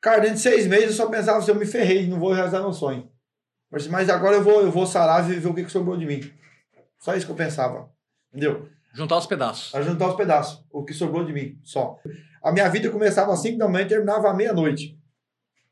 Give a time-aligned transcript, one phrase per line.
[0.00, 2.60] Cara, dentro de seis meses eu só pensava assim, eu me ferrei, não vou realizar
[2.60, 3.10] meu sonho.
[3.70, 6.06] Mas, mas agora eu vou, eu vou sarar e ver o que, que sobrou de
[6.06, 6.20] mim.
[6.98, 7.90] Só isso que eu pensava.
[8.32, 8.68] Entendeu?
[8.94, 9.74] Juntar os pedaços.
[9.74, 11.98] A juntar os pedaços, o que sobrou de mim, só.
[12.42, 14.98] A minha vida começava às 5 da manhã e terminava à meia-noite.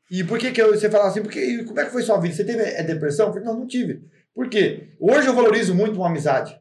[0.09, 1.21] E por que, que eu, você fala assim?
[1.21, 2.33] Porque, como é que foi sua vida?
[2.33, 3.27] Você teve é, depressão?
[3.27, 4.01] Eu falei, não, não tive.
[4.33, 4.95] Por quê?
[4.99, 6.57] Hoje eu valorizo muito uma amizade.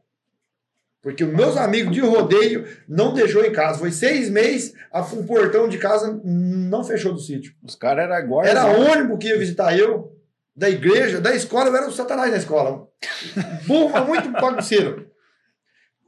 [1.06, 3.78] Porque os meus amigos de rodeio não deixou em casa.
[3.78, 7.54] Foi seis meses, a, o portão de casa não fechou do sítio.
[7.62, 8.44] Os caras eram igual.
[8.44, 10.12] Era ônibus que ia visitar eu,
[10.56, 12.88] da igreja, da escola, eu era o satanás na escola.
[13.68, 15.08] Burro, mas muito bagunceiro.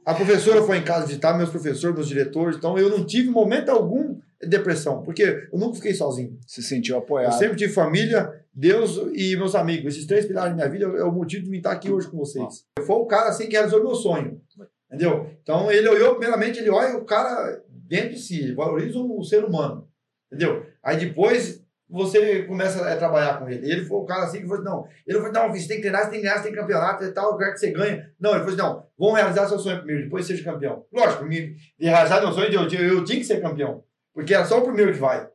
[0.05, 3.69] A professora foi em casa visitar, meus professores, meus diretores, então eu não tive momento
[3.69, 6.37] algum depressão, porque eu nunca fiquei sozinho.
[6.45, 7.31] Se sentiu apoiado.
[7.31, 9.93] Eu sempre tive família, Deus e meus amigos.
[9.93, 12.17] Esses três pilares da minha vida é o motivo de me estar aqui hoje com
[12.17, 12.65] vocês.
[12.77, 14.41] Eu fui o cara assim que realizou meu sonho.
[14.89, 15.29] Entendeu?
[15.41, 19.87] Então ele olhou, primeiramente, ele olha o cara dentro de si, valoriza o ser humano.
[20.31, 20.65] Entendeu?
[20.83, 23.69] Aí depois você começa a trabalhar com ele.
[23.69, 26.03] Ele foi o cara assim que falou não, ele falou, não, você tem que treinar,
[26.03, 28.03] você tem que ganhar, você tem campeonato e tal, eu quero que você ganhe.
[28.19, 30.85] Não, ele falou assim, não, vamos realizar seu sonho primeiro, depois seja campeão.
[30.93, 33.83] Lógico, me, realizar meu sonho, eu, eu, eu tinha que ser campeão.
[34.13, 35.27] Porque era só o primeiro que vai.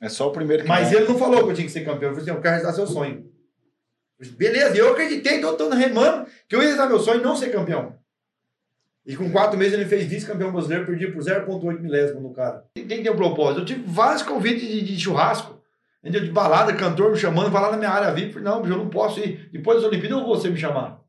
[0.00, 0.98] É só o primeiro que Mas vai.
[0.98, 2.10] ele não falou que eu tinha que ser campeão.
[2.10, 3.26] Ele falou assim, eu quero realizar seu sonho.
[4.36, 7.36] Beleza, eu acreditei, então eu tô remando que eu ia realizar meu sonho e não
[7.36, 7.96] ser campeão.
[9.08, 12.62] E com quatro meses ele fez vice-campeão brasileiro, perdi por 0,8 milésimo no cara.
[12.74, 13.62] Tem que ter um propósito.
[13.62, 15.58] Eu tive vários convites de, de churrasco.
[16.04, 16.22] Entendeu?
[16.24, 18.38] De balada, cantor me chamando, vai lá na minha área VIP.
[18.40, 19.48] Não, eu não posso ir.
[19.50, 21.00] Depois das Olimpíadas eu vou você me chamar.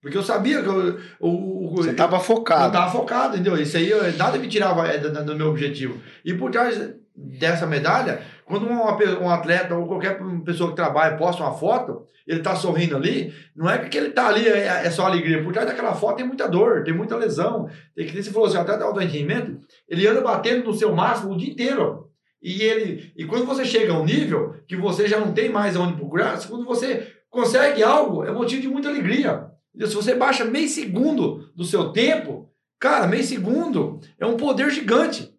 [0.00, 2.72] Porque eu sabia que eu, o, o, Você estava eu focado.
[2.72, 3.60] tava focado, entendeu?
[3.60, 6.00] Isso aí, eu- nada me tirava é, do, do meu objetivo.
[6.24, 6.80] E por trás
[7.14, 12.56] dessa medalha, quando um atleta ou qualquer pessoa que trabalha posta uma foto, ele tá
[12.56, 15.42] sorrindo ali, não é que ele tá ali é, é só alegria.
[15.42, 17.68] Por trás daquela foto tem muita dor, tem muita lesão.
[17.94, 21.32] Tem que você falou assim, até de alto rendimento, ele anda batendo no seu máximo
[21.32, 22.08] o dia inteiro.
[22.42, 25.76] E ele e quando você chega a um nível que você já não tem mais
[25.76, 29.46] aonde procurar, quando você consegue algo, é motivo de muita alegria.
[29.78, 32.50] Se você baixa meio segundo do seu tempo,
[32.80, 35.32] cara, meio segundo é um poder gigante.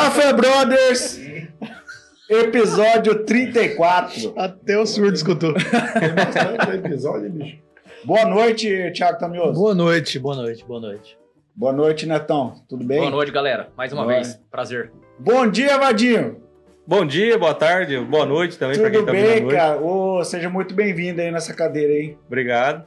[0.00, 1.20] Café Brothers,
[2.26, 4.32] episódio 34.
[4.34, 5.52] Até o surdo escutou.
[5.52, 7.58] Tem bastante episódio, bicho.
[8.06, 9.52] Boa noite, Thiago Tamioso.
[9.52, 11.18] Boa noite, boa noite, boa noite.
[11.54, 12.54] Boa noite, Netão.
[12.66, 13.00] Tudo bem?
[13.00, 13.68] Boa noite, galera.
[13.76, 14.14] Mais uma Boa.
[14.14, 14.40] vez.
[14.50, 14.90] Prazer.
[15.18, 16.40] Bom dia, Vadinho.
[16.86, 19.54] Bom dia, boa tarde, boa noite também para quem Tudo tá ouvindo à bem, noite.
[19.56, 19.78] cara?
[19.82, 22.16] Ô, seja muito bem-vindo aí nessa cadeira aí.
[22.26, 22.86] Obrigado.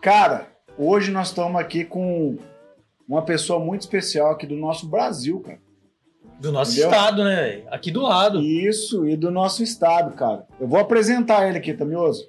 [0.00, 0.46] Cara,
[0.78, 2.38] hoje nós estamos aqui com
[3.08, 5.65] uma pessoa muito especial aqui do nosso Brasil, cara.
[6.40, 6.90] Do nosso Entendeu?
[6.90, 7.62] estado, né?
[7.70, 8.40] Aqui do lado.
[8.42, 10.44] Isso, e do nosso estado, cara.
[10.60, 12.28] Eu vou apresentar ele aqui, Tamioso.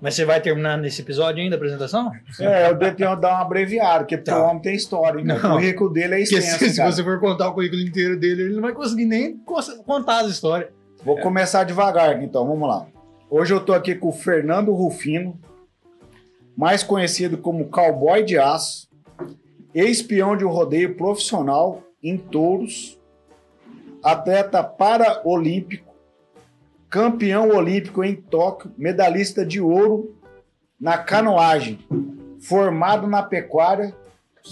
[0.00, 2.10] Mas você vai terminar nesse episódio ainda a apresentação?
[2.40, 4.40] É, eu ter- dar uma abreviada, porque Tá.
[4.42, 5.26] o homem tem história, hein?
[5.26, 5.40] cara?
[5.40, 5.50] Não.
[5.50, 6.90] O currículo dele é Porque extenso, se, se cara.
[6.92, 9.36] você for contar o currículo inteiro dele, ele não vai conseguir nem
[9.86, 10.70] contar as histórias.
[11.04, 12.86] Vou começar devagar, então, vamos lá.
[13.30, 15.38] Hoje eu tô aqui com o Fernando Rufino,
[16.56, 18.88] mais conhecido como Cowboy de Aço,
[19.74, 22.98] ex-peão de um rodeio profissional em touros,
[24.02, 25.92] atleta paraolímpico,
[26.88, 30.14] campeão olímpico em Tóquio, medalhista de ouro
[30.80, 31.78] na canoagem,
[32.40, 33.94] formado na pecuária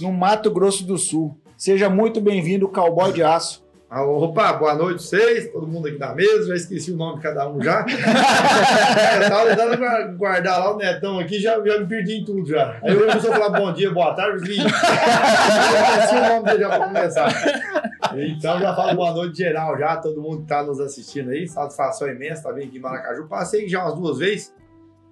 [0.01, 1.37] no Mato Grosso do Sul.
[1.57, 3.69] Seja muito bem-vindo, Cowboy de Aço.
[3.93, 7.23] Ah, Opa, boa noite vocês, todo mundo aqui na mesa, já esqueci o nome de
[7.23, 7.85] cada um já.
[7.85, 7.89] eu
[9.29, 12.79] tava tentando gua- guardar lá o netão aqui, já, já me perdi em tudo já.
[12.85, 16.69] Aí eu começou a falar bom dia, boa tarde, eu esqueci o nome dele já
[16.69, 17.90] pra começar.
[18.17, 22.09] Então já falo boa noite geral já, todo mundo que tá nos assistindo aí, satisfação
[22.09, 23.29] imensa, tá vindo aqui em Maracaju.
[23.29, 24.55] Passei já umas duas vezes,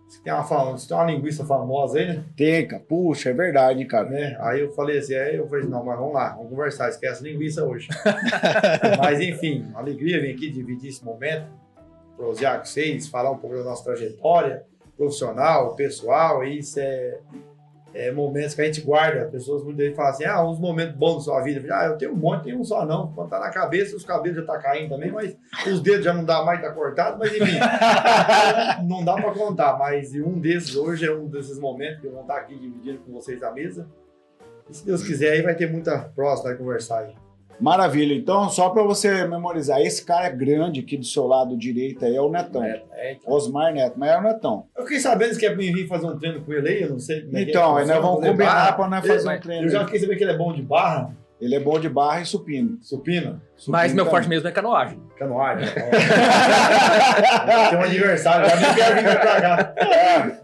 [0.08, 2.24] Você tem uma, tem uma linguiça famosa aí, né?
[2.36, 2.82] Tem, cara.
[2.82, 4.08] Puxa, é verdade, cara.
[4.08, 4.36] né?
[4.40, 7.30] Aí eu falei assim, aí eu falei, não, mas vamos lá, vamos conversar, esquece a
[7.30, 7.88] linguiça hoje.
[8.98, 11.46] mas enfim, uma alegria vir aqui dividir esse momento,
[12.16, 14.64] prosear com vocês, falar um pouco da nossa trajetória
[14.96, 17.20] profissional, pessoal, e isso é,
[17.94, 19.26] é momentos que a gente guarda.
[19.26, 21.66] Pessoas muitas vezes falam assim, ah, uns momentos bons da sua vida.
[21.74, 23.12] Ah, eu tenho um monte, tem um só não.
[23.12, 25.36] Quando tá na cabeça, os cabelos já tá caindo também, mas
[25.66, 27.58] os dedos já não dá mais, tá cortado, mas enfim,
[28.86, 29.78] não dá para contar.
[29.78, 33.12] Mas um desses hoje é um desses momentos que eu vou estar aqui dividindo com
[33.12, 33.86] vocês a mesa.
[34.68, 37.27] E se Deus quiser, aí vai ter muita próxima para conversar aí.
[37.60, 38.14] Maravilha.
[38.14, 42.20] Então, só para você memorizar, esse cara grande aqui do seu lado direito aí é
[42.20, 42.62] o Netão.
[42.64, 43.32] É, então.
[43.32, 44.64] Osmar Neto, mas é o Netão.
[44.76, 46.90] Eu fiquei sabendo que é pra mim vir fazer um treino com ele aí, eu
[46.90, 47.28] não sei.
[47.32, 49.66] é é, Então, aí nós vamos fazer combinar para nós Ele- fazer um treino.
[49.66, 51.10] Eu já fiquei sabendo que ele é bom de barra.
[51.40, 52.78] Ele é bom de barra e supino.
[52.82, 54.10] Supina, Mas meu também.
[54.18, 54.98] forte mesmo é canoagem.
[55.16, 55.68] canoagem.
[57.70, 59.74] Tem um aniversário, já nem quero vir pra cá.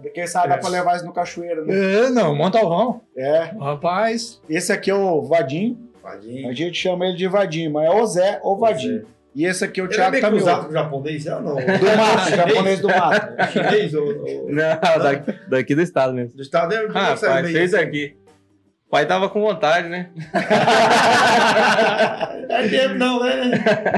[0.04, 1.74] É, quem sabe dá pra levar isso no cachoeira, né?
[2.06, 3.00] É, não, Montalvão.
[3.16, 3.50] É.
[3.60, 4.40] Rapaz.
[4.48, 5.78] Esse aqui é o Vadinho.
[6.04, 6.48] Vadinho.
[6.48, 9.06] A gente chama ele de Vadinho, mas é o Zé ou Vadinho.
[9.34, 11.54] E esse aqui é o Ele é Thiago com o japonês, é ou não?
[11.66, 13.42] Do mato, japonês do mato.
[13.52, 14.06] Chinês ou...
[14.48, 16.36] Não, daqui, daqui do estado mesmo.
[16.36, 17.84] Do estado é Ah, pai, meio fez assim?
[17.84, 18.16] aqui.
[18.86, 20.10] O pai tava com vontade, né?
[22.48, 23.50] É tempo não, né?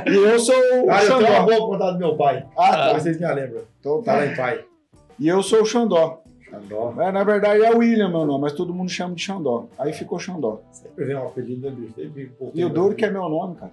[0.07, 1.45] E eu sou o Ah, eu tenho uma Xandó.
[1.45, 2.47] boa contar do meu pai.
[2.57, 2.93] Ah, tá.
[2.95, 3.63] vocês me lembram.
[3.81, 4.25] Então Fala tá.
[4.25, 4.61] aí, pai.
[5.19, 6.23] E eu sou o Xandó.
[6.61, 6.95] Xandó.
[7.01, 9.67] É, na verdade é William meu nome, mas todo mundo chama de Xandó.
[9.79, 10.61] Aí ficou Xandó.
[10.73, 11.95] Sempre vem um apelido, né, bicho?
[11.95, 13.73] Sempre E o duro que é meu nome, cara.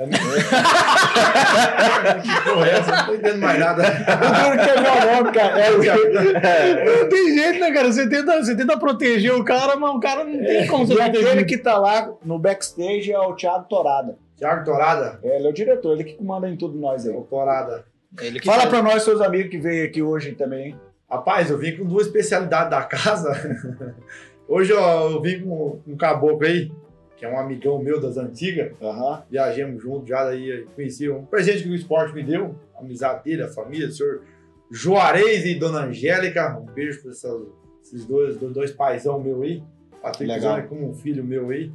[0.00, 0.14] É que
[2.50, 2.90] porra é essa?
[2.96, 3.82] Não tô entendendo mais nada.
[3.82, 5.60] O duro que é meu nome, cara.
[5.60, 5.78] É o
[7.02, 7.92] Não tem jeito, né, cara?
[7.92, 10.96] Você tenta, você tenta proteger o cara, mas o cara não tem como você E
[10.96, 11.26] proteger.
[11.26, 14.16] aquele que tá lá no backstage é o Thiago Torada.
[14.36, 15.18] Thiago Torada.
[15.24, 17.12] É, ele é o diretor, ele que comanda em tudo nós aí.
[17.14, 17.84] Ô, Torada.
[18.20, 20.76] Ele que Fala faz- pra nós, seus amigos que veio aqui hoje também.
[21.10, 23.32] Rapaz, eu vim com duas especialidades da casa.
[24.46, 26.70] Hoje ó, eu vim com um caboclo aí,
[27.16, 28.72] que é um amigão meu das antigas.
[28.80, 29.22] Aham.
[29.30, 33.42] Viajamos juntos já, daí conheci um presente que o esporte me deu, a amizade dele,
[33.42, 34.22] a família, o senhor
[34.70, 36.58] Juarez e Dona Angélica.
[36.58, 39.62] Um beijo para esses dois, dois, dois paizão meu aí.
[40.02, 40.56] Patrick Legal.
[40.56, 41.72] Zone como um filho meu aí.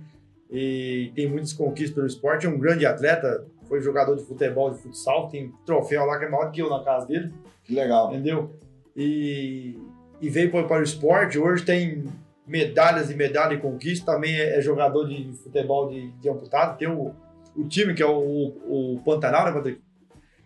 [0.50, 4.78] E tem muitas conquistas pelo esporte, é um grande atleta, foi jogador de futebol, de
[4.78, 7.34] futsal, tem um troféu lá que é maior que eu na casa dele
[7.64, 8.12] Que legal.
[8.14, 8.52] entendeu?
[8.96, 9.78] E,
[10.22, 12.06] e veio para, o esporte, hoje tem
[12.46, 16.88] medalhas e medalhas e conquistas, também é, é jogador de futebol de, de amputado, tem
[16.88, 17.14] o,
[17.56, 19.82] o time que é o, o, o Pantanal, né, Patrick?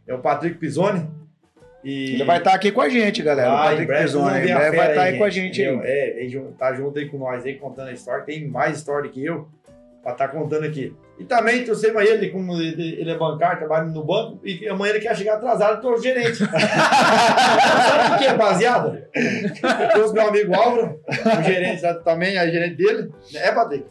[0.08, 1.06] É o Patrick Pisoni.
[1.84, 2.16] E...
[2.16, 3.52] Ele vai estar aqui com a gente, galera.
[3.52, 4.42] o Ah, em Patrick breve Pisoni.
[4.42, 5.82] breve vai estar aí com a gente entendeu?
[5.82, 5.90] aí.
[5.90, 8.24] É, ele tá junto aí com nós aí, contando a história.
[8.24, 9.48] Tem mais história que eu
[10.08, 10.96] pra estar contando aqui.
[11.20, 15.02] E também trouxemos ele, como ele, ele é bancário, trabalha no banco, e amanhã ele
[15.02, 16.38] quer chegar atrasado, tô gerente.
[16.48, 18.98] Sabe o que é baseado?
[19.14, 23.12] Eu trouxe meu amigo Álvaro, o gerente também, a gerente dele.
[23.36, 23.86] É, Patrick?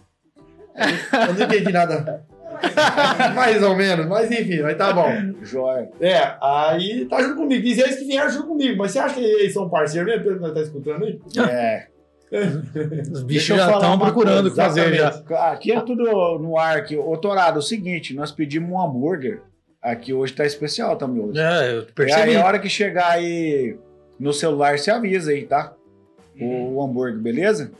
[0.76, 2.24] Eu não entendi nada.
[3.34, 5.10] Mais ou menos, mas enfim, mas tá bom.
[5.42, 5.90] Joia.
[6.00, 7.62] É, aí tá junto comigo.
[7.62, 10.36] Diz eles que vieram junto comigo, mas você acha que eles são parceiros mesmo, pelo
[10.36, 11.20] que nós tá escutando aí?
[11.50, 11.95] É.
[13.12, 15.08] Os bichos já estão procurando o que coisa, fazer já.
[15.50, 16.05] Aqui é tudo
[16.38, 16.96] no ar aqui.
[16.96, 19.43] Ô, Torado, é o seguinte, nós pedimos um hambúrguer.
[19.81, 21.38] Aqui hoje tá especial também hoje.
[21.38, 22.31] É, eu E percebi.
[22.31, 23.76] aí, a hora que chegar aí
[24.19, 25.73] no celular, você avisa aí, tá?
[26.40, 27.70] O, o hambúrguer, beleza?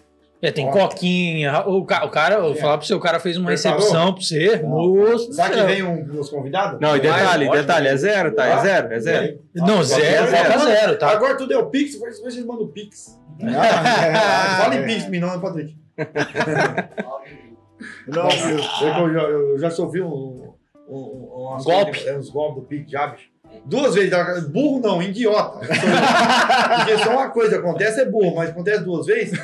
[0.43, 0.71] É, tem Ó.
[0.71, 1.63] coquinha.
[1.67, 2.57] O, ca- o cara, eu vou É.
[2.57, 3.79] falar pra você, o cara fez uma Preparou?
[3.79, 4.63] recepção pra você.
[4.63, 5.29] Moço.
[5.29, 6.79] do Será que vem um dos convidados?
[6.81, 8.47] Não, e detalhe, Mas, detalhe, é zero, tá?
[8.47, 9.39] É zero, é zero.
[9.55, 10.49] Não, zero, zero.
[10.49, 11.11] zero, zero, tá?
[11.11, 13.19] Agora tudo é o Pix, depois vocês mandam o Pix.
[13.41, 15.77] Não, Fala é, em Pix, me não, Patrick.
[18.07, 18.29] não?
[18.31, 20.53] Eu, eu, eu já sofri um,
[20.89, 22.07] um, um, umas Golpe.
[22.07, 23.29] é, uns golpes do Pix já, bicho.
[23.65, 24.13] Duas vezes,
[24.49, 25.61] burro não, idiota.
[25.67, 29.39] Porque só uma coisa acontece, é burro, mas acontece duas vezes.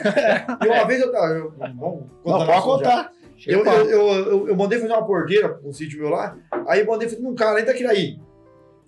[0.63, 1.33] E uma vez eu tava.
[1.33, 3.13] Eu, vamos Não, pode contar.
[3.47, 6.37] Eu, eu, eu, eu, mandei fazer uma porteira no sítio meu lá,
[6.69, 8.21] aí eu mandei fazer num cara lá em Itaquiraí.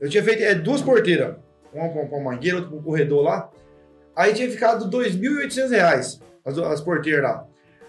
[0.01, 1.35] Eu tinha feito é, duas porteiras,
[1.73, 3.51] uma com com a mangueira, outra com o corredor lá.
[4.15, 7.47] Aí tinha ficado 2.800 reais as, as porteiras lá.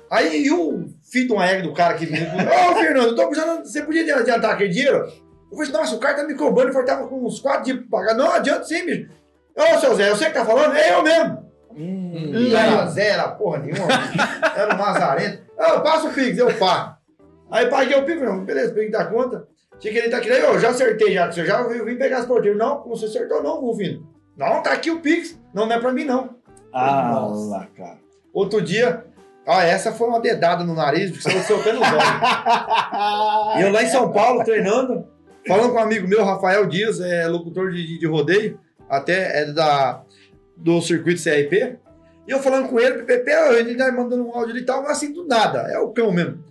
[0.09, 3.27] Aí e o filho de uma égua do cara que me Ô, Fernando, eu tô
[3.27, 5.07] precisando, você podia adiantar aquele dinheiro?
[5.51, 7.99] Eu falei, nossa, o cara tá me cobrando, eu tava com uns quatro dias pra
[7.99, 8.15] pagar.
[8.15, 9.09] Não, adianta sim, bicho.
[9.55, 11.45] Ô, seu Zé, eu sei que tá falando, é eu mesmo.
[11.77, 13.87] Hum, era Zé, era porra nenhuma.
[14.55, 15.43] Era um lazarento.
[15.57, 16.95] Ah, passa o Pix, eu pago.
[17.49, 19.47] Aí paguei o Pix, não, beleza, peguei da conta.
[19.79, 22.19] Tinha que ele tá aqui, aí, eu já acertei já, você já eu vim pegar
[22.19, 22.57] as porteiras.
[22.57, 24.07] Não, não você acertou não, Rufino.
[24.37, 25.39] Não, tá aqui o Pix.
[25.53, 26.35] Não, não é pra mim não.
[26.73, 27.49] Ah, Nossa.
[27.49, 27.99] lá, cara.
[28.33, 29.05] Outro dia,
[29.47, 32.03] ah, essa foi uma dedada no nariz, porque você soltando os olhos.
[33.57, 35.07] E eu lá em São Paulo, treinando,
[35.47, 38.59] falando com um amigo meu, Rafael Dias, é locutor de, de- de rodeio,
[38.89, 40.01] até é da,
[40.57, 41.77] do circuito CRP.
[42.27, 45.13] E eu falando com ele, Pepe, ele tá mandando um áudio e tal, mas assim,
[45.13, 46.43] do nada, é o cão mesmo.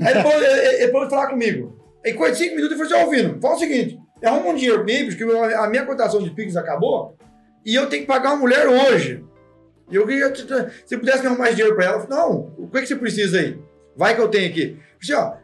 [0.00, 1.78] Aí ele falou, ele, ele falar comigo.
[2.04, 4.92] Aí, coisa de cinco minutos, falou assim, ouvindo, fala o seguinte, arruma um dinheiro pra
[4.92, 7.16] mim, porque a minha cotação de Pix acabou,
[7.64, 9.24] e eu tenho que pagar uma mulher hoje.
[9.90, 10.32] E eu queria,
[10.84, 13.38] se pudesse arrumar mais dinheiro pra ela, eu falei, não, o que, que você precisa
[13.38, 13.58] aí?
[13.96, 14.78] Vai que eu tenho aqui.
[15.00, 15.41] Eu falei, ó,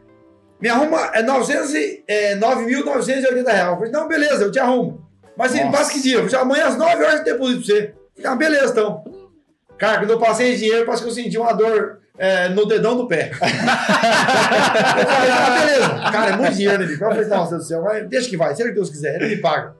[0.61, 3.67] me arruma é 900 e- é, 9.980 reais.
[3.69, 5.07] Eu falei, não, beleza, eu te arrumo.
[5.37, 5.77] Mas me Nossa.
[5.77, 6.17] passa que dia?
[6.17, 7.93] Eu falei, amanhã às 9 horas eu deposito pra você.
[8.17, 9.03] Eu falei, ah, beleza, então.
[9.77, 12.97] Cara, quando eu passei esse dinheiro, parece que eu senti uma dor é, no dedão
[12.97, 13.31] do pé.
[13.31, 16.11] eu falei, ah, beleza.
[16.11, 17.01] Cara, é muito dinheiro, né, bicho?
[17.03, 19.35] Eu falei, nossa do céu, vai, deixa que vai, seja o que Deus quiser, ele
[19.35, 19.73] me paga.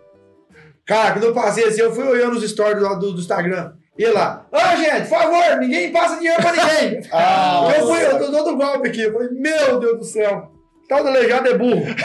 [0.85, 3.73] Cara, quando eu passei assim, eu fui olhando os stories do, do, do Instagram.
[3.97, 7.01] Ia lá, ô gente, por favor, ninguém passa dinheiro pra ninguém.
[7.11, 9.01] Ah, eu fui, eu tô dando golpe aqui.
[9.01, 10.49] Eu falei, meu Deus do céu,
[10.89, 11.85] tal delegado é burro.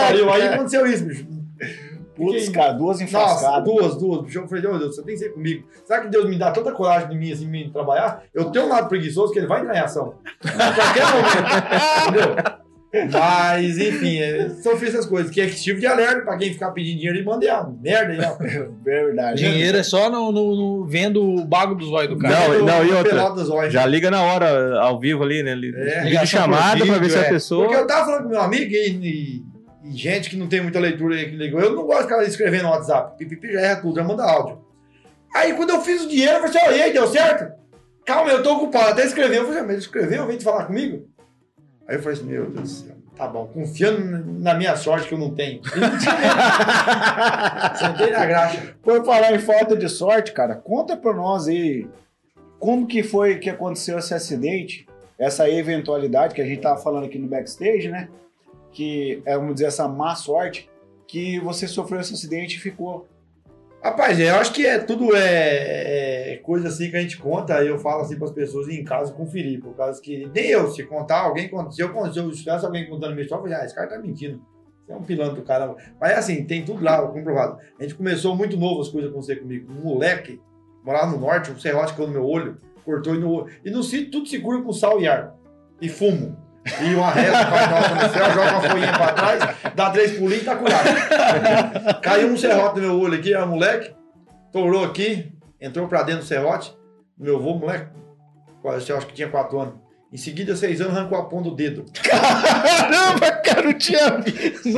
[0.00, 0.30] Pariu.
[0.30, 1.26] Aí aconteceu isso, bicho.
[2.14, 3.64] Putz, cara, duas Nossa, enfrascadas.
[3.64, 4.22] duas, duas.
[4.22, 5.66] Bicho, eu falei, meu Deus, você tem que ser comigo.
[5.84, 8.22] Será que Deus me dá tanta coragem de mim, assim, me trabalhar?
[8.34, 10.14] Eu tenho um lado preguiçoso que ele vai entrar em ação.
[10.44, 12.28] A qualquer momento.
[12.36, 12.62] Entendeu?
[13.10, 15.30] Mas, enfim, é, sofri essas coisas.
[15.30, 18.20] Que é tipo de alerta pra quem ficar pedindo dinheiro e mandar a merda aí,
[18.20, 18.36] ó.
[18.84, 19.38] Verdade.
[19.42, 22.48] Dinheiro é só no, no- no- vendo o bago dos olhos do cara.
[22.58, 23.70] Não, não, e outra?
[23.70, 25.54] Já liga na hora, ao vivo ali, né?
[25.54, 26.04] Li- É.
[26.04, 27.64] Liga de chamada pra ver se É, a pessoa.
[27.66, 29.42] Porque eu tava falando com meu amigo e, e-
[29.88, 31.60] e gente que não tem muita leitura aí que ligou.
[31.60, 33.16] Eu não gosto de ficar escrevendo no WhatsApp.
[33.16, 34.58] Pipipi já erra tudo, já manda áudio.
[35.34, 37.50] Aí quando eu fiz o dinheiro, eu falei assim, ó, e aí, deu certo?
[38.04, 38.90] Calma, eu tô ocupado.
[38.90, 39.38] Até escrever.
[39.38, 41.06] Eu falei, ah, mas escreveu, vem te falar comigo.
[41.88, 42.96] Aí eu falei assim, meu Deus do céu.
[43.16, 45.60] Tá bom, confiando na minha sorte que eu não tenho.
[47.78, 48.74] Sentei na graxa.
[48.82, 51.86] Por falar em falta de sorte, cara, conta pra nós aí
[52.58, 54.86] como que foi que aconteceu esse acidente,
[55.18, 58.08] essa eventualidade que a gente tava falando aqui no backstage, né?
[58.72, 60.70] Que é, vamos dizer, essa má sorte
[61.06, 63.06] que você sofreu esse acidente e ficou.
[63.82, 67.76] Rapaz, eu acho que é tudo é, é coisa assim que a gente conta, eu
[67.78, 71.22] falo assim para as pessoas em casa conferir, por causa que nem eu, se contar,
[71.22, 73.88] alguém se eu contar, se eu alguém contando minha história, eu falei, ah, esse cara
[73.88, 74.40] tá mentindo.
[74.86, 75.76] Você é um pilantra do caramba.
[76.00, 77.58] Mas assim, tem tudo lá, comprovado.
[77.78, 79.72] A gente começou muito novo as coisas acontecer comigo.
[79.72, 80.40] Um moleque,
[80.84, 83.52] morava no norte, um serrote caiu no meu olho, cortou e no olho.
[83.64, 85.34] E no sítio tudo se cura com sal e ar.
[85.80, 86.36] E fumo.
[86.64, 90.42] E uma reza, Pai Nosso no céu, joga uma folhinha pra trás, dá três pulinhos
[90.42, 90.88] e tá curado.
[92.02, 93.92] Caiu um serrote no meu olho aqui, era moleque,
[94.52, 96.76] torou aqui, entrou pra dentro do serrote.
[97.18, 97.90] Meu avô, moleque,
[98.64, 99.74] eu acho que tinha quatro anos.
[100.12, 101.86] Em seguida, seis anos, arrancou a ponta do dedo.
[102.02, 104.68] Caramba, cara, não tinha visto.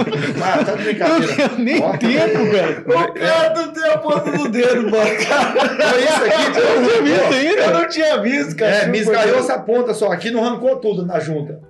[0.41, 1.43] Ah, tá de brincadeira.
[1.43, 2.81] Eu nem Ó, entendo, velho.
[2.83, 4.95] O cara não tem a ponta do dedo, mano.
[4.95, 7.63] Olha isso aqui, Eu não tinha visto ainda.
[7.63, 8.71] Eu não tinha visto, cara.
[8.77, 11.61] É, me esgalhou essa ponta só aqui, não arrancou tudo na junta.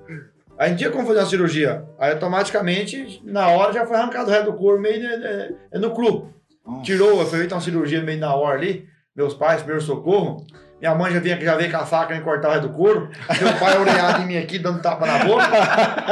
[0.58, 1.84] Aí não tinha como fazer uma cirurgia.
[1.98, 5.78] Aí automaticamente, na hora, já foi arrancado o resto do couro meio né, né, é
[5.78, 6.28] no cru.
[6.82, 8.86] Tirou, foi feita uma cirurgia meio na hora ali.
[9.16, 10.44] Meus pais, primeiro socorro.
[10.84, 13.08] Minha mãe já vinha, já veio com a faca e cortar do couro.
[13.40, 15.48] Meu pai oreado em mim aqui, dando tapa na boca.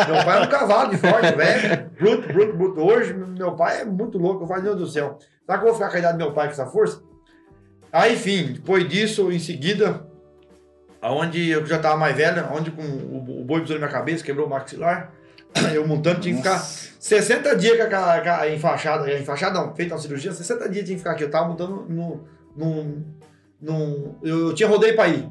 [0.07, 1.91] Meu pai é um cavalo de forte, velho.
[1.91, 2.81] Bruto, bruto, bruto.
[2.81, 4.45] Hoje, meu pai é muito louco.
[4.45, 5.19] Eu falo, meu Deus do céu.
[5.45, 7.02] Será que eu vou ficar com a idade do meu pai com essa força?
[7.93, 10.07] Aí, enfim, depois disso, em seguida,
[11.02, 14.25] aonde eu já tava mais velho, onde com o, o boi pisou na minha cabeça,
[14.25, 15.12] quebrou o maxilar.
[15.75, 19.93] Eu montando, tinha que ficar 60 dias com a, com a enfaixada, enfaixada não, feita
[19.93, 21.25] uma cirurgia, 60 dias tinha que ficar aqui.
[21.25, 22.25] Eu tava montando no.
[22.57, 23.05] no,
[23.62, 25.28] no eu, eu tinha rodeio pra ir.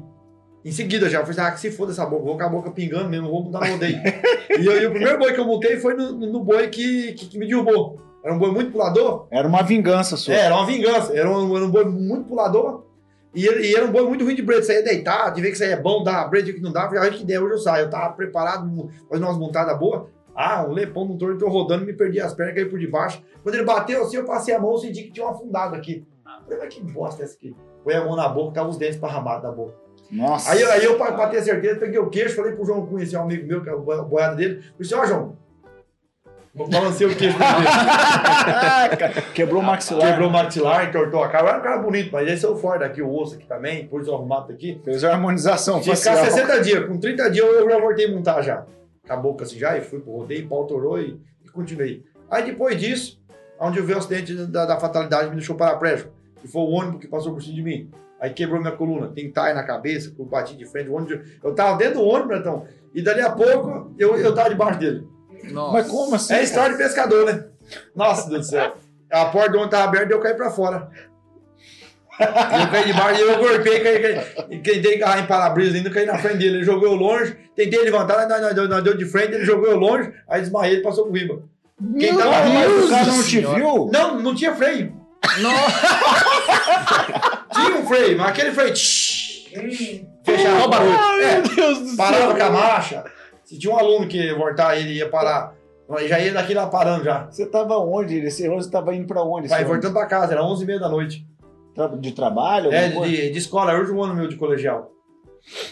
[0.64, 2.70] Em seguida já, eu falei, ah, que se foda essa boca, vou com a boca
[2.70, 3.96] pingando mesmo, vou mudar no rodeio.
[4.60, 7.26] e, eu- e o primeiro boi que eu montei foi no, no boi que, que,
[7.26, 8.00] que me derrubou.
[8.24, 10.32] Era um boi muito pulador, Era uma vingança sua.
[10.34, 11.12] é, era uma vingança.
[11.16, 12.84] Era um, era um boi muito pulador.
[13.34, 14.64] E, e era um boi muito ruim de brede.
[14.64, 16.84] Você ia deitar, de ver que isso aí é bom, dá brede que não dá.
[16.84, 17.86] Eu falei, ah, que ideia, hoje eu saio.
[17.86, 20.04] Eu tava preparado, fazendo umas montadas boas.
[20.36, 23.20] Ah, um lepão no torno, entrou rodando, me perdi as pernas, caí por debaixo.
[23.42, 26.06] Quando ele bateu assim, eu passei a mão, eu senti que tinha um afundado aqui.
[26.24, 27.56] Eu falei, mas que bosta é essa aqui?
[27.84, 29.74] Põe a mão na boca, tava os dentes parramados da boca.
[30.10, 30.52] Nossa.
[30.52, 33.02] Aí, eu- aí eu, pra, pra ter certeza, peguei o queixo, falei pro João Cunha,
[33.02, 34.56] esse é um amigo meu, que é o boi- boiado dele.
[34.56, 35.36] Falei assim, ó, João,
[36.54, 37.50] balancei o queixo dele.
[39.34, 40.06] Quebrou o maxilar.
[40.08, 41.48] Quebrou o maxilar, entortou a cara.
[41.48, 44.06] Era um cara bonito, mas esse é o forte aqui, o osso aqui também, pôs
[44.06, 44.80] o arrumado aqui.
[44.84, 46.46] Fez uma harmonização Tinha que ficar facial.
[46.46, 46.86] 60 dias.
[46.86, 48.64] Com 30 dias eu já voltei a montar já.
[49.04, 52.04] Acabou com assim já, e fui pro rodeio, pau torou e, e continuei.
[52.30, 53.20] Aí depois disso,
[53.58, 56.10] onde eu vi o acidente da, da fatalidade, me deixou paraplégico.
[56.44, 57.90] E foi o ônibus que passou por cima de mim.
[58.20, 60.88] Aí quebrou minha coluna, tem taia na cabeça, eu bati de frente.
[60.88, 64.48] O ônibus, eu tava dentro do ônibus, Bretão, e dali a pouco eu, eu tava
[64.50, 65.06] debaixo dele.
[65.50, 65.72] Nossa.
[65.72, 66.34] Mas como assim?
[66.34, 67.44] É história de pescador, né?
[67.94, 68.74] Nossa, Deus do céu.
[69.10, 70.88] A porta do ônibus tava aberta e eu caí pra fora.
[72.20, 72.22] E
[72.62, 74.46] eu caí debaixo, e eu golpei, caí, caí.
[74.50, 76.56] E tentei agarrar em para-brisa ainda, caí na frente dele.
[76.58, 79.66] Ele jogou eu longe, tentei levantar, nós, nós, deu- nós deu de frente, ele jogou
[79.68, 81.42] eu longe, aí desmaiei, ele passou por riba.
[81.98, 83.90] Quem tava Mas mais o cara não te viu?
[83.92, 85.01] Não, não tinha freio.
[87.52, 88.74] Tinha um freio, mas aquele freio.
[90.24, 90.64] Fechava.
[90.64, 90.92] O barulho.
[91.22, 92.36] É, Meu Deus do parava céu.
[92.36, 93.04] com a marcha.
[93.44, 95.54] Se tinha um aluno que ia voltar, ele ia parar.
[95.88, 97.26] Mas Já ia daqui lá parando já.
[97.30, 98.18] Você tava onde?
[98.18, 99.48] Esse você tava indo pra onde?
[99.48, 101.26] Vai voltando pra casa, era 11h30 da noite.
[102.00, 102.72] De trabalho?
[102.72, 104.90] É, de, de escola, é o último ano meu de colegial.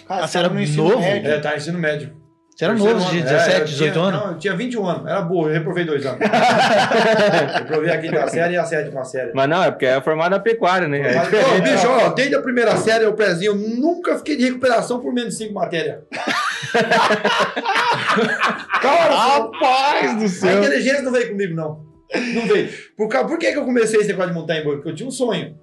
[0.07, 0.99] Cara, Ah, você era tava no ensino novo?
[1.00, 1.30] médio.
[1.30, 2.16] É, tá, ensino médio.
[2.61, 3.23] Você era novo, de ano.
[3.26, 4.21] 17, É, eu 18 tinha- anos?
[4.21, 5.07] Não, eu tinha 21 anos.
[5.11, 6.19] Era burro, eu reprovei dois anos.
[7.57, 9.31] reprovei a quinta série e a sétima série.
[9.35, 10.99] Mas não, é porque é formado a pecuária, né?
[11.00, 11.57] É Mas, diferente.
[11.57, 15.11] ô, bicho, ó, desde a primeira série, eu prezinho, eu nunca fiquei de recuperação por
[15.14, 16.00] menos de 5 matérias.
[18.83, 20.59] Cara, Rapaz do a céu.
[20.59, 21.85] inteligência não veio comigo, não.
[22.35, 22.69] Não veio.
[22.97, 24.76] Por, ca- por que, que eu comecei esse negócio de montar em boi?
[24.76, 25.57] Porque eu tinha um sonho.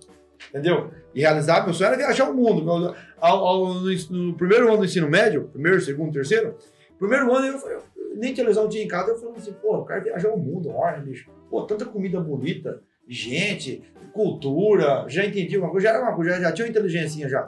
[0.49, 0.91] Entendeu?
[1.13, 2.95] E realizar meu sonho era viajar o mundo.
[3.19, 6.55] Ao- ao- no, no primeiro ano do ensino médio, primeiro, segundo, terceiro,
[6.97, 7.83] primeiro ano eu, eu
[8.15, 11.29] nem tinha em casa, eu falei assim, pô, eu quero viajar o mundo, olha, bicho.
[11.49, 16.41] Pô, tanta comida bonita, gente, cultura, já entendi uma coisa, já era uma coisa, já,
[16.41, 17.47] já tinha uma inteligência já.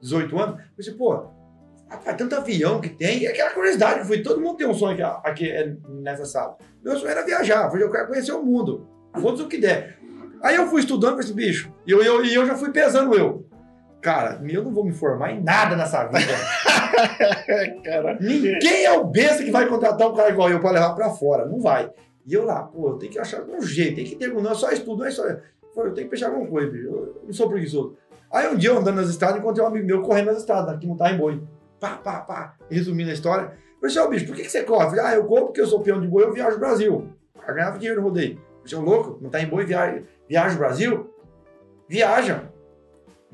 [0.00, 1.26] 18 anos, eu pensei, pô,
[1.88, 5.28] rapaz, tanto avião que tem, e aquela curiosidade, falei, todo mundo tem um sonho aqui,
[5.28, 6.58] aqui é, nessa sala.
[6.82, 8.88] Meu sonho era viajar, eu falei, eu quero conhecer o mundo,
[9.20, 9.98] foda-se o que der.
[10.42, 13.14] Aí eu fui estudando com esse bicho, e eu, eu, e eu já fui pesando
[13.14, 13.46] eu.
[14.02, 16.32] Cara, eu não vou me formar em nada nessa vida.
[17.84, 21.10] Cara, Ninguém é o besta que vai contratar um cara igual eu pra levar pra
[21.10, 21.46] fora.
[21.46, 21.88] Não vai.
[22.26, 24.54] E eu lá, pô, eu tenho que achar um jeito, tem que ter, não é
[24.54, 25.24] só estudo, não é só.
[25.24, 26.86] Eu tenho que fechar alguma coisa, bicho.
[26.88, 27.96] Eu não sou preguiçoso.
[28.30, 30.86] Aí um dia eu andando nas estradas, encontrei um amigo meu correndo nas estradas, aqui
[30.86, 31.40] montar em boi.
[31.78, 32.54] Pá, pá, pá.
[32.68, 33.52] Resumindo a história.
[33.80, 34.84] Eu falei, assim, bicho, por que, que você corre?
[34.84, 37.08] Eu falei, ah, eu corro porque eu sou peão de boi, eu viajo o Brasil.
[37.46, 38.40] Eu ganhava dinheiro no rodeio.
[38.70, 39.18] É um louco?
[39.20, 41.14] Montar em boi, viaja, viaja o Brasil?
[41.88, 42.51] Viaja.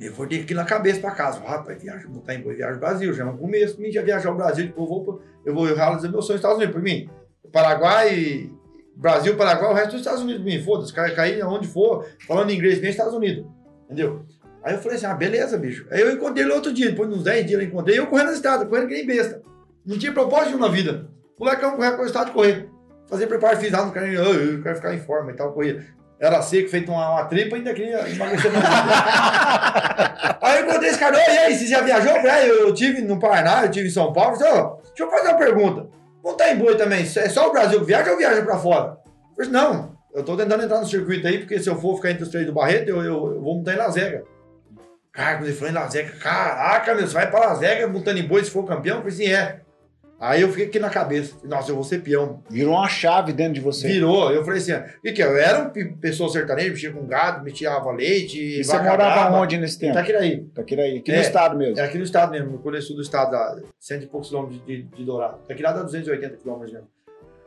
[0.00, 1.40] Eu vou ter aquilo na cabeça pra casa.
[1.40, 3.12] Rapaz, viaja, montar em boi, viaja o Brasil.
[3.12, 4.66] Já é um começo pra mim já viajar o Brasil.
[4.66, 6.74] Depois eu vou, eu vou realizar meu sonho nos Estados Unidos.
[6.74, 7.10] Por mim,
[7.52, 8.50] Paraguai,
[8.94, 10.42] Brasil, Paraguai, o resto dos Estados Unidos.
[10.42, 13.44] Por mim, foda-se, cara cair onde for, falando inglês bem, Estados Unidos.
[13.86, 14.24] Entendeu?
[14.62, 15.86] Aí eu falei assim, ah, beleza, bicho.
[15.90, 18.26] Aí eu encontrei ele outro dia, depois de uns 10 dias eu encontrei, eu correndo
[18.26, 19.42] na estrada, correndo que nem besta.
[19.86, 21.08] Não tinha propósito na vida.
[21.38, 22.68] O molecão correndo com o estado correr.
[23.06, 25.82] Fazer preparo físico, não quero, eu quero ficar em forma e tal, corria.
[26.20, 28.64] Era seco, feito uma, uma tripa, ainda queria emagrecer mais.
[30.42, 32.10] aí eu encontrei esse cara, "Ô, e aí, você já viajou?
[32.10, 34.34] Eu "Ah, eu tive no Paraná, eu tive em São Paulo.
[34.34, 35.86] Eu falei, "Ô, deixa eu fazer uma pergunta.
[36.24, 38.98] Montar em boi também, é só o Brasil que viaja ou viaja pra fora?
[39.38, 42.10] Eu falei, não, eu tô tentando entrar no circuito aí, porque se eu for ficar
[42.10, 44.24] entre os três do Barreto, eu, eu, eu vou montar em Las Vegas.
[45.12, 48.18] Cara, quando ele falou em Las Vegas, caraca, meu, você vai pra Las Vegas montando
[48.18, 48.96] em boi se for campeão?
[48.96, 49.60] Eu falei assim, é.
[50.20, 52.42] Aí eu fiquei aqui na cabeça, nossa, eu vou ser peão.
[52.50, 53.86] virou uma chave dentro de você.
[53.86, 55.26] Virou, eu falei assim, o que que é?
[55.26, 59.56] Eu era uma pe- pessoa sertaneja, mexia com gado, mexia leite, E você morava onde
[59.56, 59.92] nesse tempo?
[59.92, 60.40] Itaquiraí.
[60.52, 61.16] Taquiraí, aqui É.
[61.16, 61.78] no estado mesmo.
[61.78, 64.82] É aqui no estado mesmo, no Sul do estado, dá cento e poucos quilômetros de,
[64.82, 65.38] de, de Dourado.
[65.48, 66.88] Daqui lá dá 280 quilômetros mesmo.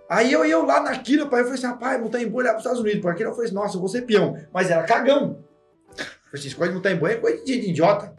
[0.10, 2.58] Aí eu ia lá naquilo, pai, eu falei assim, rapaz, montar em boi lá para
[2.60, 3.02] os Estados Unidos.
[3.02, 4.38] Por aquilo eu falei assim, nossa, eu vou ser peão.
[4.54, 5.40] Mas era cagão.
[5.98, 8.14] Eu falei assim, coisa de montar em boi é coisa de idiota.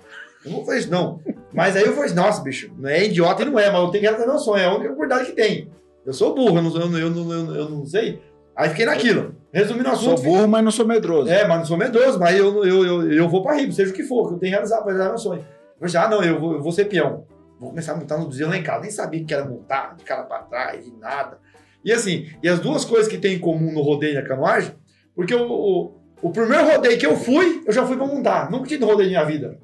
[0.44, 1.21] Eu não vou fazer isso, não.
[1.52, 4.02] Mas aí eu falei nossa, bicho, não é idiota e não é, mas eu tenho
[4.04, 5.71] que realizar meu sonho, é a única oportunidade que tem.
[6.04, 8.21] Eu sou burro, eu não, eu eu eu eu não sei.
[8.56, 9.35] Aí fiquei naquilo.
[9.53, 11.31] Resumindo o Sou assunto, burro, mas não sou medroso.
[11.31, 13.94] é, mas não sou medroso, mas eu, eu, eu, eu vou pra Rio, seja o
[13.94, 15.44] que for, que eu tenho que realizar, pra realizar meu sonho.
[15.81, 17.24] Eu falei, ah, não, eu vou, eu vou ser peão.
[17.61, 18.81] Vou começar a montar no Brasil lá em casa.
[18.81, 21.38] Nem sabia que era montar, de cara pra trás, de nada.
[21.85, 24.72] E assim, e as duas coisas que tem em comum no rodeio e na canoagem,
[25.14, 28.50] porque o, o, o primeiro rodeio que eu fui, eu já fui pra montar.
[28.50, 29.59] Nunca tinha ido rodeio na minha vida.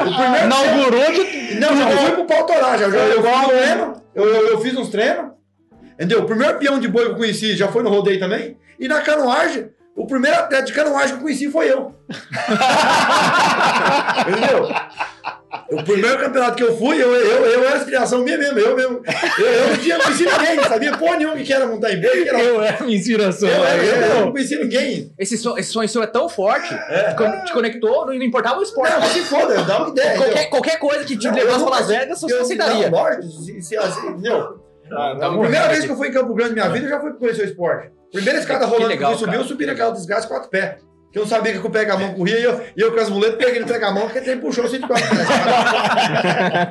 [0.00, 2.86] O primeiro Inaugurou de não, já fui pro pau torar, já.
[2.86, 5.32] eu, fiz um treino, eu, eu, eu fiz uns treinos.
[5.94, 6.22] Entendeu?
[6.22, 8.56] O primeiro peão de boi que eu conheci já foi no rodeio também.
[8.78, 11.94] E na canoagem, o primeiro atleta de canoagem que eu conheci foi eu.
[14.28, 14.68] Entendeu?
[15.70, 18.58] O primeiro campeonato que eu fui, eu, eu, eu era inspiração minha mesmo.
[18.58, 19.02] Eu mesmo.
[19.38, 22.28] Eu, eu não tinha conhecido ninguém, não sabia porra nenhuma que era montar em que
[22.28, 23.48] era- Eu era minha inspiração.
[23.48, 25.12] Eu, era- eu, eu, não conhecia ninguém.
[25.18, 28.62] Esse, so- esse sonho seu é tão forte que quando te conectou, não importava o
[28.62, 28.92] esporte.
[28.92, 30.16] Não, se foda, eu dava uma ideia.
[30.16, 32.90] qualquer, qualquer coisa que te Não, levasse pra Las não- Vegas, você aceitaria.
[32.90, 34.22] Não, se, se, assim?
[34.22, 36.90] Tá A morrendo primeira vez que eu fui em Campo Grande na minha vida, eu
[36.90, 37.90] já fui conhecer o esporte.
[38.12, 39.38] Primeira escada rolando que, legal, subir, cara.
[39.42, 40.76] eu subi naquela desgraça quatro pés.
[41.14, 43.08] Que eu não sabia que com o pega-mão corria e eu, e eu com as
[43.08, 45.00] muletas peguei no pega-mão, porque ele puxou o cinto pés.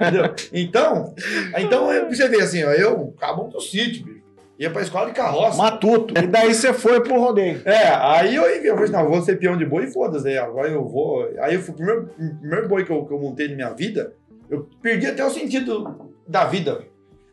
[0.01, 0.35] Entendeu?
[0.51, 1.13] Então,
[1.57, 4.21] então eu- pra você ver assim, ó, eu, acabou do sítio, bicho.
[4.59, 5.57] Ia pra escola de carroça.
[5.57, 6.13] Matuto.
[6.21, 7.61] E daí você foi pro rodeio.
[7.63, 10.27] É, aí eu, eu falei, assim, não, eu vou ser peão de boi e foda-se,
[10.27, 11.25] aí agora eu vou.
[11.39, 12.09] Aí eu fui, o primeiro,
[12.41, 14.13] primeiro boi que eu, que eu montei na minha vida,
[14.49, 16.83] eu perdi até o sentido da vida.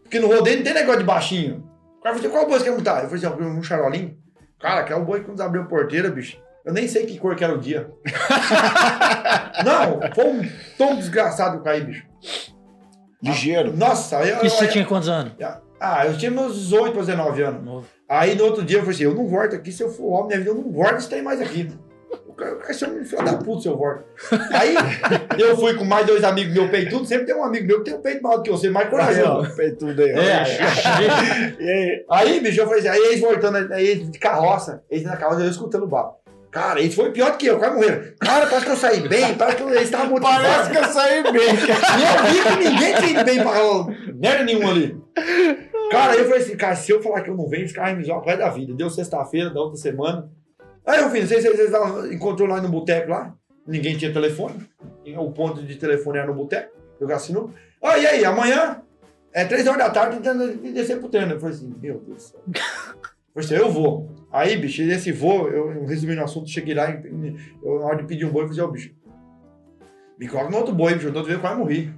[0.05, 1.69] Porque no rodeio não tem negócio de baixinho.
[1.99, 3.03] O cara falou assim, qual boi você quer montar?
[3.03, 4.17] Eu falei assim, um charolinho.
[4.61, 6.39] Cara, que é o boi que quando abriu a porteira, bicho.
[6.65, 7.91] Eu nem sei que cor que era o dia.
[9.65, 10.43] não, foi um
[10.77, 12.05] tom desgraçado que eu caí, bicho.
[13.23, 13.77] Ligeiro.
[13.77, 15.33] Nossa, aí eu, E você eu- tinha quantos anos?
[15.81, 17.65] Ah, eu tinha meus 18 para 19 anos.
[17.65, 17.87] Novo.
[18.09, 20.27] Aí no outro dia eu falei assim, eu não volto aqui, se eu for homem,
[20.29, 21.71] minha vida, eu não volto isso tem mais aqui.
[22.27, 24.03] O cara ser um filho da puta se eu volto.
[24.53, 24.75] Aí
[25.39, 27.95] eu fui com mais dois amigos meus peitudos, sempre tem um amigo meu que tem
[27.95, 29.55] um peito maior do que eu, você mais corajoso.
[29.55, 30.11] peitudo aí.
[30.11, 30.43] É,
[31.61, 32.05] aí?
[32.11, 35.43] aí, bicho, eu falei assim, aí eles voltando, aí eles de carroça, eles na carroça,
[35.43, 36.13] eu escutando o bar.
[36.51, 38.13] Cara, eles foi pior do que eu, quase morreram.
[38.19, 40.47] Cara, parece que eu saí bem, parece que eles estavam motivados.
[40.49, 41.99] Parece que eu saí bem, cara.
[41.99, 45.01] E eu vi que ninguém tinha ido bem pra merda nenhuma ali.
[45.93, 47.93] Cara, aí eu falei assim, cara, se eu falar que eu não venho, esse cara
[47.95, 48.75] vai me o resto da vida.
[48.75, 50.29] Deu sexta-feira da outra semana.
[50.87, 53.33] Aí eu fiz, não sei se vocês estavam- encontrou lá no boteco lá.
[53.67, 54.55] Ninguém tinha telefone.
[55.19, 56.73] O ponto de telefone era no boteco.
[57.01, 57.55] Jogar sinuca.
[57.83, 58.83] Ah, e aí, amanhã
[59.33, 61.33] é três horas da tarde tentando descer pro treino.
[61.33, 62.41] Eu falei assim, meu Deus do céu.
[63.41, 64.11] Eu falei assim, eu vou.
[64.33, 68.25] Aí, bicho, nesse voo, eu resumindo o assunto, cheguei lá, eu, na hora de pedir
[68.25, 68.95] um boi, eu falei, ó, bicho,
[70.19, 71.93] me coloca no outro boi, bicho, eu tô vez eu quase morri.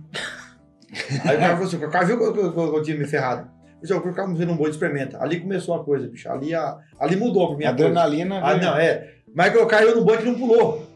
[1.24, 2.96] Aí o cara falou assim, o cara viu que eu, que eu- que eu tinha
[2.96, 3.50] me ferrado.
[3.82, 5.22] Eu falei, eu colocar no boi, experimenta.
[5.22, 7.86] Ali começou a coisa, bicho, ali, a, ali mudou pra minha coisa.
[7.88, 8.40] Adrenalina.
[8.42, 8.62] Ah, veio.
[8.62, 9.14] não, é.
[9.34, 10.86] Mas eu caiu no boi que não pulou.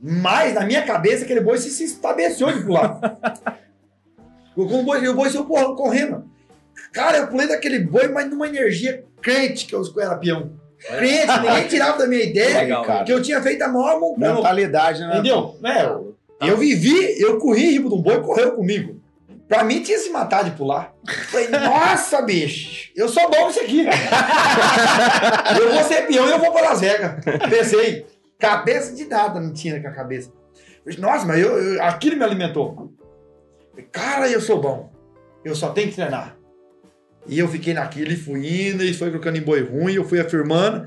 [0.00, 3.00] Mas, na minha cabeça, aquele boi se, se estabeleceu de pular.
[4.54, 6.24] Com o boi, o boi saiu correndo.
[6.92, 10.52] Cara, eu pulei daquele boi, mas numa energia crente que eu era peão.
[10.78, 12.84] Crente, ninguém tirava da minha ideia Legal.
[12.84, 13.04] cara.
[13.04, 14.34] que eu tinha feito a maior montanha.
[14.34, 15.14] Mentalidade, né?
[15.14, 15.56] Entendeu?
[15.64, 19.00] É, eu vivi, eu corri em riba de um boi, correu comigo.
[19.48, 20.92] Pra mim tinha se matar de pular.
[21.30, 23.86] Falei, nossa, bicho, eu sou bom nisso aqui.
[25.60, 27.24] eu vou ser peão e eu vou pra Las Vegas.
[27.48, 28.06] Pensei,
[28.38, 30.32] cabeça de nada não tinha na cabeça.
[30.84, 32.92] Falei, nossa, mas eu, eu- aquilo me alimentou.
[33.70, 34.90] Falei, Cara, eu sou bom.
[35.44, 36.35] Eu só tenho que treinar.
[37.28, 40.20] E eu fiquei naquilo e fui indo, e foi colocando em boi ruim, eu fui
[40.20, 40.86] afirmando.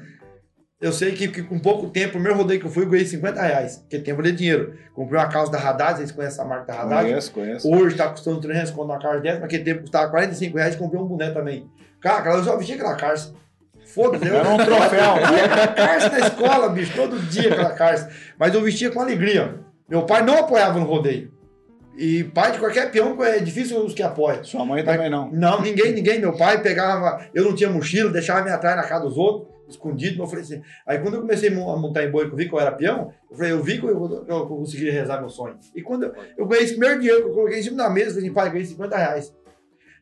[0.82, 3.06] Eu sei que, que com pouco tempo, o primeiro rodeio que eu fui, eu ganhei
[3.06, 3.78] 50 reais.
[3.80, 4.73] Porque tempo de dinheiro.
[4.95, 7.04] Comprei uma calça da Haddad, vocês conhecem a marca da Haddad?
[7.10, 7.69] Conheço, conheço.
[7.69, 11.06] Hoje tá custando 300 conto uma calça dessa, naquele tempo custava 45 reais comprei um
[11.06, 11.67] boné também.
[11.99, 13.34] Cara, eu só vestia aquela calça.
[13.93, 14.25] Foda-se.
[14.25, 15.17] eu- Era um troféu.
[15.17, 18.10] Eu ia com a calça na escola, bicho, todo dia aquela calça.
[18.38, 19.56] Mas eu vestia com alegria.
[19.89, 21.34] Meu pai não apoiava no rodeio.
[22.01, 24.41] E pai de qualquer peão é difícil os que apoiam.
[24.43, 25.29] Sua mãe também não.
[25.31, 26.17] Não, ninguém, ninguém.
[26.19, 27.25] Meu pai pegava.
[27.33, 30.23] Eu não tinha mochila, deixava me atrás na casa dos outros, escondido.
[30.23, 30.62] Eu falei assim.
[30.88, 32.59] Aí quando eu comecei a mon- a montar em boi, que eu vi que eu
[32.62, 35.57] era peão, eu falei, eu vi que eu, que eu conseguia realizar meu sonho.
[35.75, 38.13] E quando eu, eu ganhei esse primeiro dinheiro, eu coloquei em cima da mesa, eu
[38.13, 39.33] falei assim, pai, ganhei 50 reais.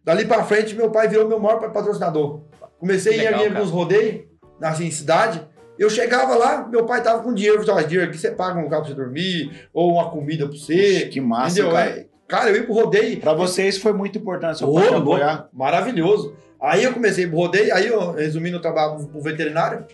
[0.04, 2.42] Dali pra frente, meu pai virou meu maior patrocinador.
[2.80, 4.26] Comecei a ir Legal, em alguns rodeios,
[4.60, 5.47] na assim, cidade.
[5.78, 7.64] Eu chegava lá, meu pai tava com dinheiro.
[7.68, 10.76] Ó, dinheiro aqui você paga um lugar pra você dormir, ou uma comida pra você.
[10.76, 11.72] Puxa, que massa, entendeu?
[11.72, 11.90] cara.
[11.90, 13.20] É, Cara, eu ia pro rodeio.
[13.22, 15.48] Pra vocês foi muito importante seu pai apoiar.
[15.54, 16.36] Maravilhoso.
[16.62, 19.86] Aí eu comecei pro rodeio, aí eu, resumindo, eu trabalhava pro veterinário.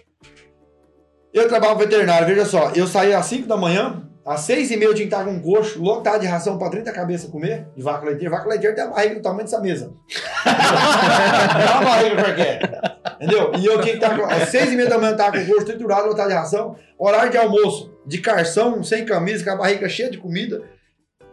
[1.32, 4.78] Eu trabalhava pro veterinário, veja só, eu saía às 5 da manhã, às 6 e
[4.78, 7.68] meia eu tinha que estar com um coxo lotado de ração pra 30 cabeças comer,
[7.76, 8.30] de vaca leiteira.
[8.36, 9.92] Vaca leiteira tem a barriga do tamanho dessa mesa.
[10.46, 12.82] Não é uma barriga qualquer.
[13.16, 13.52] Entendeu?
[13.58, 15.44] E eu tinha que estar com, às 6 e meia da manhã eu tava com
[15.44, 19.56] o coxo triturado, lotado de ração, horário de almoço, de carção, sem camisa, com a
[19.56, 20.62] barriga cheia de comida.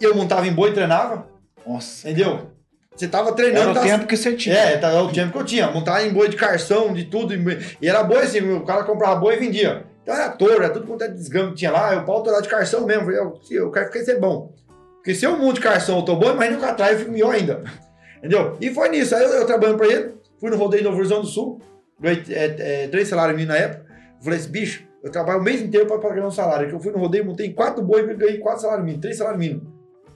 [0.00, 1.26] Eu montava em boi e treinava,
[1.66, 2.08] Nossa.
[2.08, 2.50] entendeu?
[2.96, 4.54] Você tava treinando, Era o tava- tempo que você tinha.
[4.56, 5.70] é, é o tempo que eu tinha.
[5.70, 7.32] Montar em boi de carção, de tudo.
[7.80, 9.84] E era boi assim, o cara comprava boi e vendia.
[10.02, 11.94] Então era touro, era tudo quanto é desgame que tinha lá.
[11.94, 13.04] Eu pau tourado de carção mesmo.
[13.04, 14.52] Falei, Eu, eu quero ficar ser bom.
[14.96, 17.34] Porque se eu monto de carção, eu tô bom, imagina que atrás eu fico melhor
[17.34, 17.62] ainda.
[18.18, 18.56] Entendeu?
[18.60, 19.14] E foi nisso.
[19.14, 21.60] Aí eu, eu trabalhando pra ele, fui no rodeio de Novo Horizonte do Sul,
[21.98, 23.86] ganhei é, é, três salários mínimos na época.
[24.22, 26.68] Falei assim, bicho, eu trabalho o mês inteiro pra, ganhar um salário.
[26.68, 29.40] Que eu fui no rodeio, montei quatro boi e ganhei quatro salários mínimos, três salários
[29.40, 29.64] mínimos.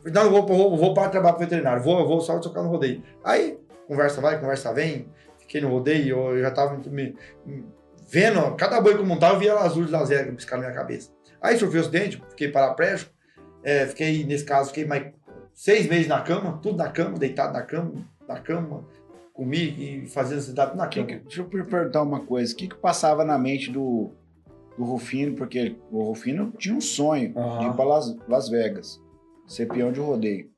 [0.02, 3.02] Falei, não, vou, vou, vou para trabalhar pro veterinário, vou, vou só tocar no rodeio.
[3.24, 7.16] Aí, conversa vai, conversa vem, fiquei no rodeio, eu já tava me,
[7.46, 7.64] me-
[8.10, 11.10] vendo, cada boi que eu montava, eu via azul de lazer piscar na minha cabeça.
[11.40, 13.12] Aí sofri acidente, fiquei paraplégico,
[13.62, 15.12] é, fiquei, nesse caso, fiquei mais
[15.54, 17.92] seis meses na cama, tudo na cama, deitado na cama,
[18.28, 18.84] na cama,
[19.32, 21.06] comi e fazia necessidade na cama.
[21.06, 22.52] que- deixa eu per- perguntar uma coisa.
[22.52, 24.10] O que, que passava na mente do,
[24.76, 25.34] do Rufino?
[25.36, 27.68] Porque o Rufino tinha um sonho de Aham.
[27.70, 29.00] ir para Las, Las Vegas,
[29.46, 30.48] ser peão de rodeio.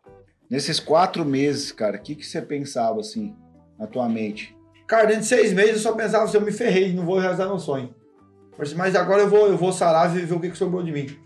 [0.48, 3.34] Nesses quatro meses, cara, o que, que você pensava assim
[3.78, 4.55] na tua mente?
[4.86, 7.46] Cara, dentro de seis meses eu só pensava assim, eu me ferrei, não vou realizar
[7.46, 7.94] meu sonho.
[8.76, 11.18] Mas, agora eu vou, eu vou sarar e ver o que, que sobrou de mim.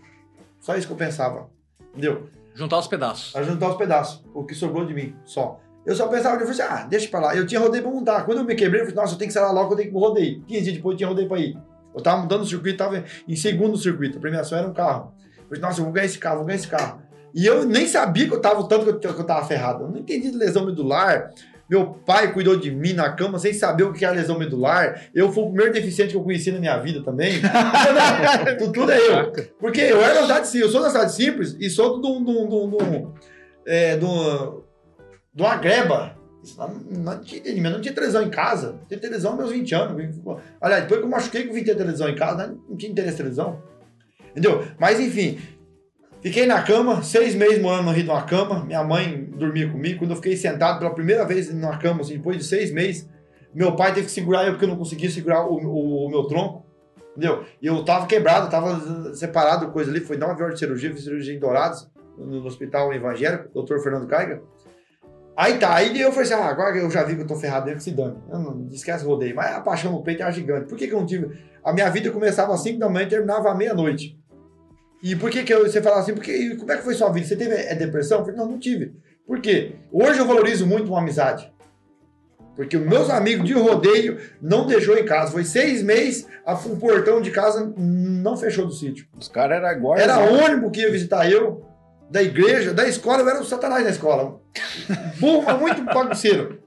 [0.59, 1.49] Só isso que eu pensava.
[1.91, 2.29] Entendeu?
[2.53, 3.35] Juntar os pedaços.
[3.35, 5.59] A juntar os pedaços, o que sobrou de mim, só.
[5.85, 7.35] Eu só pensava, eu falei assim, ah, deixa pra lá.
[7.35, 8.23] Eu tinha rodeio pra montar.
[8.25, 9.97] Quando eu me quebrei, eu falei, nossa, eu tenho que sarar logo, eu tenho que
[9.97, 10.43] rodeio.
[10.43, 11.57] 15 dias depois eu tinha rodeio pra ir.
[11.95, 14.17] Eu tava mudando o circuito, tava em segundo circuito.
[14.17, 15.13] A premiação era um carro.
[15.37, 17.01] Eu falei, nossa, eu vou ganhar esse carro, vou ganhar esse carro.
[17.33, 19.85] E eu nem sabia que eu tava o tanto que eu, que eu tava ferrado.
[19.85, 21.31] Eu não entendi de lesão medular.
[21.71, 25.09] Meu pai cuidou de mim na cama sem saber o que era lesão medular.
[25.15, 27.39] Eu fui o primeiro deficiente que eu conheci na minha vida também.
[28.59, 29.31] Tudo, tudo é eu.
[29.57, 32.49] Porque eu era da cidade eu sou da cidade simples e sou um, de um,
[32.49, 33.13] de um,
[33.65, 34.05] é, de
[35.33, 36.17] de uma greba.
[36.43, 38.77] Isso Não, não, tinha não tinha televisão em casa.
[38.89, 40.19] Tinha televisão meus 20 anos.
[40.59, 42.91] Aliás, depois que eu machuquei que eu vim ter televisão em casa, né, não tinha
[42.91, 43.63] interesse em televisão.
[44.31, 44.65] Entendeu?
[44.77, 45.39] Mas enfim,
[46.21, 48.65] fiquei na cama, seis meses morando no Rio de uma cama.
[48.65, 49.99] Minha mãe dormia comigo.
[49.99, 53.09] Quando eu fiquei sentado pela primeira vez numa cama, assim, depois de seis meses,
[53.53, 56.23] meu pai teve que segurar eu porque eu não conseguia segurar o, o- o meu
[56.23, 56.65] tronco.
[57.11, 57.43] Entendeu?
[57.61, 59.99] E eu tava quebrado, tava separado, coisa ali.
[59.99, 64.41] Foi nove horas de cirurgia, fiz cirurgia em Dourados, no, hospital evangélico, doutor Fernando Caiga.
[65.35, 67.65] Aí tá, aí eu falei assim, ah, agora eu já vi que eu tô ferrado
[67.65, 68.17] dentro, se dane.
[68.29, 69.35] Eu não, esquece o rodeio.
[69.35, 70.67] Mas a paixão no peito era gigante.
[70.67, 71.37] Por que que eu não tive...
[71.63, 74.17] A minha vida começava às 5 da manhã e terminava à meia-noite.
[75.03, 77.25] E por que que eu, você fala assim, porque, como é que foi sua vida?
[77.25, 78.19] Você teve é, depressão?
[78.19, 78.93] Eu falei, não, não tive.
[79.31, 79.75] Por quê?
[79.89, 81.49] Hoje eu valorizo muito uma amizade.
[82.53, 85.31] Porque os meus amigos de rodeio não deixou em casa.
[85.31, 89.07] Foi seis meses, a- o portão de casa não fechou do sítio.
[89.17, 89.97] Os caras eram igual.
[89.97, 91.65] Era ônibus que ia visitar eu,
[92.09, 94.37] da igreja, da escola, eu era o satanás da escola.
[95.17, 96.59] Burro, muito bagunceiro.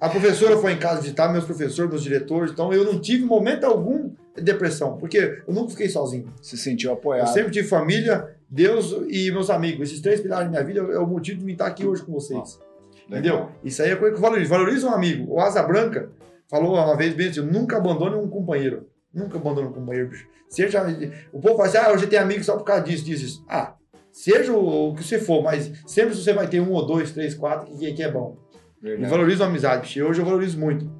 [0.00, 3.64] A professora foi em casa visitar, meus professores, meus diretores, então eu não tive momento
[3.64, 6.32] algum de depressão, porque eu nunca fiquei sozinho.
[6.40, 7.32] Se sentiu Eu apoiado.
[7.32, 9.88] sempre tive família, Deus e meus amigos.
[9.88, 12.12] Esses três pilares da minha vida é o motivo de me estar aqui hoje com
[12.12, 12.60] vocês.
[13.08, 13.50] Entendeu?
[13.62, 14.50] Isso aí é coisa que eu valorizo.
[14.50, 15.34] Valoriza um amigo.
[15.34, 16.10] O Asa Branca
[16.50, 18.88] falou uma vez bem assim: nunca abandone um companheiro.
[19.12, 20.26] Nunca abandone um companheiro, bicho.
[20.48, 20.84] Seja.
[21.32, 23.44] O povo fala assim: ah, hoje tem amigo só por causa disso, disso, disso.
[23.48, 23.74] Ah,
[24.12, 27.76] seja o, que você for, mas sempre você vai ter um ou dois, três, quatro
[27.76, 28.36] que, que é bom.
[28.82, 29.10] Eu Verdade.
[29.10, 30.04] valorizo a amizade, bicho.
[30.04, 30.90] Hoje eu valorizo muito.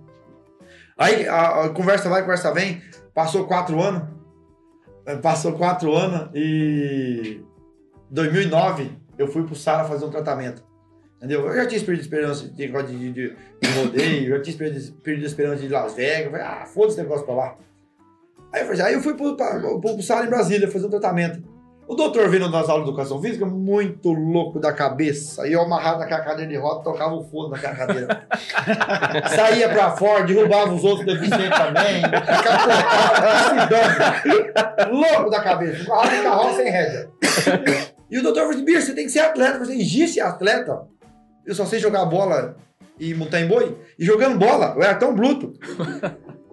[0.97, 2.81] Aí a, a conversa vai, conversa vem.
[3.13, 4.16] Passou quatro anos.
[5.07, 7.41] Eh, Passou quatro anos e.
[8.11, 10.63] 2009 eu fui pro Sara fazer um tratamento.
[11.17, 11.47] Entendeu?
[11.47, 15.27] Eu já tinha perdido esperança de de, de, de rodeio, eu já tinha perdido, perdido
[15.27, 16.27] esperança de Las Vegas.
[16.27, 17.57] Eu falei, ah, foda esse negócio pra lá.
[18.53, 20.91] Aí eu, falei, aí eu fui pro, pra, pro, pro Sara em Brasília fazer um
[20.91, 21.43] tratamento.
[21.89, 25.43] O doutor vindo nas aulas de educação física, muito louco da cabeça.
[25.43, 28.27] Aí eu amarrado naquela cadeira de roda, tocava o fogo naquela cadeira.
[29.35, 32.03] Saía pra fora, derrubava os outros deficientes também.
[33.71, 35.85] Capotava, louco da cabeça.
[35.87, 37.09] Carro de carroça sem rédea.
[38.11, 39.55] E o doutor falou assim, bicho, você tem que ser atleta.
[39.59, 40.83] Eu falei, existe atleta?
[41.47, 42.57] Eu só sei jogar bola
[42.99, 43.77] e montar em boi.
[43.99, 45.53] E jogando bola, eu era tão bruto.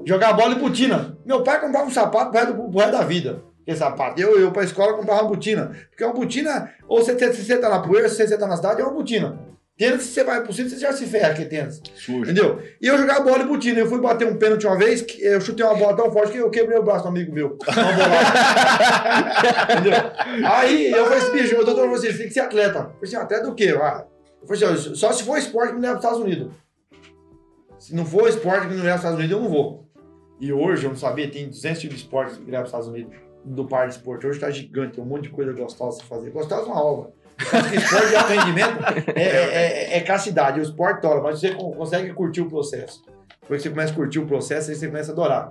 [0.05, 1.17] Jogar bola e botina.
[1.25, 3.41] Meu pai comprava um sapato pro resto, do- pro resto da vida.
[3.65, 4.19] Que sapato.
[4.19, 5.71] Eu, eu pra escola comprava uma botina.
[5.89, 8.81] Porque uma botina, ou você, você, você tá na poeira, se você tá na cidade,
[8.81, 9.53] é uma botina.
[9.75, 11.81] Tênis, se você vai pro sítio, você já se ferra que é tênis.
[11.95, 12.21] Sujo.
[12.21, 12.61] Entendeu?
[12.79, 13.79] E eu jogava bola e botina.
[13.79, 16.37] Eu fui bater um pênalti uma vez, que eu chutei uma bola tão forte que
[16.37, 17.57] eu quebrei o braço do amigo meu.
[19.71, 19.93] Entendeu?
[20.47, 22.77] Aí eu falei assim, bicho, o doutor falou assim, você tem que ser atleta.
[22.77, 23.75] Eu falei assim, atleta do quê?
[23.81, 24.05] Ah,
[24.41, 26.53] eu falei assim, só se for esporte que me leva para os Estados Unidos.
[27.79, 29.89] Se não for esporte que me leva para os Estados Unidos, eu não vou.
[30.39, 32.85] E hoje, eu não sabia, tem 200 tipos de esportes que me levam para os
[32.85, 33.32] Estados Unidos.
[33.45, 34.25] Do par de esporte.
[34.25, 36.29] Hoje tá gigante, tem um monte de coisa gostosa de fazer.
[36.29, 37.11] Gostosa é uma obra.
[37.37, 38.77] Esporte de alto rendimento
[39.15, 43.03] é, é, é, é castidade, o esporte tola, mas você con- consegue curtir o processo.
[43.41, 45.49] Depois que você começa a curtir o processo, aí você começa a adorar.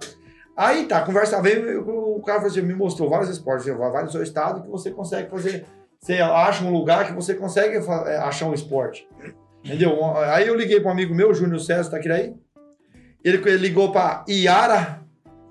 [0.56, 4.62] Aí tá, conversa veio, o cara assim, me mostrou vários esportes, vai no seu estado
[4.62, 5.66] que você consegue fazer,
[6.00, 9.06] você acha um lugar que você consegue é, achar um esporte.
[9.64, 9.98] Entendeu?
[10.16, 12.34] Aí eu liguei para um amigo meu, Júnior César, tá aqui aí.
[13.24, 15.01] Ele, ele ligou para Iara,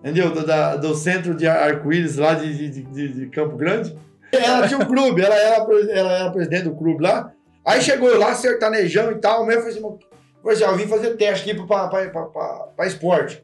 [0.02, 0.32] entendeu?
[0.32, 3.98] Do, da- do centro de arco-íris lá de, de- de- de Campo Grande.
[4.32, 5.56] Ela tinha um clube, ela era,
[5.92, 7.32] ela era presidente do clube lá.
[7.66, 10.00] Aí chegou lá, sertanejão e tal, mesmo, falei assim, "Mas,
[10.42, 13.44] falei assim, ó, eu vim fazer teste aqui pra, pra, pra, pra, pra esporte.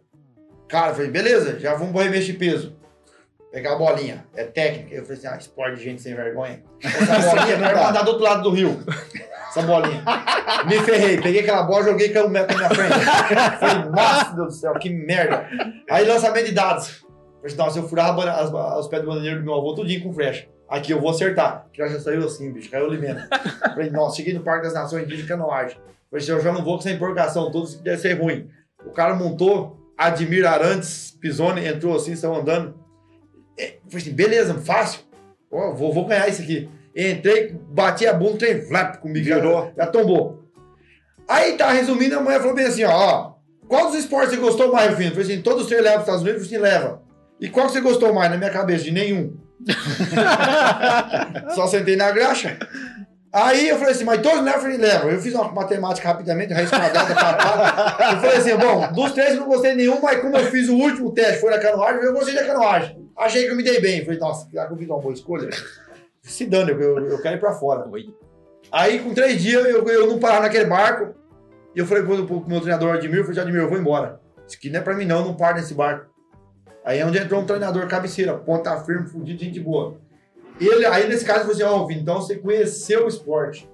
[0.70, 2.77] Cara, falei, beleza, já vamos pro peso.
[3.52, 4.94] Pegar a bolinha, é técnica.
[4.94, 6.62] Eu falei assim, ah, esporte de gente sem vergonha.
[6.84, 8.84] Essa bolinha vai mandar do outro lado do rio.
[9.50, 10.04] Essa bolinha.
[10.68, 13.06] Me ferrei, peguei aquela bola, joguei caiu um metro na minha frente.
[13.60, 15.48] Falei, nossa, Deus do céu, que merda.
[15.90, 16.88] Aí lançamento de dados.
[17.38, 20.14] Falei, assim, nossa, eu furava as- os pés do bandeiro do meu avô tudinho com
[20.14, 20.48] flecha.
[20.70, 21.68] Aqui eu vou acertar.
[21.72, 23.22] Que já saiu assim, bicho, caiu o limento.
[23.74, 25.78] Falei, nossa, cheguei no Parque das Nações Indígenas Canoagem.
[26.12, 28.50] Falei, assim, eu já não vou com essa empolgação toda, isso deve ser ruim.
[28.86, 32.78] O cara montou, Admir Arantes, Pisoni, entrou assim, saiu andando.
[33.58, 35.02] É, Falei assim, beleza, fácil.
[35.52, 36.70] Ó, vou, vou ganhar isso aqui.
[36.96, 39.26] Entrei, bati a bunda, trem flap comigo.
[39.26, 39.72] Virou.
[39.78, 40.43] Já, já tombou.
[41.28, 43.34] Aí tá, resumindo, a mulher falou bem assim, ó, ó,
[43.67, 45.12] qual dos esportes você gostou mais, Rufino?
[45.12, 46.41] Falei assim, todos os três levam os Estados Unidos?
[46.41, 47.02] Eu falei assim, leva.
[47.39, 48.32] E qual que você gostou mais?
[48.32, 49.36] Na minha cabeça, de nenhum.
[51.54, 52.58] Só sentei na graxa.
[53.34, 54.54] Aí eu falei assim, mas todos levam?
[54.54, 55.10] Eu falei, levam.
[55.12, 57.98] Eu fiz uma matemática rapidamente, raiz quadrada, papá.
[58.13, 60.70] Eu falei assim, bom, dos três eu não gostei de nenhum, mas como eu fiz
[60.70, 63.07] o último teste, foi na canoagem, eu gostei da canoagem.
[63.18, 64.06] Achei que eu me dei bem.
[64.06, 65.50] Falei, nossa, será que eu fiz uma boa escolha?
[66.22, 67.88] Se dane, eu, eu, eu quero ir pra fora.
[67.90, 68.14] Oi.
[68.72, 71.16] Aí, com três dias, eu, eu não parava naquele barco.
[71.76, 74.20] E eu falei pro, pro meu treinador Admir, eu falei, Admir, eu vou embora.
[74.48, 76.12] Isso aqui não é pra mim não, não paro nesse barco.
[76.84, 79.98] Aí é onde entrou um treinador cabeceira, ponta firme, fudido, gente boa.
[80.60, 83.70] Ele, aí nesse caso, eu falei assim, ó, Vini, então você conheceu o esporte.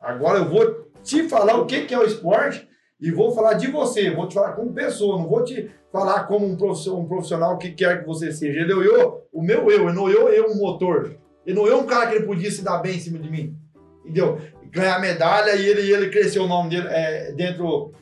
[0.00, 2.68] Agora eu vou te falar o que, que é o esporte
[3.02, 6.46] e vou falar de você, vou te falar como pessoa, não vou te falar como
[6.46, 8.60] um profissional, um profissional que quer que você seja.
[8.60, 11.16] Ele olhou o meu eu, ele olhou eu um motor.
[11.44, 13.56] Ele olhou um cara que ele podia se dar bem em cima de mim.
[14.04, 14.38] Entendeu?
[14.70, 17.92] Ganhar medalha e ele, ele cresceu o nome dele é, dentro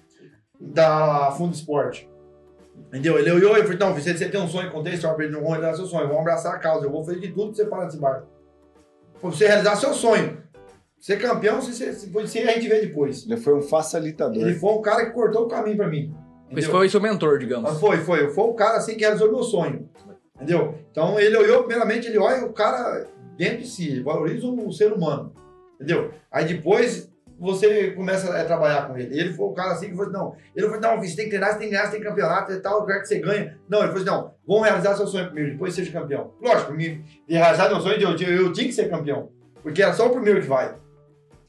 [0.61, 2.07] da Fundo Esporte.
[2.89, 3.19] Entendeu?
[3.19, 5.41] Ele olhou e falou: Não, você, você tem um sonho, contei história pra ele, não
[5.41, 7.65] vou realizar seu sonho, vamos abraçar a causa, eu vou fazer de tudo pra você
[7.65, 8.27] parar desse barco.
[9.19, 10.43] Pra você realizar seu sonho.
[11.01, 13.25] Ser campeão, se, se, se, se a gente vê depois.
[13.25, 14.43] Ele foi um facilitador.
[14.43, 16.15] Ele foi um cara que cortou o caminho pra mim.
[16.51, 16.71] Esse entendeu?
[16.71, 17.81] foi o seu mentor, Mas digamos.
[17.81, 18.29] foi, foi.
[18.29, 19.89] Foi o cara assim que realizou meu sonho.
[20.37, 20.75] Entendeu?
[20.91, 24.93] Então ele olhou, primeiramente, ele olha o cara dentro de si, ele valoriza o ser
[24.93, 25.33] humano.
[25.77, 26.11] Entendeu?
[26.31, 29.19] Aí depois você começa a trabalhar com ele.
[29.19, 31.31] Ele foi o cara assim que falou assim, não, ele falou, não, você tem que
[31.31, 33.53] treinar, você tem que ganhar, você tem campeonato e tal, eu quero que você ganhe.
[33.67, 36.35] Não, ele falou assim, não, vamos realizar seu sonho primeiro, depois seja campeão.
[36.43, 39.31] Lógico, me, de realizar meu sonho, eu, eu, eu tinha que ser campeão.
[39.63, 40.75] Porque era só o primeiro que vai.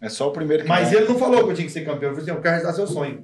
[0.01, 0.97] É só o primeiro que Mas vai.
[1.01, 2.11] ele não falou que eu tinha que ser campeão.
[2.11, 3.23] Ele falou assim, eu quero realizar seu sonho.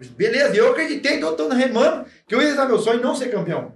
[0.00, 3.14] Eu Beleza, eu acreditei, tô, tô remando, que eu ia realizar meu sonho e não
[3.14, 3.72] ser campeão.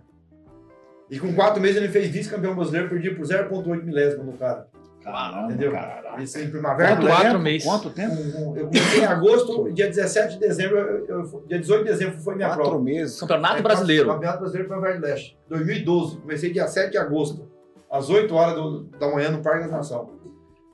[1.11, 4.67] E com quatro meses ele fez vice-campeão brasileiro, perdi por 0,8 milésimo no cara.
[5.03, 5.73] Caramba, Entendeu?
[5.73, 6.23] caralho.
[6.23, 6.89] Isso em primavera.
[6.97, 7.11] Quatro, né?
[7.15, 7.65] quatro meses.
[7.69, 8.15] Quanto tempo?
[8.15, 11.91] Um- um- Eu comecei em agosto, dia 17 de dezembro, eu, eu- dia 18 de
[11.91, 12.83] dezembro foi minha Quatro prova.
[12.83, 13.21] meses.
[13.21, 14.09] Campeonato É, Brasileiro.
[14.09, 15.39] Campeonato Brasileiro para Verde Leste.
[15.49, 16.17] 2012.
[16.17, 17.51] Comecei dia 7 de agosto,
[17.91, 20.11] às 8 horas do- da manhã no Parque da Nação.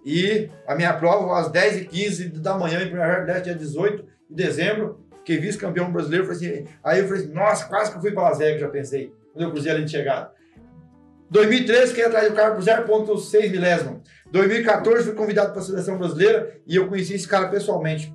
[0.04, 5.00] E a minha prova às 10h15 da manhã em Primavera Leste, dia 18 de dezembro.
[5.18, 6.24] Fiquei vice-campeão brasileiro.
[6.24, 8.68] Falei assim, aí eu falei assim, nossa, quase que eu fui para Las Vegas, já
[8.68, 10.32] pensei, quando eu cruzei a linha de chegada.
[11.30, 14.02] 2013, fiquei atrás do cara por 0,6 milésimo.
[14.32, 18.12] 2014, fui convidado para a seleção brasileira e eu conheci esse cara pessoalmente.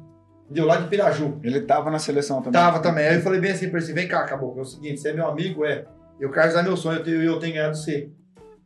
[0.49, 1.39] Deu lá de Piraju.
[1.43, 2.53] Ele tava na seleção também.
[2.53, 3.07] Tava também.
[3.07, 4.57] Aí eu falei bem assim pra ele, vem cá, acabou.
[4.57, 5.85] É o seguinte, você é meu amigo, é.
[6.19, 8.09] Eu quero realizar meu sonho, eu tenho, eu tenho ganhado você.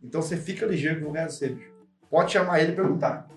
[0.04, 1.69] Então você fica ligeiro que eu vou ganhar você, bicho.
[2.10, 3.28] Pode chamar ele e perguntar.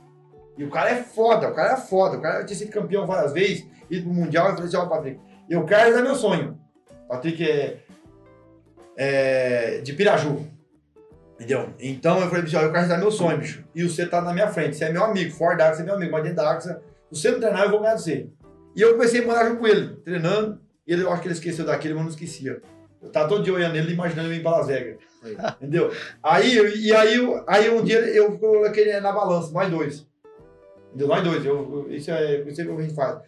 [0.57, 2.17] E o cara é foda, o cara é foda.
[2.19, 4.49] O cara tinha sido campeão várias vezes, ido pro Mundial.
[4.49, 6.59] Eu falei assim, ó, Patrick, eu quero realizar meu sonho.
[7.09, 7.79] Patrick é,
[8.97, 10.47] é de Piraju.
[11.35, 11.71] Entendeu?
[11.81, 13.65] Então eu falei, bicho, eu quero realizar meu sonho, bicho.
[13.75, 14.77] E você tá na minha frente.
[14.77, 15.33] Você é meu amigo.
[15.35, 16.13] Fora da você é meu amigo.
[16.13, 16.61] Mas dentro da
[17.11, 18.31] você- não treinar, eu vou ganhar de você.
[18.77, 20.61] E eu comecei a morar junto com ele, treinando.
[20.87, 22.61] E ele, eu acho que ele esqueceu daquele, mas não esquecia.
[23.03, 24.97] Eu tava todo dia olhando ele, imaginando ele ir para Las Vegas.
[25.61, 25.91] Entendeu?
[26.23, 30.07] Aí, e aí, aí um dia eu coloquei na balança, nós dois.
[30.89, 31.09] Entendeu?
[31.09, 31.45] Nós dois.
[31.45, 33.19] Eu, isso é isso é o que a gente faz.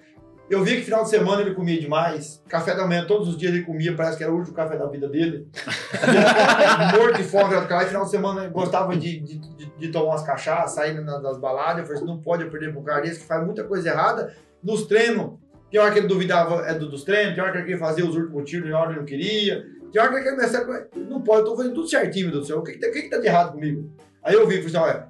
[0.51, 2.43] Eu vi que final de semana ele comia demais.
[2.49, 4.87] Café da manhã, todos os dias ele comia, parece que era o último café da
[4.87, 5.49] vida dele.
[6.99, 7.85] Morto de fome, cara.
[7.85, 11.19] E final de semana ele gostava de, de, de- de tomar umas cachaças, sair na-
[11.19, 11.79] das baladas.
[11.79, 14.35] Eu falei assim, não pode perder pro cara que faz muita coisa errada.
[14.63, 15.33] Nos treinos,
[15.75, 18.05] tem hora que ele duvidava é do, dos treinos, tem hora que ele queria fazer
[18.05, 19.67] os últimos tiros, tem hora que ele não queria.
[19.93, 21.01] Tem hora que ele começar com...
[21.01, 22.59] Não pode, eu tô fazendo tudo certinho, meu Deus do céu.
[22.61, 23.91] O que, que, tá- que, que tá de errado comigo?
[24.23, 25.09] Aí eu vi, falei assim, olha,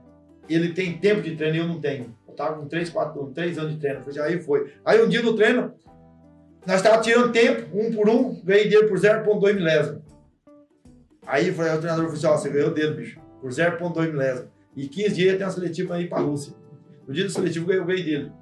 [0.49, 2.17] ele tem tempo de treino e eu não tenho.
[2.27, 4.01] Eu tava com 3, 4, 3 anos de treino.
[4.01, 4.73] Falei assim, aí foi.
[4.87, 5.75] Aí um dia no treino,
[6.67, 10.03] nós estávamos tirando tempo, um por um, ganhei dele por 0,2 milésimo.
[11.27, 14.49] Aí falei, o treinador falou assim, ó, você ganhou dele, bicho, por 0,2 milésimo.
[14.75, 16.55] E 15 dias tem uma seletiva aí pra Rússia.
[17.07, 18.33] No dia do seletivo eu ganhei dele.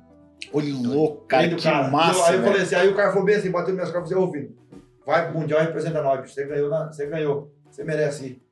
[0.53, 2.13] Olha louco, cara, que massa.
[2.21, 4.15] Então, aí eu falei assim, aí o cara falou bem assim, bateu minhas costas e
[4.15, 4.55] ouvindo,
[5.07, 6.31] vai pro Mundial e representa nós.
[6.33, 7.53] Você ganhou, na- você ganhou.
[7.71, 8.43] Você merece ir.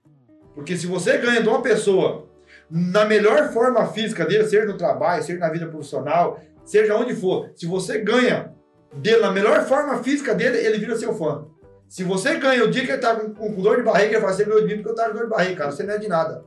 [0.54, 2.26] Porque se você ganha de uma pessoa
[2.70, 7.50] na melhor forma física dele, seja no trabalho, seja na vida profissional, seja onde for,
[7.54, 8.52] se você ganha
[8.94, 11.44] dele na melhor forma física dele, ele vira seu fã.
[11.88, 14.32] Se você ganha o dia que ele tá com, com dor de barriga, ele fala,
[14.32, 15.98] você ganhou de mim porque eu tava com dor de barriga, cara, você não é
[15.98, 16.44] de nada.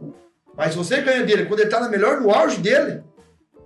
[0.56, 3.04] Mas se você ganha dele quando ele tá na melhor, no auge dele,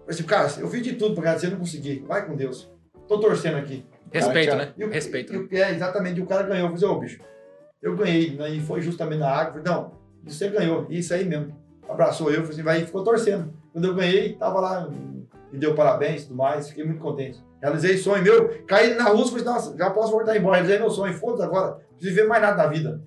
[0.08, 2.04] eu assim, cara, eu fiz de tudo pra você não consegui.
[2.08, 2.72] Vai com Deus.
[3.08, 3.86] Tô torcendo aqui.
[4.12, 4.74] Respeito, Cara, né?
[4.78, 5.34] E o- Respeito.
[5.34, 6.20] e o- é, exatamente.
[6.20, 6.70] E o cara ganhou.
[6.70, 7.20] Eu falei, ô bicho,
[7.82, 8.36] eu ganhei.
[8.36, 8.50] Né?
[8.52, 9.62] E foi justamente na água.
[9.62, 9.92] Falei, não,
[10.26, 10.88] você ganhou.
[10.90, 11.54] Isso aí mesmo.
[11.90, 13.54] Abraçou eu, falei assim, vai, e ficou torcendo.
[13.72, 16.70] Quando eu ganhei, tava lá, me deu parabéns e tudo mais.
[16.70, 17.40] Fiquei muito contente.
[17.62, 18.64] Realizei sonho meu.
[18.66, 20.56] Caí na Rússia, falei, nossa, já posso voltar embora.
[20.56, 21.14] Realizei meu sonho.
[21.14, 21.72] Foda-se agora.
[21.72, 23.02] Não preciso ver mais nada na vida.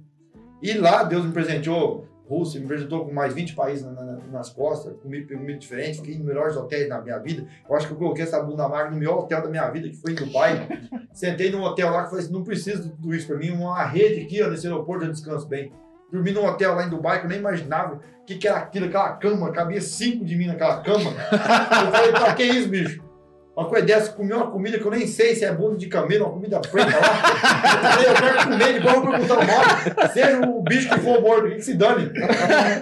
[0.63, 2.07] E lá, Deus me presenteou.
[2.29, 6.15] Rússia me apresentou com mais 20 países na- na- nas costas, comigo comigo diferente, fiquei
[6.15, 7.47] em melhores hotéis da minha vida.
[7.69, 9.97] Eu acho que eu coloquei essa bunda magra no melhor hotel da minha vida, que
[9.97, 10.69] foi em Dubai.
[11.13, 13.85] Sentei num hotel lá que falei assim: não preciso de tudo isso pra mim, uma
[13.85, 15.73] rede aqui, ó, nesse aeroporto eu descanso bem.
[16.13, 18.87] Dormi num hotel lá em Dubai que eu nem imaginava o que, que era aquilo,
[18.87, 21.11] aquela cama, cabia cinco de mim naquela cama.
[21.31, 23.10] Eu falei, pra que isso, bicho?
[23.57, 26.27] Uma coisa dessa, comi uma comida que eu nem sei se é bunda de camelo,
[26.27, 27.83] uma comida preta lá.
[27.83, 30.13] Eu falei, eu quero comer, de boa perguntar o nome.
[30.13, 32.11] Seja o bicho que for morto, que se dane.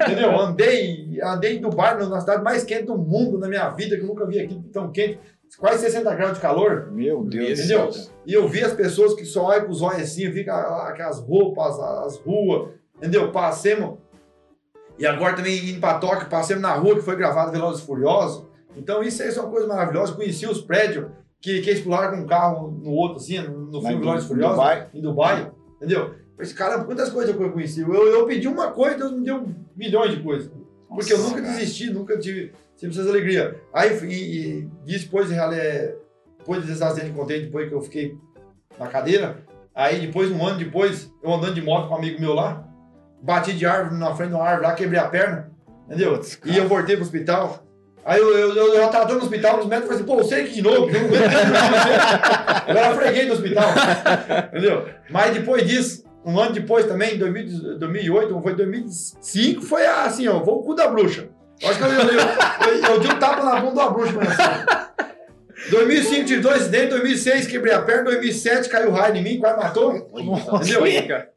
[0.02, 0.38] Entendeu?
[0.38, 4.06] Andei, andei em Dubai, na cidade mais quente do mundo na minha vida, que eu
[4.06, 5.18] nunca vi aqui tão quente.
[5.56, 6.92] Quase 60 graus de calor.
[6.92, 7.90] Meu Deus Entendeu?
[8.26, 10.54] E eu vi as pessoas que só olham com os olhos assim, fica
[10.86, 13.32] aquelas roupas, as ruas, entendeu?
[13.32, 13.98] Passemos.
[14.98, 18.47] E agora também indo pra Tóquio, passemos na rua que foi gravado Velozes e Furiosos.
[18.78, 20.14] Então isso aí é uma coisa maravilhosa.
[20.14, 21.06] Conheci os prédios
[21.40, 24.88] que, que eles pularam com um carro no outro, assim, no, filme Velozes Furiosos, Dubai.
[24.94, 25.52] em Dubai.
[25.76, 26.14] Entendeu?
[26.38, 27.80] Esse cara, quantas coisas eu conheci.
[27.80, 30.50] Eu, eu pedi uma coisa, Deus me deu milhões de coisas.
[30.88, 31.54] Porque eu Nossa, nunca cara.
[31.56, 33.54] desisti, nunca tive, tive essas alegrias.
[33.72, 35.96] Aí, e, e depois, é,
[36.38, 38.16] depois desses acidentes que contei, depois que eu fiquei
[38.78, 42.32] na cadeira, aí depois, um ano depois, eu andando de moto com um amigo meu
[42.32, 42.66] lá,
[43.20, 45.50] bati de árvore na frente de uma árvore lá, quebrei a perna,
[45.86, 46.14] entendeu?
[46.14, 47.64] Putz, E eu voltei pro hospital.
[48.08, 50.54] Aí eu, eu, eu, já tava no hospital, os médicos falaram assim, pô, você aqui
[50.54, 51.02] de novo, eu.
[52.68, 53.68] Eu era freguei do hospital,
[54.48, 54.88] entendeu?
[55.10, 60.26] Mas depois disso, um ano depois também, em 2000 2008, ou foi 2005, foi assim,
[60.26, 61.28] ó, foi o cu da bruxa.
[61.60, 64.12] Eu acho que eu, eu, eu, eu, eu dei um tapa na bunda da bruxa,
[64.16, 65.70] mas assim.
[65.70, 69.92] 2005 tive dois acidentes, 2006 quebrei a perna, 2007 caiu raio em mim, quase matou.
[69.94, 70.80] Entendeu?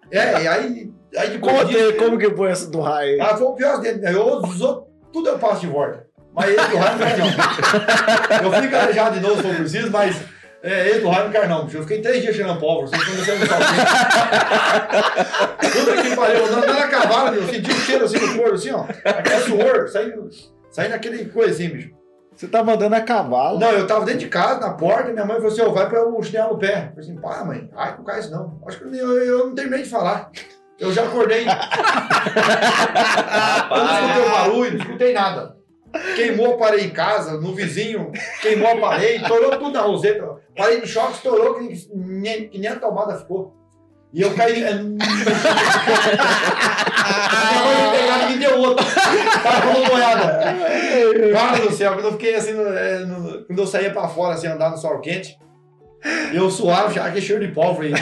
[0.10, 3.20] É, e aí, aí depois Conta disso- como que foi essa do raio aí?
[3.20, 4.00] Ah, foi o pior acidente.
[4.00, 4.14] né?
[4.14, 4.42] Eu,
[5.12, 6.06] tudo eu passo de volta.
[6.34, 8.46] Mas esse do raio não não.
[8.46, 10.16] Eu fico calejado de novo se for preciso, mas
[10.64, 11.70] é, esse do raio não não.
[11.70, 13.86] Eu fiquei três dias cheirando pólvora, eu saí no saltinho.
[15.74, 18.54] Tudo aqui pariu, andando andando a cavalo, meu, eu senti o cheiro assim no corpo,
[18.54, 18.86] assim, ó.
[19.06, 20.30] Aquele suor, saindo,
[20.70, 22.02] saindo aquele coisinho, bicho.
[22.36, 23.60] Você tava andando a cavalo.
[23.60, 26.08] Não, eu tava dentro de casa, na porta, minha mãe falou assim, ó, vai para
[26.08, 26.68] o chinelo no pé.
[26.68, 28.62] Eu falei assim, pá, mãe, ai, não cai isso não.
[28.66, 30.32] Acho que eu, eu não terminei de falar.
[30.80, 31.46] Eu já acordei.
[33.72, 35.61] Eu não escutei o barulho, não escutei nada.
[36.16, 38.12] Queimou a parede em casa, no vizinho,
[38.42, 40.26] queimou a parede, estourou tudo na roseta.
[40.56, 43.54] Parede de choque estourou, que nem, que nem a tomada ficou.
[44.14, 44.62] E eu caí.
[44.62, 44.84] mãe
[47.92, 48.86] me pegar, ninguém deu outro.
[49.44, 50.40] Tava como boiada.
[51.34, 54.34] Cara do céu, quando eu fiquei assim, no- é, no- quando eu saía pra fora,
[54.34, 55.38] assim, andar no sol quente,
[56.34, 57.94] eu suave, já que cheiro de pólvora aí.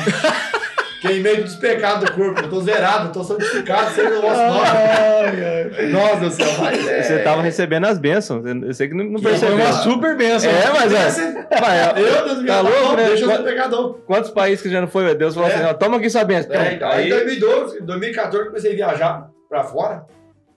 [1.01, 5.91] Queimei dos pecados do corpo, eu tô zerado, eu tô santificado, sem o nosso nome.
[5.91, 7.03] Nossa do céu, mas é...
[7.03, 8.43] Você tava recebendo as bênçãos.
[8.45, 9.65] Eu sei que não, não Foi Foi percebeu.
[9.65, 10.51] uma super benção.
[10.51, 11.47] É, mas é.
[11.59, 13.07] Vai, Meu Deus, Tá louco, né?
[13.07, 13.99] Deixa eu ser pecador.
[14.05, 15.15] Quantos países que já não foi?
[15.15, 15.53] Deus falou É.
[15.53, 16.53] assim: toma aqui sua bênção.
[16.53, 20.05] É, então, aí em Aí, 2012, 2014, comecei a viajar pra fora.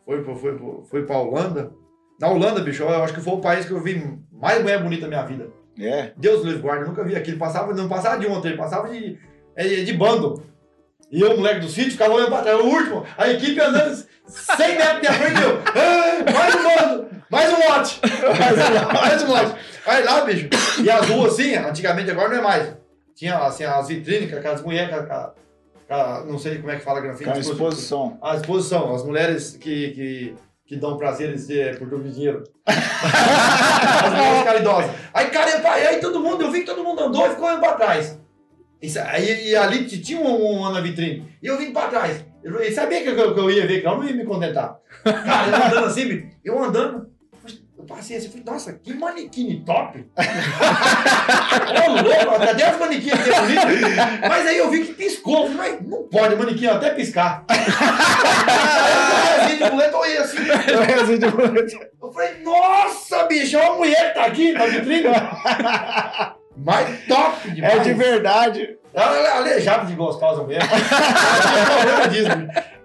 [0.04, 0.56] Fui, fui, fui,
[0.90, 1.70] fui pra Holanda.
[2.20, 5.02] Na Holanda, bicho, eu acho que foi o país que eu vi mais mulher bonita
[5.02, 5.48] da minha vida.
[5.80, 6.10] É.
[6.16, 7.38] Deus livre guarda, eu nunca vi aquilo.
[7.38, 9.18] Passava, não passava de ontem, passava de,
[9.56, 10.42] é, de bando.
[11.10, 12.58] E eu, moleque do sítio, ficava olhando pra trás.
[12.60, 13.94] O último, a equipe andando
[14.26, 15.62] 100 metros na frente, eu.
[15.66, 18.00] "Ah, mais um bando, mais um lote.
[18.38, 19.54] Mais um lote, mais um lote.
[19.84, 20.48] Aí lá, bicho.
[20.82, 22.76] E as ruas assim, antigamente agora não é mais.
[23.14, 25.42] Tinha assim, as vitrines com aquelas mulheres, com
[26.26, 27.24] não sei como é que fala grafite.
[27.28, 28.18] Com a exposição.
[28.22, 30.34] A exposição, as mulheres que, que,
[30.66, 32.44] que dão prazeres é, por todo o dinheiro.
[32.66, 34.90] as mulheres caridosas.
[35.12, 37.60] Aí, cara, eu, aí todo mundo, eu vi que todo mundo andou e ficou olhando
[37.60, 38.18] pra trás.
[38.82, 41.24] Isso, aí, e ali tinha um, um na vitrine.
[41.40, 42.24] E eu vim pra trás.
[42.42, 44.76] Eu, eu sabia que eu, que eu ia ver, que eu não ia me contentar.
[45.04, 47.12] Cara, eu andando assim, eu andando.
[47.78, 49.98] Eu passei assim, falei, nossa, que manequim top!
[51.78, 53.54] Ô, louco, cadê as manequins aqui?
[54.28, 55.46] Mas aí eu vi que piscou.
[55.46, 57.44] Eu falei, Mas não pode, manequim até piscar.
[57.50, 60.38] eu assim de muleta, eu olhei assim.
[62.00, 65.08] Eu falei, nossa, bicho, é uma mulher que tá aqui na vitrine.
[66.56, 67.74] Mas top demais.
[67.74, 68.78] É de verdade.
[68.94, 70.68] Ela é aleijada de gostosa mesmo.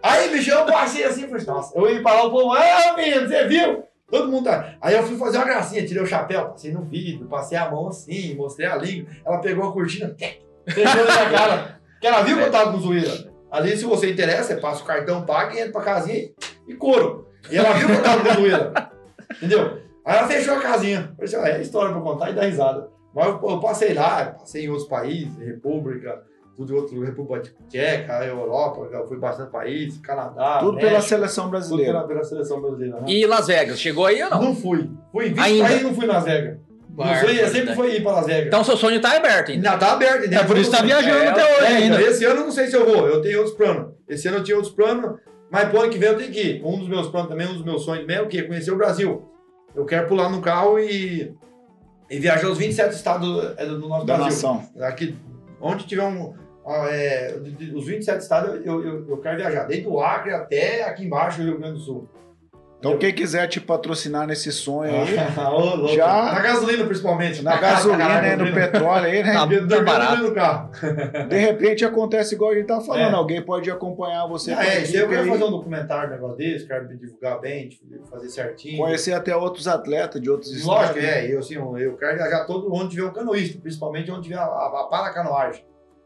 [0.02, 3.46] Aí, bicho, eu passei assim, falei, nossa, eu ia lá, o povo, ah, menino, você
[3.46, 3.84] viu?
[4.10, 4.76] Todo mundo tá.
[4.80, 7.90] Aí eu fui fazer uma gracinha, tirei o chapéu, passei no vidro, passei a mão
[7.90, 9.10] assim, mostrei a língua.
[9.26, 10.16] Ela pegou a cortina,
[10.66, 11.80] fechou na cara.
[12.00, 13.12] Que ela viu que eu tava com zoeira.
[13.52, 16.30] Ali, se você interessa, você passa o cartão, paga e entra pra casinha
[16.68, 17.28] e, couro.
[17.50, 18.92] E ela viu que eu tava com zoeira.
[19.36, 19.82] Entendeu?
[20.06, 21.14] Aí ela fechou a casinha.
[21.18, 22.90] Falei, assim, é história pra contar e dar risada.
[23.18, 26.22] Mas eu, eu passei lá, passei em outros países, República,
[26.56, 31.52] tudo outro, República Tcheca, Europa, eu fui bastante países, Canadá, Tudo pela México, seleção tudo
[31.52, 31.94] brasileira.
[31.94, 32.96] pela, pela seleção brasileira.
[33.02, 33.06] Né?
[33.10, 34.42] E Las Vegas, chegou aí ou não?
[34.42, 34.90] Não fui.
[35.12, 35.64] Fui em 20 Ainda.
[35.66, 36.58] países, não fui nas Vegas.
[36.98, 38.48] Não fui, eu sempre fui ir para Las Vegas.
[38.48, 39.70] Então seu sonho tá aberto ainda.
[39.72, 40.24] Ainda tá aberto.
[40.24, 40.88] ainda É por isso que tá fui.
[40.88, 41.96] viajando É, até hoje É, ainda.
[41.96, 43.94] então, esse ano eu não sei se eu vou, eu tenho outros planos.
[44.08, 45.20] Esse ano eu tinha outros planos,
[45.52, 46.62] mas pro ano que vem eu tenho que ir.
[46.66, 48.42] Um dos meus planos também, um dos meus sonhos também é o quê?
[48.44, 49.28] Conhecer o Brasil.
[49.76, 51.36] Eu quero pular no carro e,
[52.10, 54.50] e viajar os 27 estados é, do nosso Da Brasil.
[54.54, 54.70] nação.
[54.82, 55.16] Aqui,
[55.60, 56.34] onde tiver um.
[56.90, 57.36] é,
[57.74, 61.58] os 27 estados eu, eu, eu quero viajar, desde o Acre até aqui embaixo, Rio
[61.58, 62.10] Grande do Sul.
[62.80, 65.16] Então quem quiser te patrocinar nesse sonho aí,
[65.52, 65.88] Ô.
[65.88, 67.42] Já- Na gasolina, principalmente.
[67.42, 69.34] na gasolina, Caralho, né, no petróleo aí, né?
[69.68, 70.24] Tá- tá barato.
[70.24, 70.70] no carro.
[71.28, 73.18] De repente acontece igual a gente tá falando, É.
[73.18, 74.52] alguém pode acompanhar você.
[74.54, 77.86] Ah, é, eu aí, fazer um documentário, um negócio desse, quero me divulgar bem, tipo,
[78.12, 78.78] fazer certinho.
[78.78, 81.04] Conhecer até outros atletas de outros Lógico, estados.
[81.18, 84.44] é, eu, assim, eu quero viajar todo onde tiver um canoísta, principalmente onde tiver a,
[84.44, 85.66] a, a paracanoagem.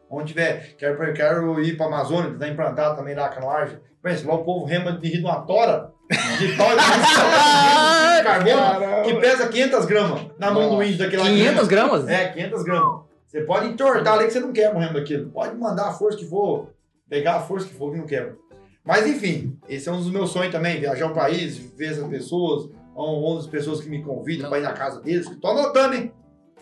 [0.09, 3.77] Onde tiver, quero, quero ir para a Amazônia, tentar implantar também lá a canoagem.
[4.01, 5.91] Pensa, lá o povo rema de rir numa tora,
[6.39, 11.29] de pau de carbono, que pesa 500 gramas na mão do índio daquele lá.
[11.29, 12.07] 500 gramas?
[12.07, 13.01] É, 500 gramas.
[13.25, 15.29] Você pode entortar ali que você não quebra o remo daquilo.
[15.29, 16.69] Pode mandar a força que for,
[17.09, 18.35] pegar a força que for que não quebra.
[18.83, 22.69] Mas enfim, esse é um dos meus sonhos também, viajar o país, ver essas pessoas,
[22.95, 25.29] um, das pessoas que me convidam para ir na casa deles.
[25.39, 26.11] Tô anotando, hein?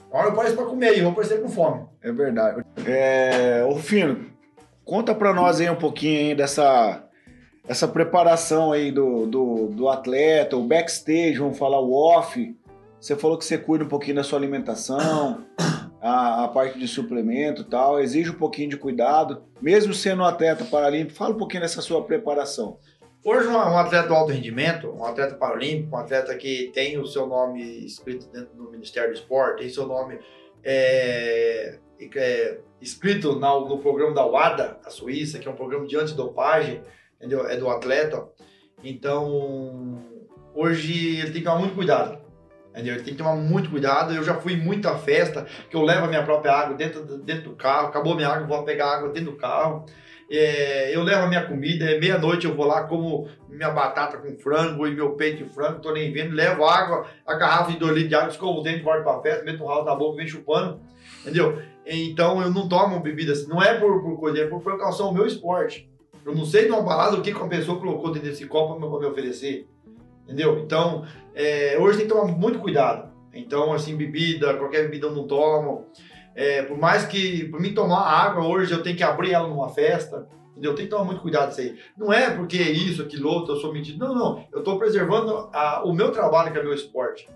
[0.09, 1.85] Agora eu apareço pra comer aí, vou aparecer com fome.
[2.01, 2.63] É verdade.
[2.85, 4.25] É, ô Rufino,
[4.83, 7.03] conta pra nós aí um pouquinho aí dessa
[7.69, 12.57] essa preparação aí do, do, do atleta, o backstage, vamos falar o off.
[12.99, 15.45] Você falou que você cuida um pouquinho da sua alimentação,
[16.01, 19.43] a, a parte de suplemento e tal, exige um pouquinho de cuidado.
[19.61, 22.79] Mesmo sendo um atleta paralímpico, fala um pouquinho dessa sua preparação.
[23.23, 27.05] Hoje, um, um atleta do alto rendimento, um atleta paralímpico, um atleta que tem o
[27.05, 30.17] seu nome escrito dentro do Ministério do Esporte, tem seu nome
[30.63, 31.77] é,
[32.15, 36.81] é, escrito na- no programa da WADA, da Suíça, que é um programa de antidopagem,
[37.19, 37.45] entendeu?
[37.47, 38.27] É do atleta.
[38.83, 40.01] Então,
[40.55, 42.19] hoje ele tem que tomar muito cuidado.
[42.71, 42.95] Entendeu?
[42.95, 44.13] Ele tem que tomar muito cuidado.
[44.13, 47.55] Eu já fui muita festa que eu levo a minha própria água dentro, dentro do
[47.55, 47.87] carro.
[47.87, 49.85] Acabou minha água, vou pegar água dentro do carro.
[50.31, 54.37] É, eu levo a minha comida, é meia-noite eu vou lá, como minha batata com
[54.37, 57.93] frango e meu peito de frango, tô nem vendo, levo água, a garrafa de 2
[57.93, 60.27] litros de água, escovo o dente, volto pra festa, meto o ralo na boca, vem
[60.27, 60.81] chupando,
[61.21, 61.59] entendeu?
[61.83, 65.13] Então eu não tomo bebida assim, não é por, por coisa, é por precaução ao
[65.15, 65.89] meu esporte.
[66.25, 69.05] Eu não sei numa balada o que, uma pessoa colocou dentro desse copo pra me-
[69.07, 69.69] oferecer,
[70.25, 70.59] entendeu?
[70.59, 73.09] Então, é, hoje tem que tomar muito cuidado.
[73.33, 75.85] Então, assim, bebida, qualquer bebida eu não tomo.
[76.35, 79.69] É, por mais que, por mim tomar água hoje, eu tenho que abrir ela numa
[79.69, 80.73] festa, entendeu?
[80.75, 81.77] Tem que tomar muito cuidado disso aí.
[81.97, 83.99] Não é porque isso, aquilo, outro, eu sou mentido.
[84.05, 84.45] Não, não.
[84.51, 87.27] Eu estou preservando a- o meu trabalho, que é meu esporte.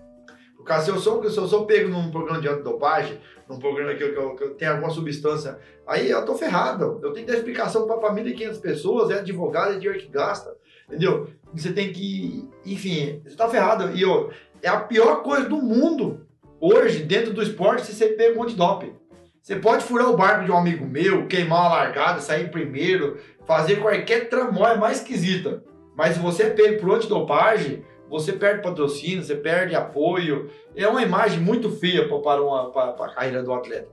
[0.56, 3.18] Porque se eu sou, se eu sou pego num programa de antidopagem,
[3.48, 7.00] num programa que eu, que que tenho alguma substância, aí eu tô ferrado.
[7.02, 10.56] Eu tenho que dar explicação para 1.500 pessoas, é advogado, é dinheiro que gasta,
[10.88, 11.28] entendeu?
[11.52, 13.94] Você tem que, enfim, você tá ferrado.
[13.96, 14.30] E eu,
[14.62, 16.26] é a pior coisa do mundo
[16.60, 18.94] hoje, dentro do esporte, se você pega um antidoping.
[19.42, 23.76] Você pode furar o barco de um amigo meu, queimar uma largada, sair primeiro, fazer
[23.76, 25.62] qualquer tramóia mais esquisita.
[25.94, 27.84] Mas se você é pego por antidopagem,
[28.20, 30.48] você perde patrocínio, você perde apoio.
[30.76, 33.88] É uma imagem muito feia pa- para, uma, para, para a carreira do atleta.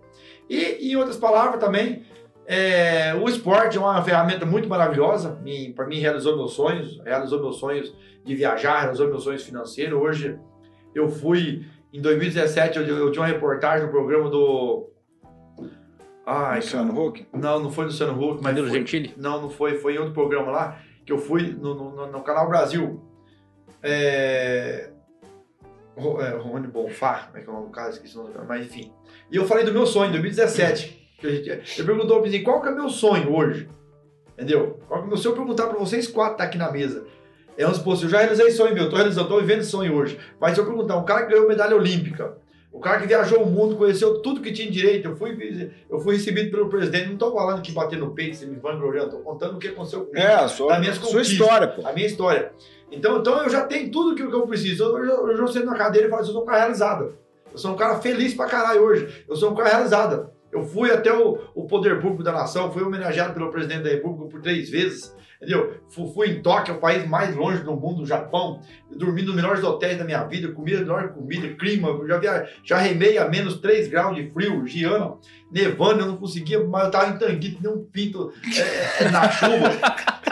[0.49, 2.03] E, em outras palavras, também,
[2.45, 5.39] é, o esporte é uma ferramenta muito maravilhosa.
[5.75, 7.93] Para mim, realizou meus sonhos, realizou meus sonhos
[8.23, 9.99] de viajar, realizou meus sonhos financeiros.
[9.99, 10.37] Hoje,
[10.93, 14.89] eu fui, em 2017, eu, eu tinha uma reportagem no programa do.
[16.25, 17.25] Ai, Luciano Huck?
[17.33, 19.13] não, não foi do Luciano Huck, mas Danilo foi, Gentili?
[19.17, 19.75] não, não foi.
[19.77, 23.01] Foi em outro programa lá, que eu fui no- no- no Canal Brasil.
[23.83, 24.89] É...
[25.97, 27.89] É, Rony Bonfá, como é que é o nome do cara?
[27.89, 28.91] Esqueci o nome, mas enfim.
[29.29, 31.01] E eu falei do meu sonho, em 2017.
[31.19, 33.69] Que a gente, ele perguntou mim, qual que é o meu sonho hoje?
[34.33, 34.79] Entendeu?
[34.89, 35.17] É?
[35.17, 37.05] Se eu perguntar pra vocês quatro tá aqui na mesa.
[37.57, 40.17] É um eu já realizei sonho meu, tô realizando, tô vivendo sonho hoje.
[40.39, 42.37] Mas se eu perguntar, um cara que ganhou medalha olímpica,
[42.71, 46.15] o cara que viajou o mundo, conheceu tudo que tinha direito, eu fui, eu fui
[46.15, 49.57] recebido pelo presidente, não tô falando que bater no peito, se me vangloriando, tô contando
[49.57, 51.27] o que aconteceu comigo, É, a sua, conquistas.
[51.27, 51.85] história, pô.
[51.85, 52.53] a minha história.
[52.91, 54.83] Então, então eu já tenho tudo que eu- que eu preciso.
[54.83, 57.13] Eu, eu, eu já sento na cadeira e falo, eu sou um cara realizado.
[57.51, 59.25] Eu sou um cara feliz pra caralho hoje.
[59.27, 60.29] Eu sou um cara realizado.
[60.51, 64.29] Eu fui até o, o poder público da nação, fui homenageado pelo presidente da república
[64.29, 65.15] por três vezes.
[65.41, 65.81] Entendeu?
[65.89, 68.61] Fu- Fui em Tóquio, o país mais longe do mundo, o Japão.
[68.95, 71.89] Dormi nos melhores hotéis da minha vida, comi a melhor comida, clima.
[72.07, 75.19] Já, via, já remei a menos 3 graus de frio, Giano,
[75.51, 79.31] nevando, eu não conseguia, mas eu tava em tanguito, nem um pinto é, é, na
[79.31, 79.71] chuva.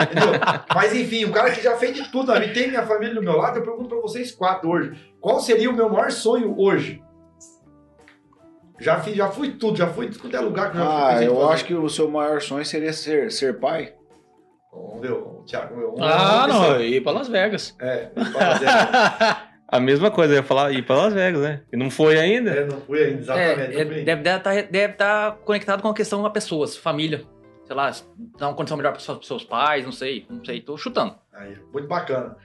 [0.00, 0.32] Entendeu?
[0.72, 3.20] Mas enfim, um cara que já fez de tudo na vida, tem minha família do
[3.22, 7.02] meu lado, eu pergunto pra vocês quatro hoje: qual seria o meu maior sonho hoje?
[8.78, 11.24] Já, fiz, já fui tudo, já fui em qualquer lugar que eu já Ah, pensei
[11.26, 11.52] em eu fazer.
[11.52, 13.92] acho que o seu maior sonho seria ser, ser pai.
[14.72, 17.76] Vamos ver, o Thiago, Ah, não, se- ir pra Las Vegas.
[17.80, 18.66] É, vamos fazer.
[19.72, 21.62] A mesma coisa, eu ia falar ir pra Las Vegas, né?
[21.72, 22.50] E não foi ainda.
[22.50, 23.76] É, não fui ainda, exatamente.
[23.76, 27.22] É, é, deve estar deve tá conectado com a questão das pessoas, família.
[27.64, 27.88] Sei lá,
[28.36, 31.14] dar uma condição melhor para seus, seus pais, não sei, não sei, tô chutando.
[31.32, 32.36] Aí, muito bacana.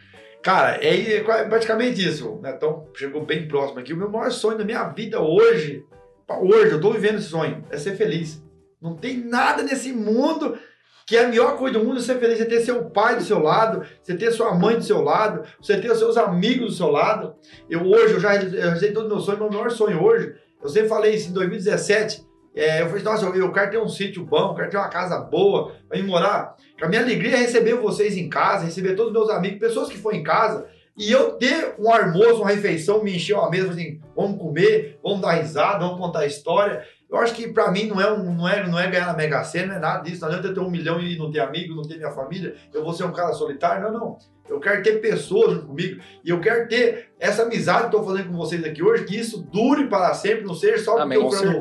[0.43, 2.39] Cara, é, é praticamente isso.
[2.43, 2.53] Né?
[2.55, 3.91] Então, chegou bem próximo aqui.
[3.93, 5.83] O meu maior sonho da minha vida hoje,
[6.29, 8.39] hoje, eu tô vivendo esse sonho, é ser feliz.
[8.79, 10.59] Não tem nada nesse mundo
[11.05, 12.37] que é a melhor coisa do mundo ser feliz.
[12.37, 15.79] Você ter seu pai do seu lado, você ter sua mãe do seu lado, você
[15.79, 17.35] ter os seus amigos do seu lado.
[17.69, 20.33] Eu hoje, eu já realizei, todo o meu sonho, meu maior sonho hoje.
[20.61, 22.25] Eu sempre falei isso em 2017.
[22.55, 25.19] É, eu falei, nossa, eu, quero ter um sítio bom, eu quero ter uma casa
[25.19, 26.55] boa pra ir morar.
[26.81, 29.97] A minha alegria é receber vocês em casa, receber todos os meus amigos, pessoas que
[29.97, 30.65] foram em casa,
[30.97, 35.19] e eu ter um almoço, uma refeição, me encher uma mesa, assim, vamos comer, vamos
[35.19, 36.85] dar risada, vamos contar história.
[37.09, 39.43] Eu acho que pra mim não é, um, não, é, não é ganhar na Mega
[39.43, 40.21] Sena, não é nada disso.
[40.21, 42.83] Não adianta eu ter um milhão e não ter amigo, não ter minha família, eu
[42.83, 43.83] vou ser um cara solitário.
[43.83, 44.17] Não, não.
[44.47, 48.29] Eu quero ter pessoas junto comigo e eu quero ter essa amizade que tô fazendo
[48.29, 51.17] com vocês aqui hoje, que isso dure para sempre, não seja só porque Amém.
[51.17, 51.57] o Com Fernando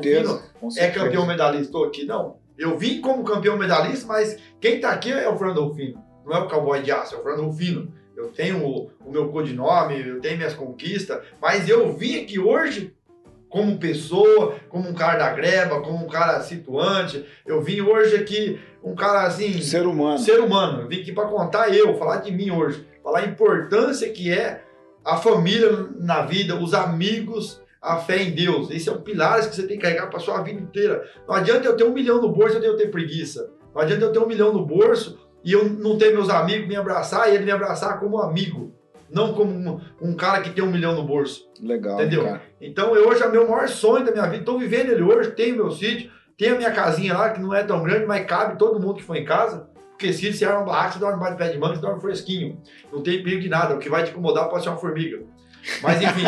[0.77, 2.05] é campeão medalhista, estou aqui.
[2.05, 2.37] Não.
[2.57, 6.03] Eu vim como campeão medalhista, mas quem tá aqui é o Fernando Rufino.
[6.25, 7.91] Não é o cowboy de aço, é o Fernando Rufino.
[8.15, 12.95] Eu tenho o, o meu codinome, eu tenho minhas conquistas, mas eu vim aqui hoje
[13.49, 17.25] como pessoa, como um cara da greba, como um cara situante.
[17.45, 20.19] Eu vim hoje aqui um cara assim, Ser humano.
[20.19, 20.81] ser humano.
[20.81, 24.61] Eu vim aqui para contar eu, falar de mim hoje, falar a importância que é
[25.03, 28.69] a família na vida, os amigos, a fé em Deus.
[28.69, 31.03] Esses são pilares que você tem que carregar para sua vida inteira.
[31.27, 33.51] Não adianta eu ter um milhão no bolso e eu ter preguiça.
[33.73, 36.75] Não adianta eu ter um milhão no bolso e eu não ter meus amigos me
[36.75, 38.73] abraçar e ele me abraçar como amigo,
[39.09, 41.49] não como um, um cara que tem um milhão no bolso.
[41.61, 42.23] Legal, Entendeu?
[42.23, 42.41] cara.
[42.59, 44.37] Então eu hoje é o meu maior sonho da minha vida.
[44.37, 47.63] Estou vivendo ele hoje, tenho meu sítio, tenho a minha casinha lá, que não é
[47.63, 49.69] tão grande, mas cabe todo mundo que for em casa.
[49.91, 52.61] Porque se arma uma barraca, você dorme debaixo de pé de manga, você dorme fresquinho.
[52.91, 53.75] Não tem perigo de nada.
[53.75, 55.23] O que vai te incomodar pode ser uma formiga.
[55.81, 56.23] Mas enfim.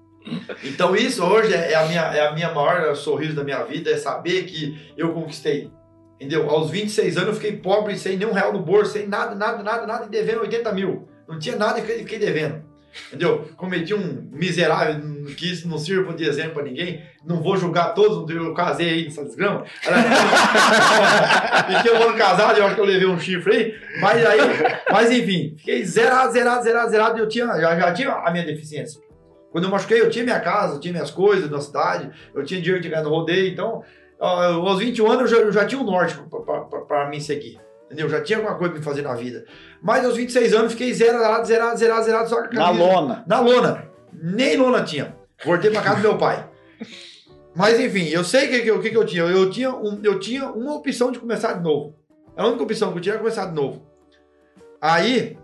[0.64, 3.96] então isso hoje é a minha, é a minha maior sorriso da minha vida, é
[3.98, 5.70] saber que eu conquistei.
[6.18, 6.48] Entendeu?
[6.48, 9.86] Aos 26 anos eu fiquei pobre, sem nenhum real no bolso, sem nada, nada, nada,
[9.86, 11.08] nada, e devendo 80 mil.
[11.32, 12.62] Não tinha nada e fiquei- fiquei devendo.
[13.08, 13.48] Entendeu?
[13.56, 15.00] Cometi um miserável,
[15.34, 17.02] que isso não sirva de exemplo pra ninguém.
[17.24, 19.64] Não vou julgar todos, eu casei aí nessa desgrama.
[21.76, 23.74] Fiquei um ano casado, eu acho que eu levei um chifre aí.
[24.00, 24.38] Mas aí,
[24.90, 27.18] mas enfim, fiquei zerado, zerado, zerado, zerado.
[27.18, 29.00] Eu tinha, já, já tinha a minha deficiência.
[29.50, 32.60] Quando eu machuquei, eu tinha minha casa, eu tinha minhas coisas na cidade, eu tinha
[32.60, 33.50] dinheiro de ganhar no rodeio.
[33.52, 33.82] Então,
[34.20, 36.14] eu- aos 21 anos, eu já, eu já tinha um norte
[36.88, 37.58] para mim seguir.
[37.92, 38.08] Entendeu?
[38.08, 39.44] Já tinha alguma coisa pra me fazer na vida.
[39.82, 43.24] Mas aos 26 anos, fiquei zerado, zerado, zerado, zerado, só com a Na lona.
[43.26, 43.88] na lona.
[44.12, 45.14] Nem lona tinha.
[45.44, 46.48] Voltei pra casa do meu pai.
[47.54, 49.22] Mas enfim, eu sei o que, que, que, que eu tinha.
[49.24, 51.94] Eu tinha, um- eu tinha uma opção de começar de novo.
[52.36, 53.86] A única opção que eu tinha era começar de novo.
[54.80, 55.36] Aí,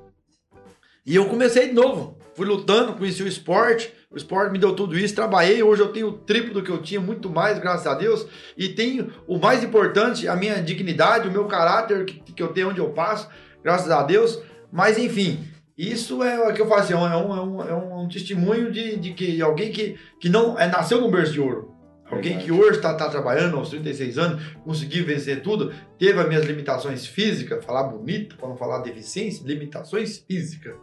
[1.05, 2.17] e eu comecei de novo.
[2.39, 3.93] Fui lutando, conheci o esporte.
[4.09, 5.12] O esporte me deu tudo isso.
[5.12, 5.61] Trabalhei.
[5.61, 8.28] Hoje eu tenho o triplo do que eu tinha, muito mais, graças a Deus.
[8.57, 12.68] E tenho o mais importante, a minha dignidade, o meu caráter que, que eu tenho
[12.68, 13.28] onde eu passo,
[13.61, 14.41] graças a Deus.
[14.70, 16.93] Mas enfim, isso é o que eu faço.
[16.93, 20.28] É um, é um, é um, é um testemunho de, de que alguém que, que
[20.28, 21.74] não é, nasceu num berço de ouro.
[22.11, 27.06] Alguém que hoje está trabalhando aos 36 anos, conseguiu vencer tudo, teve as minhas limitações
[27.06, 30.74] físicas, falar bonito, para não falar deficiência, limitações físicas,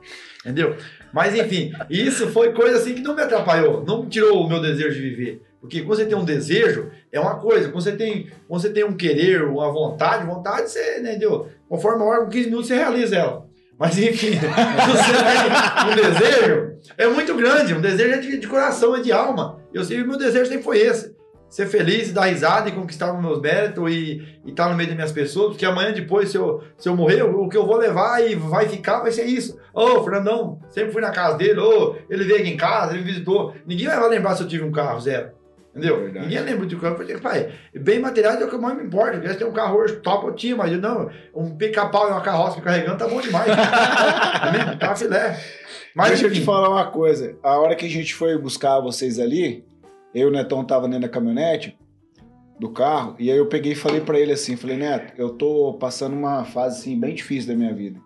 [0.42, 0.76] entendeu?
[1.12, 4.62] Mas enfim, isso foi coisa assim que não me atrapalhou, não me tirou o meu
[4.62, 5.42] desejo de viver.
[5.60, 8.84] Porque quando você tem um desejo, é uma coisa, quando você tem, quando você tem
[8.84, 11.50] um querer, uma vontade, vontade, você, né, entendeu?
[11.68, 13.48] Conforme a hora, com 15 minutos, você realiza ela.
[13.78, 15.12] Mas enfim, se você
[15.82, 19.60] tem um desejo, é muito grande, um desejo é de, de coração, é de alma.
[19.74, 21.16] Eu sei, meu desejo sempre foi esse
[21.50, 25.12] ser feliz, dar risada e conquistar os meus méritos e estar no meio das minhas
[25.12, 28.36] pessoas, porque amanhã depois, se eu, se eu morrer, o que eu vou levar e
[28.36, 29.58] vai ficar vai ser isso.
[29.74, 33.10] Ô, Fernandão, sempre fui na casa dele, ô, ele veio aqui em casa, ele me
[33.10, 33.54] visitou.
[33.66, 35.30] Ninguém vai lembrar se eu tive um carro, zero.
[35.76, 36.00] Entendeu?
[36.00, 36.26] Verdade.
[36.26, 36.96] Ninguém lembra de carro.
[36.96, 39.22] Porque, pai, bem material é o que mais me importa.
[39.28, 42.22] Se tem um carro hoje top, eu tinha, mas eu, não, um pica-pau e uma
[42.22, 43.46] carroça carregando tá bom demais.
[43.56, 45.38] Tá, tá filé.
[45.96, 47.38] Mas, Deixa eu te falar uma coisa.
[47.42, 49.64] A hora que a gente foi buscar vocês ali,
[50.14, 51.78] eu e o Netão tava dentro da caminhonete
[52.60, 55.74] do carro, e aí eu peguei e falei pra ele assim, falei, Neto, eu tô
[55.74, 58.00] passando uma fase assim bem difícil da minha vida.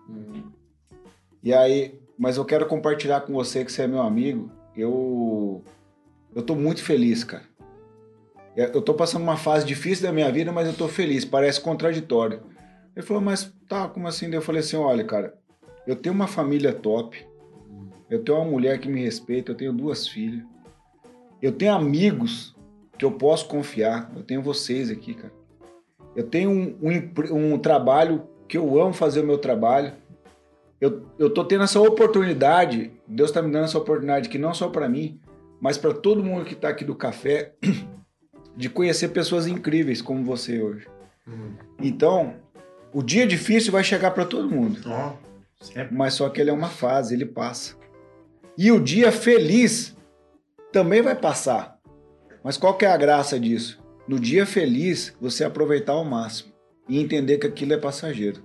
[1.43, 4.51] E aí, mas eu quero compartilhar com você que você é meu amigo.
[4.75, 5.63] Eu
[6.35, 7.43] eu tô muito feliz, cara.
[8.55, 12.41] Eu tô passando uma fase difícil da minha vida, mas eu tô feliz, parece contraditório.
[12.95, 14.31] Ele falou, mas tá, como assim?
[14.31, 15.33] Eu falei assim, olha, cara,
[15.87, 17.25] eu tenho uma família top,
[18.09, 20.43] eu tenho uma mulher que me respeita, eu tenho duas filhas.
[21.41, 22.55] Eu tenho amigos
[22.97, 24.11] que eu posso confiar.
[24.15, 25.33] Eu tenho vocês aqui, cara.
[26.15, 29.93] Eu tenho um, um um trabalho que eu amo fazer o meu trabalho.
[30.81, 34.69] Eu, eu tô tendo essa oportunidade, Deus tá me dando essa oportunidade que não só
[34.69, 35.19] para mim,
[35.61, 37.53] mas para todo mundo que tá aqui do café,
[38.55, 40.87] de conhecer pessoas incríveis como você hoje.
[41.79, 42.33] Então,
[42.93, 44.79] o dia difícil vai chegar para todo mundo
[45.61, 45.95] sempre.
[45.95, 47.78] mas só que ele é uma fase, ele passa.
[48.59, 49.95] E o dia feliz
[50.73, 51.79] também vai passar.
[52.43, 53.81] Mas qual que é a graça disso?
[54.05, 56.51] No dia feliz, você aproveitar ao máximo
[56.89, 58.43] e entender que aquilo é passageiro.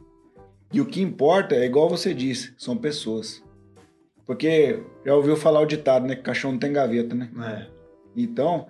[0.73, 3.43] E o que importa é igual você disse, são pessoas.
[4.25, 6.15] Porque já ouviu falar o ditado, né?
[6.15, 7.29] Que cachorro não tem gaveta, né?
[7.43, 7.67] É.
[8.17, 8.69] Então,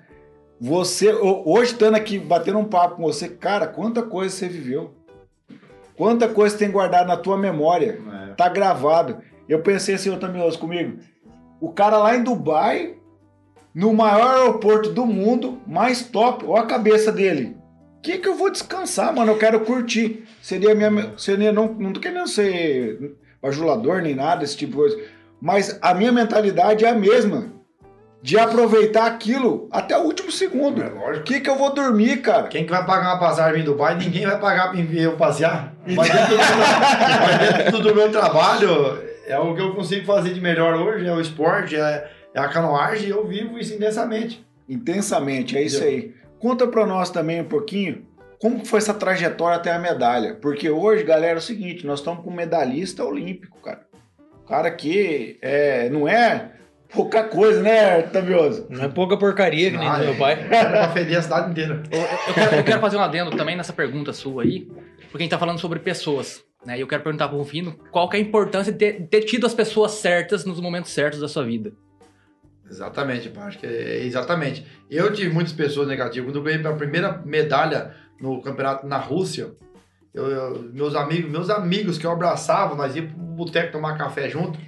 [0.58, 4.94] você, ho- hoje estando aqui batendo um papo com você, cara, quanta coisa você viveu.
[5.94, 8.34] Quanta coisa você tem guardado na tua memória É.
[8.34, 9.18] tá gravado.
[9.46, 10.98] Eu pensei assim, eu também ouço comigo.
[11.60, 12.94] O cara lá em Dubai,
[13.74, 17.56] no maior aeroporto do mundo, mais top, olha a cabeça dele.
[18.02, 19.32] Que que eu vou descansar, mano?
[19.32, 20.24] Eu quero curtir.
[20.42, 21.14] Seria minha.
[21.16, 24.98] Seria, não, não tô querendo ser bajulador nem nada, esse tipo de coisa.
[25.40, 27.52] Mas a minha mentalidade é a mesma.
[28.22, 30.82] De aproveitar aquilo até o último segundo.
[30.82, 31.20] É lógico.
[31.20, 32.48] O que que eu vou dormir, cara?
[32.48, 33.96] Quem que vai pagar uma passagem em Dubai?
[33.96, 35.74] Ninguém vai pagar pra eu passear.
[35.86, 40.40] Mas dentro, do, mas dentro do meu trabalho, é o que eu consigo fazer de
[40.40, 44.44] melhor hoje, é o esporte, é, é a canoagem, e eu vivo isso intensamente.
[44.68, 46.14] Intensamente, é isso aí.
[46.38, 48.06] Conta pra nós também um pouquinho
[48.38, 50.34] como foi essa trajetória até a medalha.
[50.34, 53.86] Porque hoje, galera, é o seguinte, nós estamos com um medalhista olímpico, cara.
[54.42, 56.50] O cara que é, não é
[56.92, 58.66] pouca coisa, né, Tavioso?
[58.68, 60.06] Não é pouca porcaria que nem Ah, do é.
[60.08, 60.46] meu pai.
[60.50, 61.82] Era pra feder a cidade inteira.
[61.90, 64.68] Eu, eu quero, eu quero fazer um adendo também nessa pergunta sua aí,
[65.10, 66.43] porque a gente tá falando sobre pessoas.
[66.64, 66.78] Né?
[66.78, 69.54] E eu quero perguntar pro Rufino qual que é a importância de ter, tido as
[69.54, 71.72] pessoas certas nos momentos certos da sua vida.
[72.68, 74.66] Exatamente, pá, acho que é exatamente.
[74.90, 76.26] Eu tive muitas pessoas negativas.
[76.30, 79.54] Quando eu ganhei a primeira medalha no campeonato na Rússia,
[80.14, 84.28] eu- eu- meus amigos, meus amigos que eu abraçava, nós íamos pro boteco tomar café
[84.30, 84.58] junto.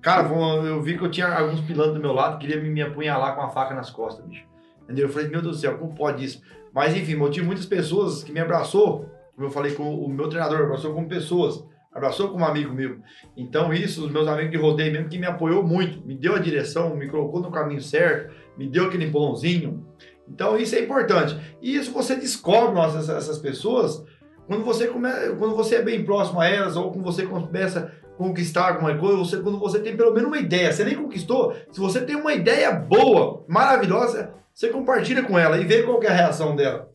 [0.00, 0.26] Cara,
[0.64, 3.34] eu vi que eu tinha alguns pilantras do meu lado que queriam me, me apunhalar
[3.34, 4.44] com a faca nas costas, bicho.
[4.84, 5.06] Entendeu?
[5.06, 6.40] Eu falei, meu Deus do céu, como pode isso?
[6.72, 10.28] Mas enfim, eu tive muitas pessoas que me abraçou, como eu falei com o meu
[10.28, 11.64] treinador, abraçou como pessoas,
[11.94, 12.98] abraçou como amigo meu.
[13.36, 16.40] Então isso, os meus amigos de rodeio mesmo, que me apoiou muito, me deu a
[16.40, 19.86] direção, me colocou no caminho certo, me deu aquele empurrãozinho.
[20.28, 21.38] Então isso é importante.
[21.62, 24.04] E isso você descobre nossa, essas, pessoas
[24.48, 25.08] quando você, come,
[25.38, 29.18] quando você é bem próximo a elas, ou quando você começa a conquistar alguma coisa,
[29.18, 32.32] você, quando você tem pelo menos uma ideia, você nem conquistou, se você tem uma
[32.32, 36.90] ideia boa, maravilhosa, você compartilha com ela e vê qual é a reação dela.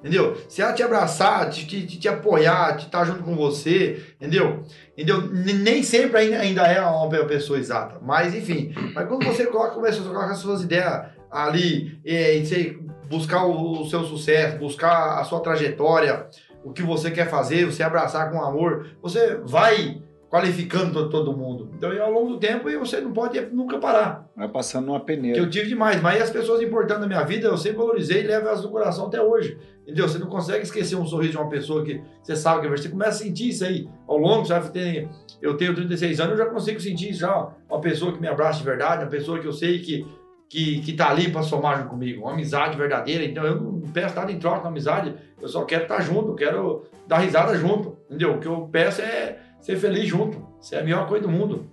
[0.00, 0.36] Entendeu?
[0.48, 4.62] Se ela te abraçar, te, te, te apoiar, te estar junto com você, entendeu?
[4.96, 5.22] Entendeu?
[5.30, 7.98] Nem sempre ainda, é uma pessoa exata.
[8.02, 8.72] Mas, enfim.
[8.94, 12.78] Mas quando você coloca, começa a colocar as suas ideias ali, e você
[13.10, 16.28] buscar o, o seu sucesso, buscar a sua trajetória,
[16.64, 21.70] o que você quer fazer, você abraçar com amor, você vai qualificando todo, mundo.
[21.76, 24.30] Então, ao longo do tempo, você não pode nunca parar.
[24.36, 25.38] Vai passando Que peneira.
[25.38, 28.46] eu tive demais, mas as pessoas importantes da minha vida eu sempre valorizei e levo
[28.46, 29.58] elas no coração até hoje.
[29.82, 30.08] Entendeu?
[30.08, 32.70] Você não consegue esquecer um sorriso de uma pessoa que você sabe que é.
[32.70, 35.08] Você começa a sentir isso aí ao longo, vai ter.
[35.42, 37.48] Eu tenho 36 anos, eu já consigo sentir isso já.
[37.68, 40.06] Uma pessoa que me abraça de verdade, uma pessoa que eu sei que,
[40.48, 42.22] que, que tá ali para somar junto comigo.
[42.22, 43.24] Uma amizade verdadeira.
[43.24, 45.12] Então eu não peço nada em troca da amizade,
[45.42, 47.96] eu só quero estar junto, eu quero dar risada junto.
[48.06, 48.34] Entendeu?
[48.34, 50.46] O que eu peço é ser feliz junto.
[50.60, 51.70] Isso é a melhor coisa do mundo.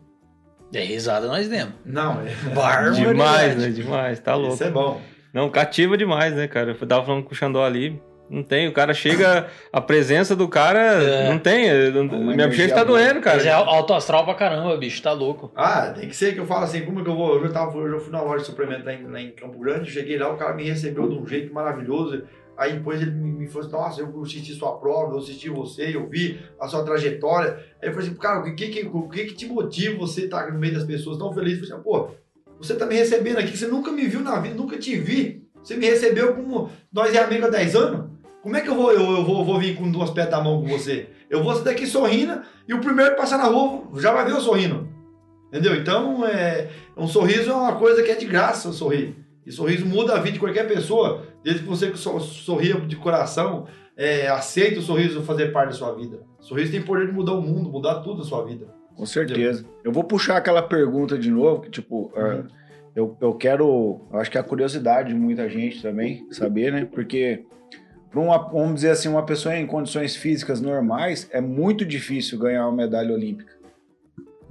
[0.72, 1.74] De risada nós demos.
[1.86, 3.02] Não, é, Barbaridade.
[3.06, 3.70] Demais, né?
[3.70, 4.56] Demais, tá louco.
[4.56, 5.00] isso é bom.
[5.34, 6.72] Não, cativa demais, né, cara?
[6.80, 8.02] Eu tava falando com o Xandó ali.
[8.30, 11.30] Não tem, o cara chega, a presença do cara É.
[11.30, 11.66] não tem.
[11.68, 13.00] eu não- minha bochecha tá boa.
[13.00, 13.38] doendo, cara.
[13.38, 15.50] Mas é alto astral pra caramba, bicho, tá louco.
[15.56, 17.36] Ah, tem que ser que eu falo assim, como que eu vou?
[17.36, 19.58] Eu já, tava, eu já fui na loja de suplemento lá em, lá em Campo
[19.60, 22.24] Grande, cheguei lá, o cara me recebeu de um jeito maravilhoso.
[22.58, 25.96] Aí depois ele me, me falou assim, nossa, eu assisti sua prova, eu assisti você,
[25.96, 27.64] eu vi a sua trajetória.
[27.82, 30.52] Aí eu falei assim, cara, o que que, o que, que te motiva você estar
[30.52, 31.54] no meio das pessoas tão feliz?
[31.54, 32.10] Eu falei assim, pô,
[32.58, 35.48] você tá me recebendo aqui, você nunca me viu na vida, nunca te vi.
[35.64, 38.10] Você me recebeu como nós é amigo há 10 anos.
[38.42, 40.62] Como é que eu vou, eu, eu vou, vou vir com duas pés da mão
[40.62, 41.10] com você?
[41.30, 44.32] Eu vou sair daqui sorrindo e o primeiro que passar na rua já vai ver
[44.32, 44.88] eu sorrindo.
[45.50, 45.76] Entendeu?
[45.76, 49.16] Então, é, um sorriso é uma coisa que é de graça sorrir.
[49.48, 53.66] E sorriso muda a vida de qualquer pessoa, desde que você sor- sorria de coração,
[53.96, 56.20] é, aceita o sorriso fazer parte da sua vida.
[56.42, 58.68] Sorriso tem poder de mudar o mundo, mudar tudo na sua vida.
[58.94, 59.64] Com certeza.
[59.86, 62.44] Eu vou puxar aquela pergunta de novo, que tipo, ah,
[62.94, 64.02] eu, eu quero.
[64.12, 66.84] Eu acho que é a curiosidade de muita gente também saber, né?
[66.84, 67.46] Porque,
[68.12, 72.68] para uma, vamos dizer assim, uma pessoa em condições físicas normais, é muito difícil ganhar
[72.68, 73.54] uma medalha olímpica.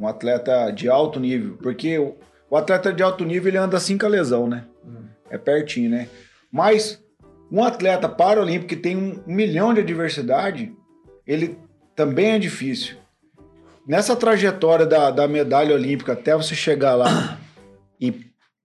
[0.01, 1.59] Um atleta de alto nível.
[1.61, 2.15] Porque o,
[2.49, 4.65] o atleta de alto nível ele anda assim com a lesão, né?
[5.31, 6.09] É pertinho, né?
[6.51, 7.03] Mas
[7.51, 10.73] um atleta paralímpico que tem um milhão de adversidade,
[11.27, 11.59] ele
[11.95, 12.97] também é difícil.
[13.87, 17.39] Nessa trajetória da, da medalha olímpica até você chegar lá
[18.01, 18.13] e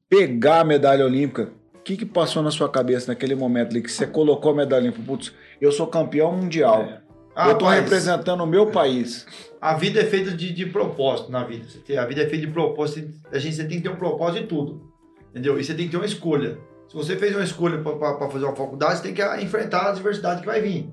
[0.09, 3.91] pegar a medalha olímpica, o que, que passou na sua cabeça naquele momento ali que
[3.91, 5.05] você colocou a medalha olímpica?
[5.05, 7.01] Putz, eu sou campeão mundial.
[7.36, 9.26] Ah, eu tô rapaz, representando o meu país.
[9.59, 11.66] A vida é feita de, de propósito na vida.
[11.97, 13.14] A vida é feita de propósito.
[13.32, 14.90] A gente você tem que ter um propósito em tudo.
[15.32, 15.59] Entendeu?
[15.59, 16.59] E você tem que ter uma escolha.
[16.88, 20.41] Se você fez uma escolha para fazer uma faculdade, você tem que enfrentar a adversidade
[20.41, 20.89] que vai vir.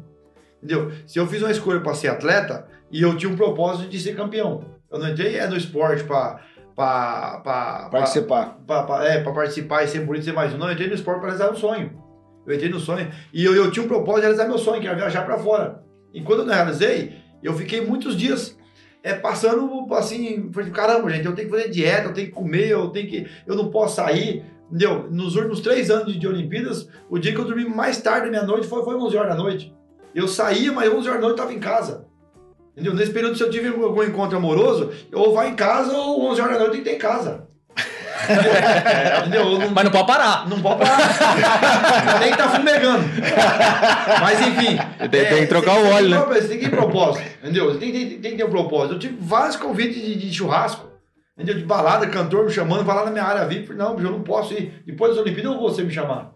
[0.63, 0.91] Entendeu?
[1.07, 4.15] Se eu fiz uma escolha para ser atleta e eu tinha um propósito de ser
[4.17, 4.65] campeão.
[4.91, 6.41] Eu não entrei é, no esporte para
[7.91, 8.59] Participar.
[8.67, 10.59] pra, pra- é, pra participar e ser bonito e ser mais um.
[10.59, 12.03] Não, eu entrei no esporte para realizar um sonho.
[12.47, 14.87] Eu entrei no sonho e eu, eu tinha um propósito de realizar meu sonho, que
[14.87, 15.83] era viajar para fora.
[16.15, 18.57] E quando eu não realizei, eu fiquei muitos dias
[19.03, 22.89] é, passando assim, caramba, gente, eu tenho que fazer dieta, eu tenho que comer, eu
[22.89, 23.27] tenho que.
[23.47, 24.45] Eu não posso sair.
[24.69, 25.09] Entendeu?
[25.11, 28.43] Nos últimos três anos de, Olimpíadas, o dia que eu dormi mais tarde da minha
[28.43, 29.75] noite foi, foi 11 horas da noite.
[30.15, 32.07] Eu saía, mas 11 horas da noite eu estava em casa.
[32.73, 32.95] Entendeu?
[32.95, 36.53] Nesse período, se eu tive algum encontro amoroso, ou vai em casa ou 11 horas
[36.55, 37.48] da noite tenho que ter em casa.
[39.21, 39.43] Entendeu?
[39.53, 40.49] Eu não, Mas não pode parar.
[40.49, 42.21] não pode parar.
[42.21, 43.05] Nem tá fumegando.
[44.21, 44.77] Mas enfim.
[45.11, 46.21] Tem- tem que trocar o tem óleo, né?
[46.23, 47.25] que- Você tem que ter propósito.
[47.43, 47.79] Entendeu?
[47.79, 48.95] Tem, tem- tem que ter um propósito.
[48.95, 50.87] Eu tive vários convites de, de churrasco.
[51.37, 51.57] Entendeu?
[51.57, 53.73] De balada, cantor me chamando, vai lá na minha área VIP.
[53.75, 54.83] Não, eu não posso ir.
[54.85, 56.33] Depois das Olimpíadas, eu vou você me chamar.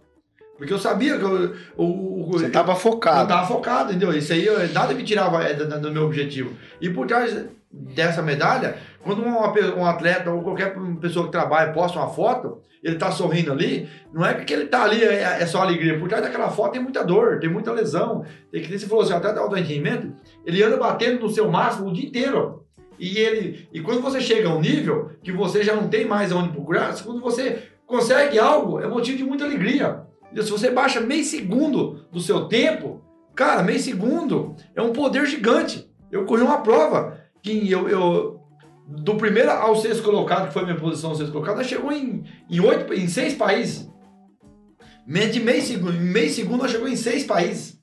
[0.56, 3.26] Porque eu sabia que eu, o, o, Você tava eu focado.
[3.28, 4.12] tava focado, entendeu?
[4.16, 6.52] Isso aí, eu- nada me tirava é, do meu objetivo.
[6.80, 7.34] E por trás,
[7.72, 13.10] dessa medalha, quando um atleta ou qualquer pessoa que trabalha posta uma foto, ele tá
[13.10, 15.98] sorrindo ali, não é porque ele tá ali, é, é só alegria.
[15.98, 18.24] Por trás daquela foto tem muita dor, tem muita lesão.
[18.50, 20.12] Tem que você falou assim, até de alto rendimento,
[20.44, 22.64] ele anda batendo no seu máximo o dia inteiro.
[22.98, 26.32] E ele e quando você chega a um nível que você já não tem mais
[26.32, 30.02] onde procurar, quando você consegue algo, é motivo de muita alegria.
[30.34, 33.02] Se você baixa meio segundo do seu tempo,
[33.34, 35.90] cara, meio segundo é um poder gigante.
[36.10, 38.40] Eu corri uma prova que eu, eu
[38.86, 42.24] do primeiro ao sexto colocado, que foi a minha posição sexto colocado, nós chegou em,
[42.48, 43.90] em, oito, em seis países.
[45.06, 47.80] Menos de meio segundo, em meio segundo nós chegou em seis países.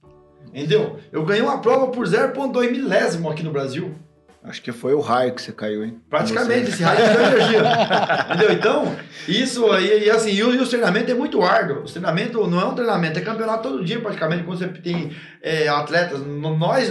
[0.48, 0.98] Entendeu?
[1.12, 3.94] Eu ganhei uma prova por 0,2 milésimo aqui no Brasil.
[4.42, 6.00] Acho que foi o raio que você caiu, hein?
[6.10, 7.60] Praticamente, esse raio de energia.
[8.34, 8.54] Entendeu?
[8.54, 8.96] Então,
[9.28, 11.80] isso aí, e assim, e o, e o treinamento é muito árduo.
[11.80, 15.68] O treinamento não é um treinamento, é campeonato todo dia, praticamente, quando você tem é,
[15.68, 16.22] atletas.
[16.26, 16.90] Nós,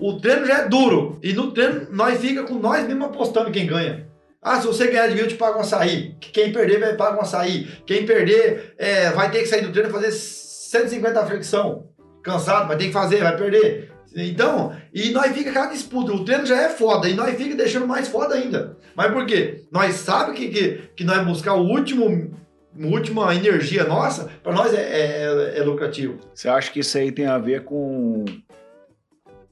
[0.00, 1.18] o treino já é duro.
[1.22, 4.08] E no treino, nós fica com nós mesmo apostando quem ganha.
[4.40, 6.14] Ah, se você ganhar de mim, eu te pago um açaí.
[6.20, 7.68] Quem perder vai pagar um açaí.
[7.84, 11.88] Quem perder é, vai ter que sair do treino e fazer 150 flexão.
[12.22, 13.90] Cansado, vai ter que fazer, vai perder.
[14.14, 16.12] Então, e nós fica aquela disputa.
[16.12, 18.76] O treino já é foda e nós fica deixando mais foda ainda.
[18.94, 19.64] Mas por quê?
[19.70, 22.30] Nós sabemos que, que, que nós buscar o último,
[22.76, 26.18] última energia nossa, para nós é, é, é lucrativo.
[26.34, 28.24] Você acha que isso aí tem a ver com,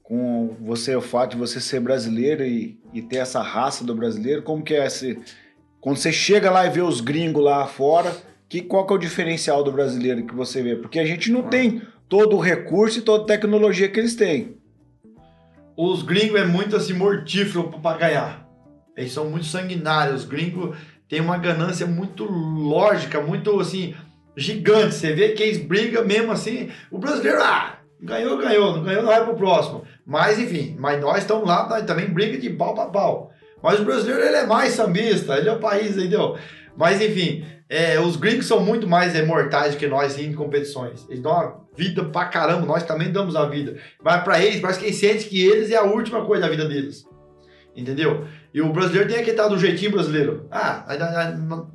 [0.07, 4.41] com você, o fato de você ser brasileiro e, e ter essa raça do brasileiro?
[4.41, 5.19] Como que é esse...
[5.81, 8.15] Quando você chega lá e vê os gringos lá fora,
[8.47, 10.77] que, qual que é o diferencial do brasileiro que você vê?
[10.77, 14.55] Porque a gente não tem todo o recurso e toda a tecnologia que eles têm.
[15.75, 18.49] Os gringos é muito assim mortífero para ganhar.
[18.95, 20.21] Eles são muito sanguinários.
[20.21, 20.77] Os gringos
[21.09, 23.93] têm uma ganância muito lógica, muito assim,
[24.37, 24.95] gigante.
[24.95, 26.69] Você vê que eles brigam mesmo assim.
[26.89, 29.83] O brasileiro, ah, ganhou, ganhou, não ganhou, não vai pro próximo.
[30.05, 33.31] Mas enfim, mas nós estamos lá, nós também briga de pau para pau.
[33.61, 36.37] Mas o brasileiro ele é mais sambista, ele é o país, entendeu?
[36.75, 41.05] Mas enfim, é, os gringos são muito mais é, mortais que nós em competições.
[41.09, 43.77] Eles dão uma vida pra caramba, nós também damos a vida.
[44.01, 46.67] Mas pra eles, parece que eles sentem que eles é a última coisa da vida
[46.67, 47.05] deles.
[47.75, 48.25] Entendeu?
[48.53, 50.47] E o brasileiro tem aquele tal do jeitinho brasileiro.
[50.49, 50.85] Ah,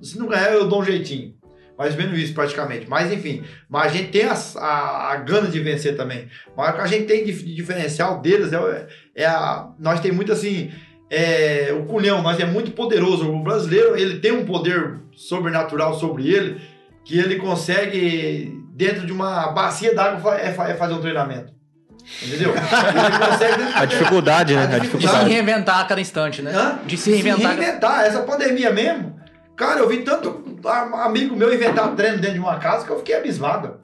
[0.00, 1.34] se não ganhar, eu dou um jeitinho.
[1.82, 2.88] Mais ou menos isso, praticamente.
[2.88, 6.28] Mas enfim, mas a gente tem a, a, a gana de vencer também.
[6.56, 9.68] Mas o que a gente tem de, de diferencial deles é, é a.
[9.80, 10.70] Nós tem muito assim.
[11.10, 13.28] É, o culhão, nós é muito poderoso.
[13.28, 16.60] O brasileiro, ele tem um poder sobrenatural sobre ele
[17.04, 21.52] que ele consegue, dentro de uma bacia d'água, é, é fazer um treinamento.
[22.22, 22.52] Entendeu?
[22.54, 23.62] Ele consegue.
[23.74, 24.62] A dificuldade, né?
[24.62, 25.30] A De se dificuldade.
[25.30, 26.52] reinventar a cada instante, né?
[26.54, 26.78] Hã?
[26.86, 27.52] De se reinventar.
[27.54, 28.04] Se reinventar.
[28.04, 29.14] Essa pandemia mesmo,
[29.56, 30.42] cara, eu vi tanto
[30.94, 33.80] amigo meu inventar treino dentro de uma casa que eu fiquei abismado.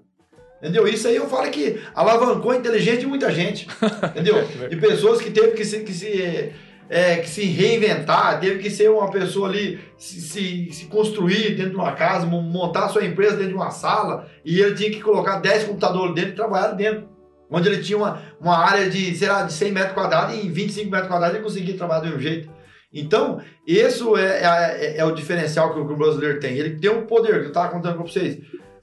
[0.61, 0.89] Entendeu?
[0.89, 3.69] Isso aí eu falo que alavancou a inteligência de muita gente.
[4.11, 4.45] Entendeu?
[4.69, 6.53] De pessoas que teve que se, que se,
[6.91, 11.71] é, que se reinventar, teve que ser uma pessoa ali, se, se, se construir dentro
[11.73, 15.01] de uma casa, mo- montar sua empresa dentro de uma sala, e ele tinha que
[15.01, 17.09] colocar 10 computadores dentro e trabalhar dentro.
[17.51, 20.51] Onde ele tinha uma, uma área de, sei lá, de 100 metros quadrados e em
[20.51, 22.51] 25 metros quadrados ele conseguia trabalhar do mesmo jeito.
[22.93, 26.57] Então, isso é, é, é o diferencial que o, brasileiro tem.
[26.57, 28.39] Ele tem um poder, que eu estava contando para vocês.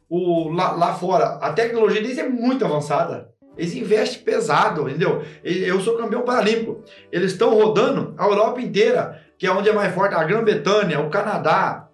[0.07, 3.29] O, lá, lá fora, a tecnologia deles é muito avançada.
[3.57, 5.23] Eles investem pesado, entendeu?
[5.43, 6.83] Eu sou campeão paralímpico.
[7.11, 11.09] Eles estão rodando a Europa inteira, que é onde é mais forte, a Grã-Bretanha, o
[11.09, 11.87] Canadá,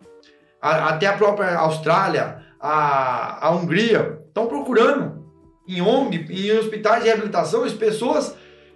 [0.62, 4.20] a- até a própria Austrália, a, a Hungria.
[4.28, 5.24] Estão procurando
[5.68, 8.36] em ONG, em hospitais de reabilitação, as pessoas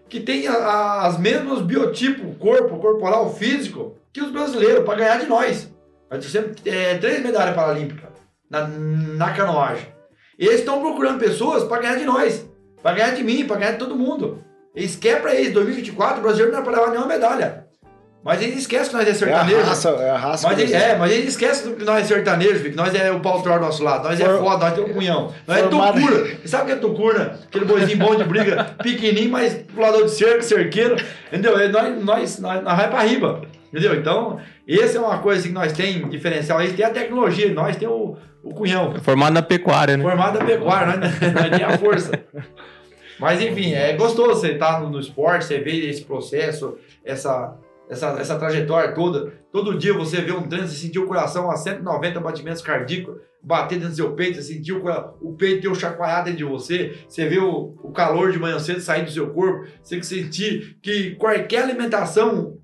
[0.10, 5.20] que têm a- a- as mesmas biotipos, corpo, corporal, físico, que os brasileiros, para ganhar
[5.20, 5.70] de nós.
[6.10, 8.10] Nós trouxemos é, três medalhas paralímpicas
[8.50, 9.88] na, na canoagem.
[10.38, 12.46] Eles estão procurando pessoas para ganhar de nós,
[12.82, 14.44] para ganhar de mim, para ganhar de todo mundo.
[14.76, 17.65] Eles querem para eles, 2024, o brasileiro não é para levar nenhuma medalha.
[18.26, 19.62] Mas eles esquecem que nós é É a sertanejo.
[19.62, 20.94] raça, é a raça Mas ele, brasileira.
[20.96, 23.84] é, mas ele esquece que nós é sertanejo, que nós é o pau do nosso
[23.84, 25.32] lado, nós é For- foda, nós temos cunhão.
[25.48, 26.26] Nós Formado- é tucura.
[26.42, 27.40] Você sabe o que é tucura?
[27.48, 30.96] Aquele boizinho bom de briga, pequenininho, mas pulador de cerco, cerqueiro.
[31.32, 31.56] Entendeu?
[31.60, 33.42] É, Nós, nós, nós, nós vai pra riba.
[33.72, 33.94] Entendeu?
[33.94, 36.60] Então, essa é uma coisa assim, que nós tem diferencial.
[36.62, 38.18] Eles têm a tecnologia, nós temos o,
[38.50, 38.96] o cunhão.
[39.04, 40.04] Formado na pecuária, né?
[40.04, 42.12] Formado da pecuária, nós, nós tem a força.
[43.20, 47.54] Mas enfim, é gostoso você estar no, no esporte, você ver esse processo, essa,
[47.90, 49.34] essa, essa trajetória toda.
[49.52, 53.76] Todo dia você vê um treino, você sentir o coração a 190 batimentos cardíacos bater
[53.76, 54.84] dentro do seu peito, você sentir o,
[55.22, 58.58] o peito ter um chacoalhado dentro de você, você vê o, o calor de manhã
[58.60, 62.58] cedo sair do seu corpo, você sentir que qualquer alimentação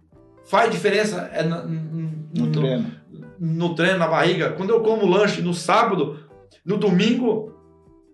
[0.45, 2.91] faz diferença é, na- no, No treino.
[3.39, 4.51] no treino, na barriga.
[4.53, 6.17] Quando eu como lanche no sábado,
[6.65, 7.53] no domingo,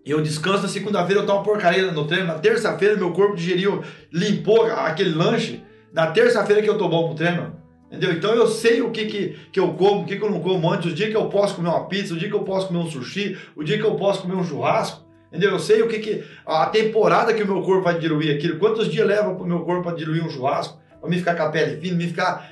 [0.04, 2.26] eu descanso na segunda-feira, eu tomo porcaria no treino.
[2.26, 3.82] Na terça-feira, meu corpo digeriu,
[4.12, 5.62] limpou aquele lanche.
[5.92, 7.56] Na terça-feira que eu tô bom pro treino.
[7.90, 8.12] Entendeu?
[8.12, 10.70] Então eu sei o que, que, que eu como, o que, que eu não como
[10.70, 12.80] antes, o dia que eu posso comer uma pizza, o dia que eu posso comer
[12.80, 15.06] um sushi, o dia que eu posso comer um churrasco.
[15.28, 15.52] Entendeu?
[15.52, 16.24] Eu sei o que, que.
[16.46, 19.88] A temporada que o meu corpo vai diluir aquilo, quantos dias leva pro meu corpo
[19.88, 22.50] a diluir um churrasco, pra me ficar com a pele fina, me ficar.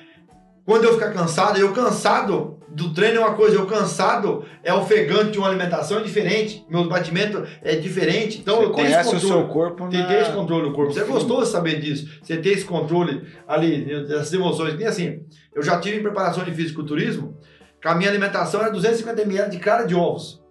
[0.65, 5.39] Quando eu ficar cansado, eu cansado do treino é uma coisa, eu cansado é ofegante
[5.39, 8.39] uma alimentação diferente, meu batimento é diferente.
[8.39, 9.35] Então Você eu tenho esse conhece o controle.
[9.35, 10.07] seu corpo Tem na...
[10.07, 10.93] ter esse controle no corpo.
[10.93, 12.21] Você é gostoso de saber disso.
[12.23, 14.79] Você ter esse controle ali, dessas emoções.
[14.79, 15.25] E assim,
[15.55, 17.39] eu já tive em preparação de fisiculturismo,
[17.81, 20.43] que a minha alimentação era 250 ml de clara de ovos.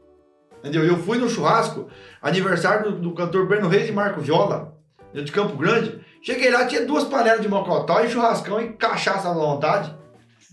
[0.62, 0.84] Entendeu?
[0.84, 1.88] Eu fui no churrasco,
[2.24, 4.74] aniversário do, do cantor Breno Reis e Marco Viola,
[5.14, 6.00] de Campo Grande.
[6.24, 9.96] Cheguei lá, tinha duas panelas de mocotó e churrascão e cachaça à vontade.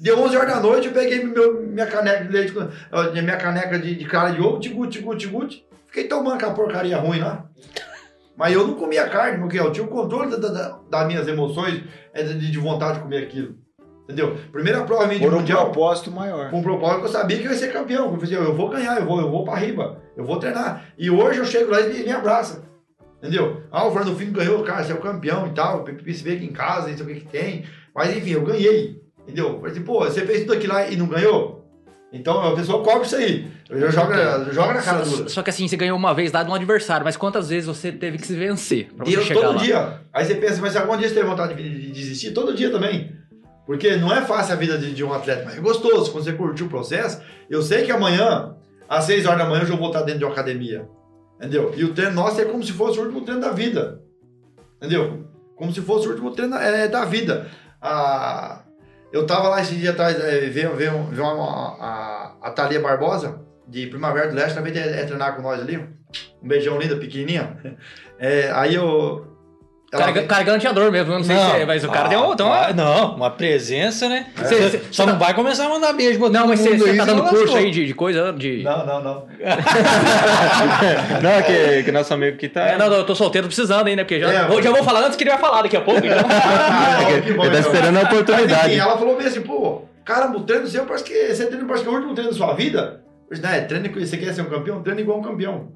[0.03, 2.53] Deu 11 horas da noite, eu peguei meu, minha caneca de leite,
[3.13, 5.65] minha caneca de, de clara de ovo, tigut, tigut, tigut.
[5.87, 7.47] Fiquei tomando aquela porcaria ruim lá.
[8.37, 11.85] Mas eu não comia carne, porque eu tinha o controle da, da- das minhas emoções,
[12.13, 13.55] é, de, de vontade de comer aquilo.
[14.03, 14.37] Entendeu?
[14.51, 16.51] Primeira prova minha de Por um mundial, propósito maior.
[16.51, 18.13] com um propósito que eu sabia que eu ia ser campeão.
[18.13, 20.85] Eu falei, eu vou ganhar, eu vou, eu vou pra riba, eu vou treinar.
[20.99, 22.65] E hoje eu chego lá e ele me abraça.
[23.19, 23.63] Entendeu?
[23.71, 25.85] Ah, o Fernando Filho ganhou, cara, você é o campeão e tal.
[25.85, 27.65] Vê aqui em casa, não sei o que que tem.
[27.95, 29.01] Mas enfim, eu ganhei.
[29.23, 29.49] Entendeu?
[29.51, 31.63] Eu falei assim, pô, você fez tudo aquilo lá e não ganhou?
[32.13, 33.51] Então a pessoa cobra isso aí.
[33.71, 35.29] Joga, joga na cara Só, dura.
[35.31, 38.19] só que assim, você ganhou uma vez dado um adversário, mas quantas vezes você teve
[38.19, 39.63] que se vencer pra você E eu chegar todo lá?
[39.63, 40.01] dia.
[40.13, 42.33] Aí você pensa, mas algum dia você teve vontade de, de desistir?
[42.33, 43.13] Todo dia também.
[43.65, 46.13] Porque não é fácil a vida de, de um atleta, mas é gostoso.
[46.13, 48.57] Quando você curtiu o processo, eu sei que amanhã,
[48.89, 50.87] às 6 horas da manhã, eu já vou estar dentro de uma academia.
[51.39, 51.73] Entendeu?
[51.77, 54.03] E o treino nosso é como se fosse o último treino da vida.
[54.77, 55.27] Entendeu?
[55.57, 57.47] Como se fosse o último treino é, da vida.
[57.81, 58.62] Ah,
[59.13, 63.41] eu tava lá esse dia atrás, é, veio, veio, veio uma, a, a Thalia Barbosa,
[63.69, 65.77] de Primavera do Leste, também é, é treinar com nós ali.
[66.43, 67.57] Um beijão linda, pequenininha.
[68.25, 69.32] É, aí eu.
[69.93, 71.51] Ela- Carga, carganteador mesmo, eu não sei Não.
[71.51, 74.27] se é, mas o cara Ah, deu então, ah, não, uma presença, né?
[74.37, 77.25] Cê- Cê- cê- só não vai começar a mandar beijo Não, mas você tá dando
[77.25, 78.63] curso aí de, de coisa, de...
[78.63, 79.27] Não, não, não.
[81.23, 82.63] Não, é que, que nosso amigo aqui tá.
[82.63, 85.01] É, não, não, eu tô solteiro precisando ainda, porque já, É, vou, já vou falar
[85.05, 86.01] antes que ele vai falar daqui a pouco.
[86.05, 86.19] Então.
[86.33, 87.73] Ah, É que que bom, ele tá então.
[87.73, 88.69] esperando a Mas, oportunidade.
[88.71, 91.83] enfim, ela falou mesmo assim, pô, caramba, o treino seu parece que você treina parece
[91.85, 93.03] que é o último treino da sua vida.
[93.31, 95.69] Eu disse, né, treino que você quer ser um campeão, treina igual um campeão.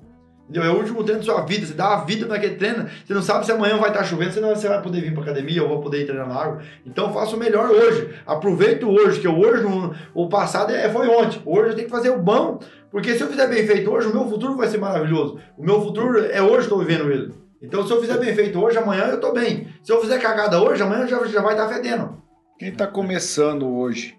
[0.49, 0.63] Entendeu?
[0.63, 3.21] É o último treino da sua vida, você dá a vida naquele treino, você não
[3.21, 5.79] sabe se amanhã vai estar chovendo, senão você vai poder vir pra academia ou vai
[5.83, 6.63] poder ir treinar na água.
[6.87, 11.09] Então faça o melhor hoje, aproveita o hoje, que hoje, não- o passado é, foi
[11.09, 12.61] ontem, hoje eu tenho que fazer o bom,
[12.93, 15.41] porque se eu fizer bem feito hoje, o meu futuro vai ser maravilhoso.
[15.59, 17.35] O meu futuro é hoje, estou vivendo ele.
[17.61, 19.67] Então se eu fizer bem feito hoje, amanhã eu tô bem.
[19.83, 22.23] Se eu fizer cagada hoje, amanhã já, já vai estar fedendo.
[22.57, 24.17] Quem tá começando hoje,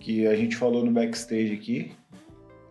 [0.00, 1.92] que a gente falou no backstage aqui,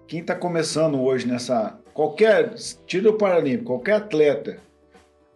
[0.05, 1.79] quem tá começando hoje nessa.
[1.95, 2.53] Qualquer.
[2.85, 4.57] Tira o Paralímpico, qualquer atleta,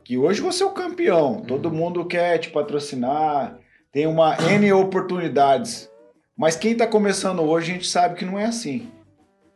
[0.03, 3.57] que hoje você é o campeão, todo mundo quer te patrocinar,
[3.93, 5.89] tem uma N oportunidades.
[6.37, 8.91] Mas quem tá começando hoje, a gente sabe que não é assim.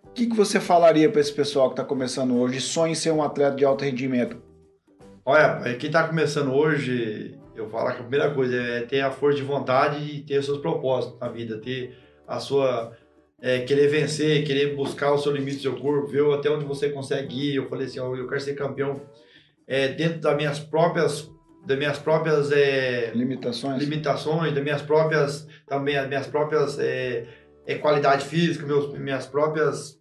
[0.05, 2.95] O que, que você falaria para esse pessoal que tá começando hoje e sonha em
[2.95, 4.41] ser um atleta de alto rendimento?
[5.25, 9.11] Olha, pai, quem tá começando hoje, eu falo que a primeira coisa é ter a
[9.11, 12.95] força de vontade e ter os seus propósitos na vida, ter a sua.
[13.45, 16.89] É, querer vencer, querer buscar o seu limite do seu corpo, ver até onde você
[16.89, 17.55] consegue ir.
[17.57, 19.01] Eu falei assim, ó, eu quero ser campeão
[19.67, 21.29] é, dentro das minhas próprias.
[21.65, 23.81] Das minhas próprias é, Limitações?
[23.81, 27.25] limitações, das minhas próprias também as minhas próprias é,
[27.65, 29.97] é, qualidade física, meus, minhas próprias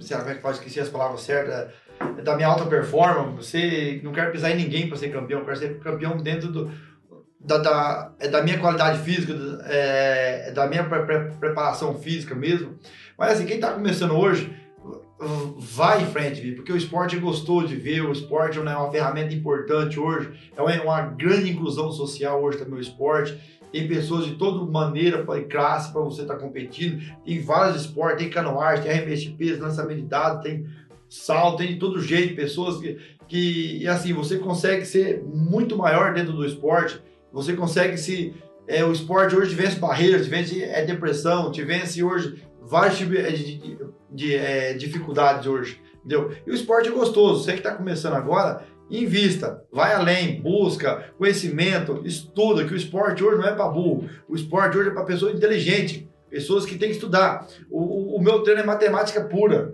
[0.00, 1.72] sei lá como é que faz, esqueci as palavras certas,
[2.18, 5.44] é, da minha alta performance, você não quero pisar em ninguém para ser campeão, eu
[5.44, 6.72] quero ser campeão dentro do
[7.40, 9.32] da, da, é da minha qualidade física,
[9.64, 12.74] é, é da minha pre- pre- preparação física mesmo.
[13.18, 14.54] Mas assim, quem está começando hoje,
[15.58, 19.34] vai em frente, porque o esporte é gostoso de ver, o esporte é uma ferramenta
[19.34, 23.38] importante hoje, é uma, grande inclusão social hoje também o esporte.
[23.70, 27.00] Tem pessoas de toda maneira, pra- classe, para você estar competindo.
[27.24, 30.66] Tem vários esportes, tem canoagem, tem arremesso de peso, lançamento de dados, tem
[31.08, 36.14] salto, tem de todo jeito, pessoas que, que e assim, você consegue ser muito maior
[36.14, 37.00] dentro do esporte,
[37.32, 38.34] você consegue se...
[38.66, 43.56] É, o esporte hoje vence barreiras, vence é, depressão, te vence hoje vários tipos de,
[43.58, 43.78] de-
[44.12, 46.30] de, é, dificuldades hoje, entendeu?
[46.46, 52.02] E o esporte é gostoso, você que está começando agora, invista, vai além, busca conhecimento,
[52.04, 55.34] estuda, que o esporte hoje não é para burro, o esporte hoje é para pessoas
[55.34, 57.46] inteligentes, pessoas que têm que estudar.
[57.68, 59.72] O, o- o meu treino é matemática pura,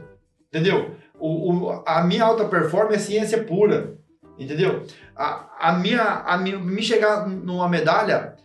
[0.49, 0.93] entendeu?
[1.19, 3.95] O- a minha alta performance é ciência pura,
[4.39, 4.85] entendeu?
[5.17, 8.37] A, a minha, a minha, me chegar numa medalha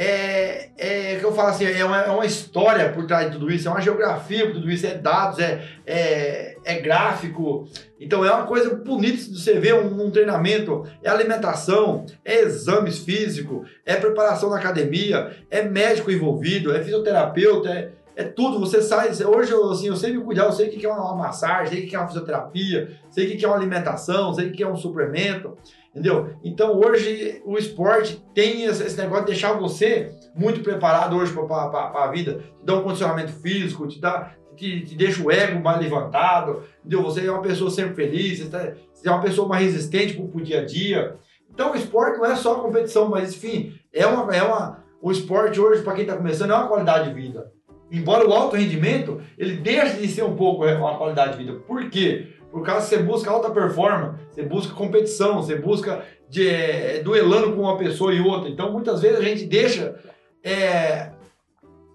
[0.00, 3.50] é, é que eu falo assim, é uma, é uma história por trás de tudo
[3.50, 7.68] isso, é uma geografia por tudo isso, é dados, é, é, é gráfico.
[7.98, 10.86] Então é uma coisa bonita de você ver um, um treinamento.
[11.02, 17.90] É alimentação, é exames físicos, é preparação na academia, é médico envolvido, é fisioterapeuta, é,
[18.18, 18.58] é tudo.
[18.58, 19.10] Você sai.
[19.24, 21.86] Hoje eu, assim, eu sei me cuidar, eu sei o que é uma, massagem, sei
[21.86, 24.68] o que é uma fisioterapia, sei o que é uma alimentação, sei o que é
[24.68, 25.56] um suplemento.
[25.90, 26.36] Entendeu?
[26.42, 32.10] Então hoje o esporte tem esse negócio de deixar você muito preparado hoje para a
[32.10, 36.62] vida, te dá um condicionamento físico, te dá, te, te deixa o ego mais levantado,
[36.80, 37.02] entendeu?
[37.04, 38.72] Você é uma pessoa sempre feliz, você, tá-
[39.04, 41.16] é uma pessoa mais resistente pro, pro dia a dia.
[41.50, 45.60] Então o esporte não é só competição, mas enfim, é uma, é uma, o esporte
[45.60, 47.52] hoje, para quem está começando, é uma qualidade de vida.
[47.90, 51.58] Embora o alto rendimento, ele deixe de ser um pouco é, uma qualidade de vida.
[51.60, 52.34] Por quê?
[52.50, 57.52] Por causa que você busca alta performance, você busca competição, você busca de, é, duelando
[57.54, 58.48] com uma pessoa e outra.
[58.48, 59.98] Então, muitas vezes a gente deixa
[60.42, 61.10] é,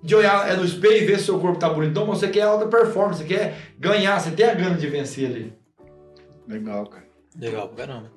[0.02, 1.92] de olhar é, no espelho e ver se seu corpo tá bonito.
[1.92, 5.54] Então, você quer alta performance, você quer ganhar, você tem a gana de vencer ali.
[6.48, 7.06] Legal, cara.
[7.40, 8.12] Legal pra caramba.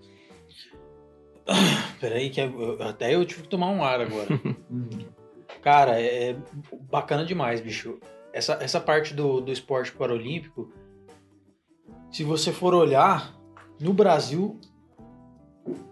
[2.01, 4.27] Peraí, que eu- até eu tive que tomar um ar agora.
[5.67, 6.37] Cara, é é
[6.89, 7.99] bacana demais, bicho.
[8.33, 10.71] Essa, essa parte do, do esporte paralímpico,
[12.09, 13.35] se você for olhar,
[13.81, 14.61] no Brasil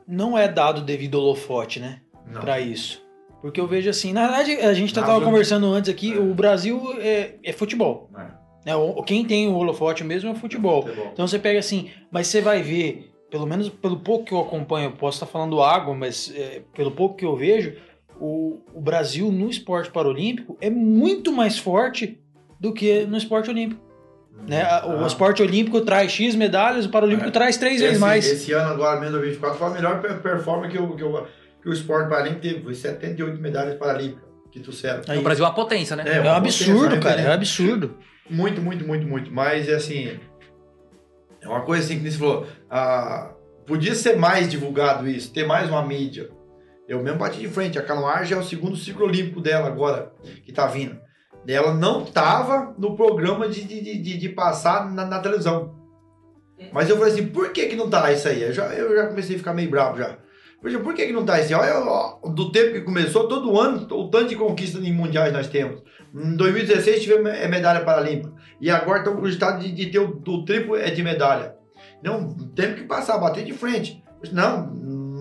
[0.06, 2.02] não é dado devido holofote, né?
[2.24, 2.40] Não.
[2.40, 3.02] Pra isso.
[3.42, 5.08] Porque eu vejo assim, na verdade, a gente Nada.
[5.08, 6.18] tava conversando antes aqui, É.
[6.20, 8.08] o Brasil é, é futebol.
[8.64, 8.76] É.
[8.76, 10.82] O- Quem tem o holofote mesmo é o futebol.
[10.82, 11.08] Futebol.
[11.12, 14.90] Então você pega assim, mas você vai ver, pelo menos pelo pouco que eu acompanho,
[14.90, 17.74] eu posso estar falando água, mas é, pelo pouco que eu vejo,
[18.20, 22.20] o, o Brasil no esporte paralímpico é muito mais forte
[22.60, 23.82] do que no esporte olímpico.
[24.48, 24.62] Né?
[24.62, 25.06] A- O Ah.
[25.06, 27.32] esporte olímpico traz X medalhas, o paralímpico É.
[27.32, 28.26] traz três vezes mais.
[28.26, 31.26] Esse ano agora, mesmo 2024, foi a melhor per- performance que o, que o,
[31.62, 32.62] que o esporte paralímpico teve.
[32.62, 35.02] Foi 78 medalhas paralímpicas que trouxeram.
[35.08, 35.18] Aí.
[35.18, 36.04] O Brasil é uma potência, né?
[36.06, 37.26] É uma um absurdo, potência, cara, né?
[37.26, 37.96] é um absurdo.
[38.28, 39.32] Muito, muito, muito, muito.
[39.32, 40.18] Mas, assim,
[41.40, 42.46] é uma coisa assim que você falou.
[42.70, 43.30] ah,
[43.66, 46.28] podia ser mais divulgado isso, ter mais uma mídia.
[46.88, 47.78] Eu mesmo bati de frente.
[47.78, 50.12] A Canoagem é o segundo ciclo olímpico dela agora,
[50.44, 50.98] que tá vindo.
[51.46, 55.74] Ela não tava no programa de, de, de- de, passar na, na televisão.
[56.72, 58.42] Mas eu falei assim, por que que não tá isso aí?
[58.42, 60.18] Eu já, eu já comecei a ficar meio bravo já.
[60.62, 61.60] Falei, por que que não tá isso aí?
[61.60, 65.46] Olha, ó, do tempo que começou, todo ano, o tanto de conquistas em mundiais nós
[65.48, 65.82] temos.
[66.14, 68.32] Em 2016 tivemos eh, medalha paralímpica.
[68.60, 71.54] E agora estamos cogitados de, de ter o, o triplo eh, de medalha.
[72.02, 74.02] Não, temos que passar, bater de frente.
[74.32, 74.72] Não,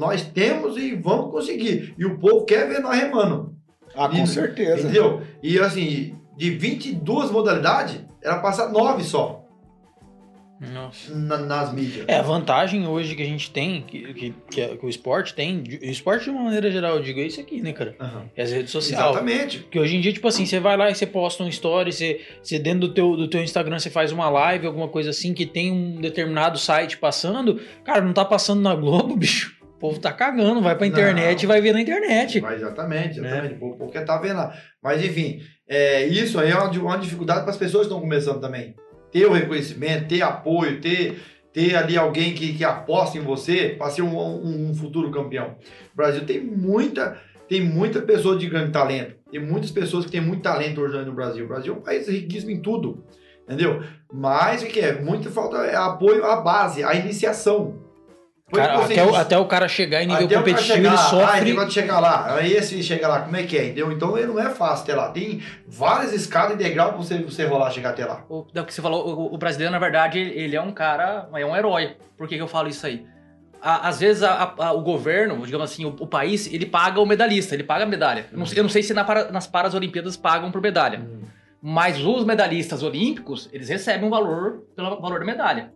[0.04, 1.94] nós temos e vamos conseguir.
[1.98, 3.56] E o povo quer ver nós remando.
[3.96, 4.82] Ah, com E- certeza.
[4.84, 5.22] Entendeu?
[5.42, 9.46] E assim, de 22 modalidades, era passar 9 só
[10.74, 11.14] Nossa.
[11.14, 12.06] na- nas mídias.
[12.08, 15.86] É, a vantagem hoje que a gente tem, que, que, que o esporte tem, o
[15.86, 17.96] esporte de uma maneira geral, eu digo, é isso aqui, né, cara?
[18.00, 18.26] Aham.
[18.36, 19.04] É as redes sociais.
[19.04, 19.60] Exatamente.
[19.60, 22.22] Porque hoje em dia, tipo assim, você vai lá e você posta um story, você,
[22.42, 25.46] você dentro do teu, do teu Instagram você faz uma live, alguma coisa assim, que
[25.46, 27.60] tem um determinado site passando.
[27.84, 29.62] Cara, não tá passando na Globo, bicho.
[29.84, 30.94] O povo tá cagando, vai pra Não.
[30.94, 32.40] internet e vai ver na internet.
[32.40, 33.28] Mas exatamente, Né?
[33.28, 33.56] exatamente.
[33.62, 34.54] O povo quer tá vendo lá.
[34.82, 38.40] Mas enfim, é, isso aí é uma, uma dificuldade para as pessoas que estão começando
[38.40, 38.76] também.
[39.12, 41.20] Ter o reconhecimento, ter apoio, ter,
[41.52, 45.58] ter ali alguém que, que aposta em você para ser um, um- um futuro campeão.
[45.94, 47.18] O Brasil tem muita,
[47.50, 49.16] tem muita pessoa de grande talento.
[49.30, 51.44] Tem muitas pessoas que têm muito talento hoje no Brasil.
[51.44, 53.04] O Brasil é um país riquíssimo em tudo.
[53.44, 53.84] Entendeu?
[54.14, 54.94] Mas o que é?
[55.02, 57.83] Muita falta é apoio à base, à iniciação.
[58.54, 61.42] Cara, até, o, até o cara chegar em nível Até competitivo, chegar, ele Ah, sofre.
[61.46, 62.36] negócio de chegar lá.
[62.36, 63.66] Aí esse chegar lá, como é que é?
[63.66, 63.92] Entendeu?
[63.92, 65.10] Então ele não é fácil até lá.
[65.10, 68.24] Tem várias escadas e degrau pra você, você rolar chegar até lá.
[68.30, 71.28] O, é o que você falou, o, o brasileiro, na verdade, ele, é um cara,
[71.34, 71.96] é um herói.
[72.18, 73.06] Por que, que eu falo isso aí?
[73.62, 77.56] Às vezes a- a- o governo, digamos assim, o, o país, ele paga o medalhista,
[77.56, 78.26] ele paga a medalha.
[78.32, 81.02] Eu não, sei- eu não sei se na para- nas Paralimpíadas pagam por medalha.
[81.62, 85.72] Mas os medalhistas olímpicos, eles recebem um valor pelo valor da medalha.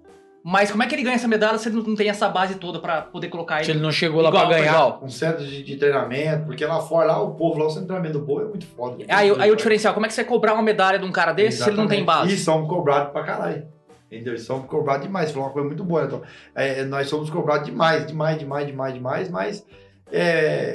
[0.50, 2.80] Mas como é que ele ganha essa medalha se ele não tem essa base toda
[2.80, 3.80] pra poder colocar Se ele?
[3.80, 5.04] ele não chegou lá pra ganhar.
[5.04, 7.88] Um centro de, de treinamento, porque lá fora, lá o povo, lá o centro de
[7.88, 9.04] treinamento do povo é muito foda.
[9.10, 11.34] Aí, aí o diferencial, como é que você vai cobrar uma medalha de um cara
[11.34, 12.28] desse se ele não tem Exatamente.
[12.30, 12.34] base?
[12.34, 13.68] E somos cobrados pra caralho.
[14.10, 14.36] Entendeu?
[14.36, 15.34] E somos cobrados demais.
[15.34, 16.06] Foi uma coisa muito boa.
[16.06, 16.22] Então,
[16.56, 19.66] é, nós somos cobrados demais, demais, demais, demais, demais, mas.
[20.10, 20.67] É,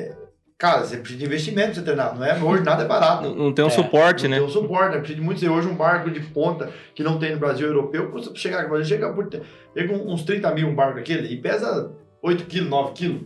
[0.63, 2.15] cara, você precisa de investimento pra você treinar.
[2.17, 3.25] Não é, hoje nada é barato.
[3.25, 4.37] Não, não tem um É, suporte, Não né?
[4.37, 4.99] Tem um suporte, né?
[4.99, 8.13] Precisa de muito ser hoje um barco de ponta que não tem no Brasil europeu.
[8.13, 9.29] Pra chegar no Brasil, chega por.
[9.77, 11.91] Chega uns 30 mil um barco aquele e pesa
[12.23, 13.23] 8 quilos, 9 quilos.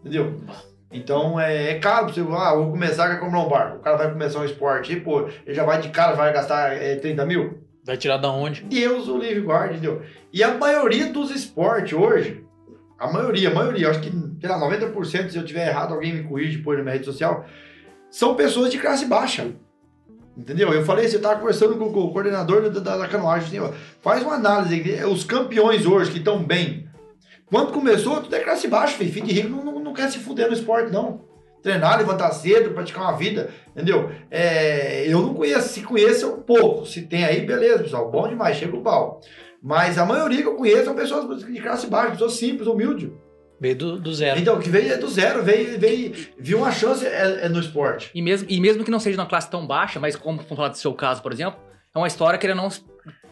[0.00, 0.40] Entendeu?
[0.92, 2.20] Então é, é caro pra você.
[2.20, 3.78] Ah, vou começar a comprar um barco.
[3.78, 6.72] O cara vai começar um esporte e, pô, ele já vai de cara, vai gastar
[6.72, 7.58] é, 30 mil.
[7.84, 8.62] Vai tirar da onde?
[8.62, 10.02] Deus o livre guarde, entendeu?
[10.32, 12.45] E a maioria dos esportes hoje,
[12.98, 16.22] a maioria, a maioria, acho que, sei lá, 90%, se eu tiver errado, alguém me
[16.24, 17.44] corrige depois na minha rede social,
[18.10, 19.52] são pessoas de classe baixa.
[20.36, 20.72] Entendeu?
[20.72, 23.72] Eu falei, você tava conversando com, com o coordenador da, da, da canoagem, assim, ó,
[24.02, 25.02] faz uma análise.
[25.04, 26.86] Os campeões hoje que estão bem.
[27.46, 29.12] Quando começou, tudo é classe baixa, filho.
[29.12, 31.24] Filho de rico não, não, não quer se fuder no esporte, não.
[31.62, 34.10] Treinar, levantar cedo, praticar uma vida, entendeu?
[34.30, 36.84] É, eu não conheço, se conheço um pouco.
[36.86, 39.20] Se tem aí, beleza, pessoal, bom demais, chega o pau.
[39.66, 43.10] Mas a maioria que eu conheço são pessoas de classe baixa, pessoas simples, humildes.
[43.60, 44.38] Veio do, do zero.
[44.38, 48.12] Então, que veio do zero, veio, veio, viu uma chance é, é no esporte.
[48.14, 50.68] E mesmo, e mesmo que não seja uma classe tão baixa, mas como vamos falar
[50.68, 51.58] do seu caso, por exemplo,
[51.92, 52.68] é uma história que ele não.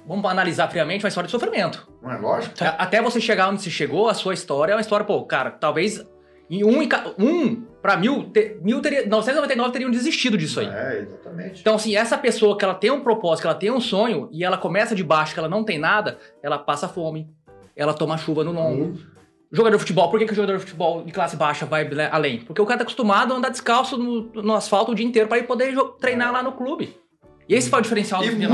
[0.09, 1.89] Vamos analisar friamente, uma história de sofrimento.
[2.03, 2.53] Não é lógico?
[2.79, 6.05] Até você chegar onde você chegou, a sua história é uma história, pô, cara, talvez
[6.51, 6.81] em um,
[7.17, 10.67] um pra mil, te- mil teria, 999 teriam desistido disso aí.
[10.67, 11.61] É, exatamente.
[11.61, 14.43] Então, assim, essa pessoa que ela tem um propósito, que ela tem um sonho, e
[14.43, 17.29] ela começa de baixo, que ela não tem nada, ela passa fome,
[17.77, 18.99] ela toma chuva no lombo.
[19.53, 22.41] Jogador de futebol, por que, que o jogador de futebol de classe baixa vai além?
[22.41, 25.37] Porque o cara tá acostumado a andar descalço no, no asfalto o dia inteiro pra
[25.37, 26.97] ele poder treinar lá no clube.
[27.47, 28.53] E esse foi o diferencial E do vontade.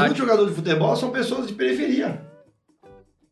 [0.00, 2.20] muitos jogadores de futebol são pessoas de periferia.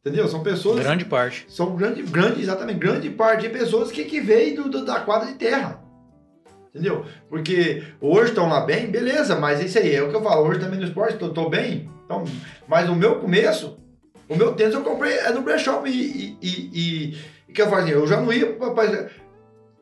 [0.05, 0.27] Entendeu?
[0.29, 0.81] São pessoas.
[0.81, 1.45] Grande parte.
[1.49, 5.29] São grande, grande, exatamente, grande parte de pessoas que, que veio do- do- da quadra
[5.29, 5.79] de terra.
[6.75, 7.05] Entendeu?
[7.29, 10.47] Porque hoje estão lá bem, beleza, mas isso aí é o que eu falo.
[10.49, 11.91] Hoje também no esporte tô, tô bem.
[12.07, 12.25] Então,
[12.67, 13.79] mas o meu começo,
[14.29, 16.71] o meu tênis eu comprei é no brechó e, e,
[17.49, 17.95] e, que eu fazia?
[17.95, 19.07] Eu já não ia, rapaz,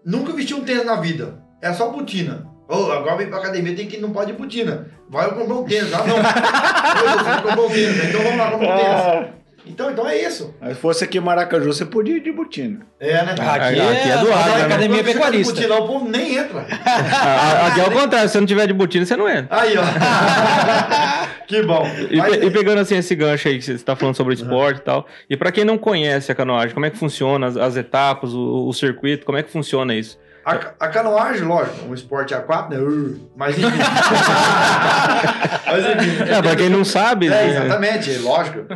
[0.04, 1.40] nunca vesti um tênis na vida.
[1.62, 2.48] É só botina.
[2.68, 4.88] Ô, agora vem pra academia, tem que não pode ir botina.
[5.08, 5.92] Vai eu comprar um tênis.
[5.92, 6.16] Ah, não.
[6.16, 8.04] Ô, você comprou um tênis.
[8.08, 9.38] Então vamos lá comprar um tênis.
[9.68, 10.54] Então, então é isso.
[10.68, 12.80] Se fosse aqui em Maracaju, você podia ir de botina.
[12.98, 13.32] É, né?
[13.32, 14.64] Aqui, Aqui é, é do lado, né?
[14.64, 15.54] academia Quando tá de pecuarista.
[15.54, 16.66] botina, o povo nem entra.
[16.84, 19.46] Ah, Aqui é o contrário, se você não tiver de botina, você não entra.
[19.50, 19.82] Aí, ó.
[21.46, 21.86] que bom.
[22.10, 24.78] E, Mas- e pegando assim esse gancho aí que você está falando sobre o esporte
[24.78, 27.76] e tal, e pra quem não conhece a canoagem, como é que funciona as, as
[27.76, 30.18] etapas, o, o circuito, como é que funciona isso?
[30.48, 32.80] A, a canoagem, lógico, um esporte aquático, né?
[32.80, 33.66] Uh, Mas enfim.
[35.66, 36.22] mas enfim.
[36.22, 37.48] É, pra quem não sabe, É, né?
[37.48, 38.66] exatamente, lógico.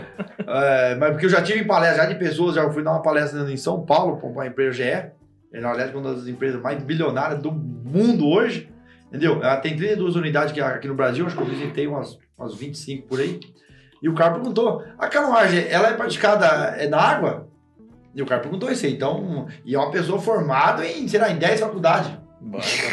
[0.47, 3.51] É, mas porque eu já tive palestra já de pessoas, já fui dar uma palestra
[3.51, 5.13] em São Paulo para uma empresa GE, é,
[5.55, 8.71] na verdade, uma das empresas mais bilionárias do mundo hoje,
[9.09, 9.43] entendeu?
[9.43, 13.09] Ela tem 32 unidades aqui, aqui no Brasil, acho que eu visitei umas, umas 25
[13.09, 13.41] por aí.
[14.03, 16.47] E o cara perguntou: a canoagem, ela é praticada
[16.77, 17.49] é na água?
[18.15, 18.93] E o cara perguntou isso aí.
[18.93, 22.11] Então, e é uma pessoa formada em, sei lá, em 10 faculdades.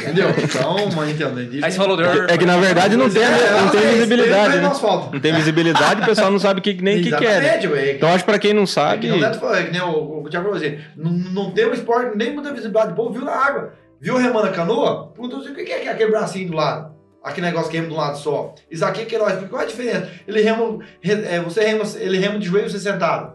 [0.02, 0.30] Entendeu?
[0.44, 1.64] Então, mas entendeu?
[1.64, 2.04] Aí você falou do...
[2.04, 4.72] É que na verdade não tem, É, não tem é, visibilidade, é né?
[5.12, 7.42] Não tem visibilidade, o pessoal não sabe o que, nem o que, que é.
[7.42, 7.68] né?
[7.68, 7.92] Ué.
[7.94, 9.08] Então acho que pra quem não É que sabe.
[9.08, 12.16] não falar, é que nem o, o Thiago falou assim, não, não tem um esporte,
[12.16, 12.92] nem muita visibilidade.
[12.94, 13.74] O povo viu na água.
[14.00, 15.12] Viu remando a canoa?
[15.14, 16.94] Perguntou assim, o que é aquele bracinho do lado?
[17.24, 18.54] Aquele negócio que rema de um lado só.
[18.72, 20.10] Isso aqui é Queiroz, qual é a diferença?
[20.28, 23.34] Ele rema, re- é, você rema, ele rema de joelho você sentado.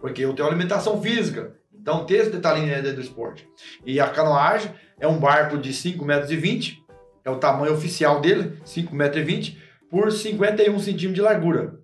[0.00, 1.54] Porque eu tenho alimentação física.
[1.86, 3.48] Então tem esse aí dentro do esporte.
[3.84, 6.78] E a canoagem é um barco de 5,20 metros,
[7.24, 9.56] é o tamanho oficial dele, 5,20 metros,
[9.90, 11.78] por 51 centímetros de largura.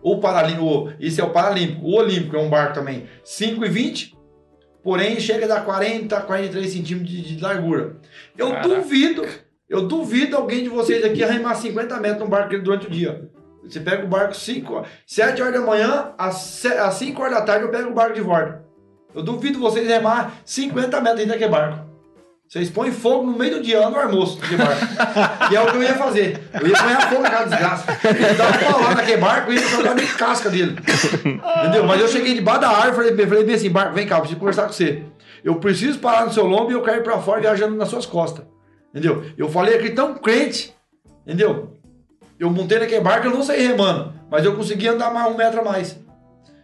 [0.00, 1.84] O paralímpico, isso é o paralímpico.
[1.84, 4.12] O olímpico é um barco também, 5,20,
[4.82, 7.96] porém chega a dar 40, 43 centímetros de, de largura.
[8.36, 8.68] Eu Caraca.
[8.68, 9.24] duvido,
[9.68, 13.30] eu duvido alguém de vocês aqui remar 50 metros num barco durante o dia.
[13.64, 17.42] Você pega o barco 5, 7 horas da manhã, às, se- às 5 horas da
[17.42, 18.62] tarde eu pego o barco de volta.
[19.14, 21.92] Eu duvido vocês remar 50 metros dentro daquele barco.
[22.48, 25.48] Vocês põem fogo no meio do dia, lá no almoço daquele barco.
[25.48, 26.40] que é o que eu ia fazer.
[26.60, 27.98] Eu ia põer fogo naquela desgraça.
[28.04, 30.76] Eu ia dar uma paulada naquele barco e ia jogar nem casca dele.
[31.60, 31.84] Entendeu?
[31.84, 34.20] Mas eu cheguei debaixo da árvore e falei, falei bem assim, barco, vem cá, eu
[34.20, 35.02] preciso conversar com você.
[35.42, 38.04] Eu preciso parar no seu lombo e eu quero ir pra fora viajando nas suas
[38.06, 38.44] costas.
[38.90, 39.24] Entendeu?
[39.38, 40.74] Eu falei aqui tão crente,
[41.26, 41.74] entendeu?
[42.42, 45.60] Eu montei naquele barco, eu não saí remando, mas eu consegui andar mais um metro
[45.60, 45.96] a mais.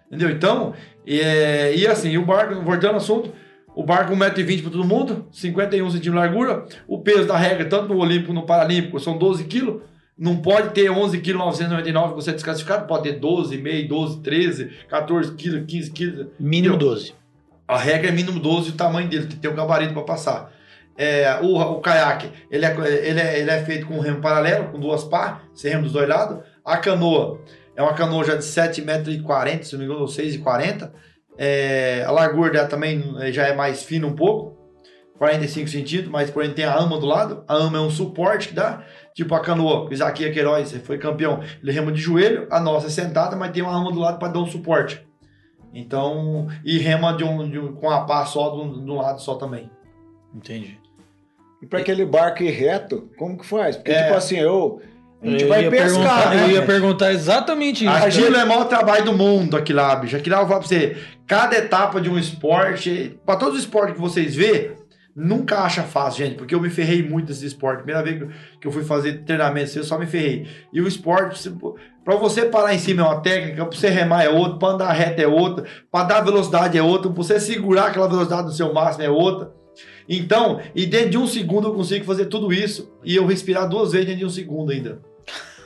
[0.08, 0.28] Entendeu?
[0.28, 0.74] Então,
[1.06, 3.32] é, e assim, o barco, voltando ao assunto,
[3.76, 7.94] o barco 1,20m para todo mundo, 51 centímetros de largura, o peso da regra, tanto
[7.94, 9.82] no Olímpico como no Paralímpico, são 12 quilos.
[10.18, 14.70] Não pode ter 11 kg 999 que você é desclassificado, pode ter 12,5, 12, 13,
[14.88, 16.26] 14 quilos, 15 quilos.
[16.40, 16.88] Mínimo Entendeu?
[16.88, 17.14] 12.
[17.68, 20.52] A regra é mínimo 12 o tamanho dele, tem que ter um gabarito para passar.
[21.00, 22.76] É, o, o caiaque, ele é,
[23.08, 26.08] ele, é, ele é feito com remo paralelo, com duas pá, sem remo dos dois
[26.08, 26.42] lados.
[26.64, 27.40] A canoa
[27.76, 30.90] é uma canoa já de 7,40 metros, se não me engano, ou 6,40.
[31.38, 34.58] É, a largura também eh, já é mais fina um pouco,
[35.18, 37.44] 45 centímetros, mas porém tem a ama do lado.
[37.46, 38.82] A ama é um suporte que dá.
[39.14, 42.90] Tipo a canoa, o Isaquias Queiroz foi campeão, ele rema de joelho, a nossa é
[42.90, 45.00] sentada, mas tem uma ama do lado para dar um suporte.
[45.72, 48.96] Então, e rema de um, de um- com a pá só de um, de um
[48.96, 49.70] lado só também.
[50.34, 50.78] Entendi.
[51.62, 53.76] E para aquele barco ir reto, como que faz?
[53.76, 54.04] Porque, É.
[54.04, 54.80] tipo assim, eu.
[55.20, 56.44] A gente eu vai pescar, né?
[56.44, 57.92] Eu ia perguntar exatamente isso.
[57.92, 60.16] Aquilo é o maior trabalho do mundo, aquilo lá, bicho.
[60.16, 60.96] Aquilo lá eu vou falar pra você.
[61.26, 64.76] Cada etapa de um esporte, para todos os esportes que vocês vê,
[65.20, 67.78] Nunca acha fácil, gente, porque eu me ferrei muito nesse esporte.
[67.82, 68.22] Primeira vez
[68.60, 70.46] que- eu fui fazer treinamento, eu só me ferrei.
[70.72, 71.50] E o esporte,
[72.04, 74.92] pra você parar em cima é uma técnica, pra você remar é outra, pra andar
[74.92, 78.72] reto é outra, pra dar velocidade é outra, pra você segurar aquela velocidade no seu
[78.72, 79.50] máximo é outra.
[80.08, 83.92] Então, e dentro de um segundo eu consigo fazer tudo isso e eu respirar duas
[83.92, 85.00] vezes dentro de um segundo ainda.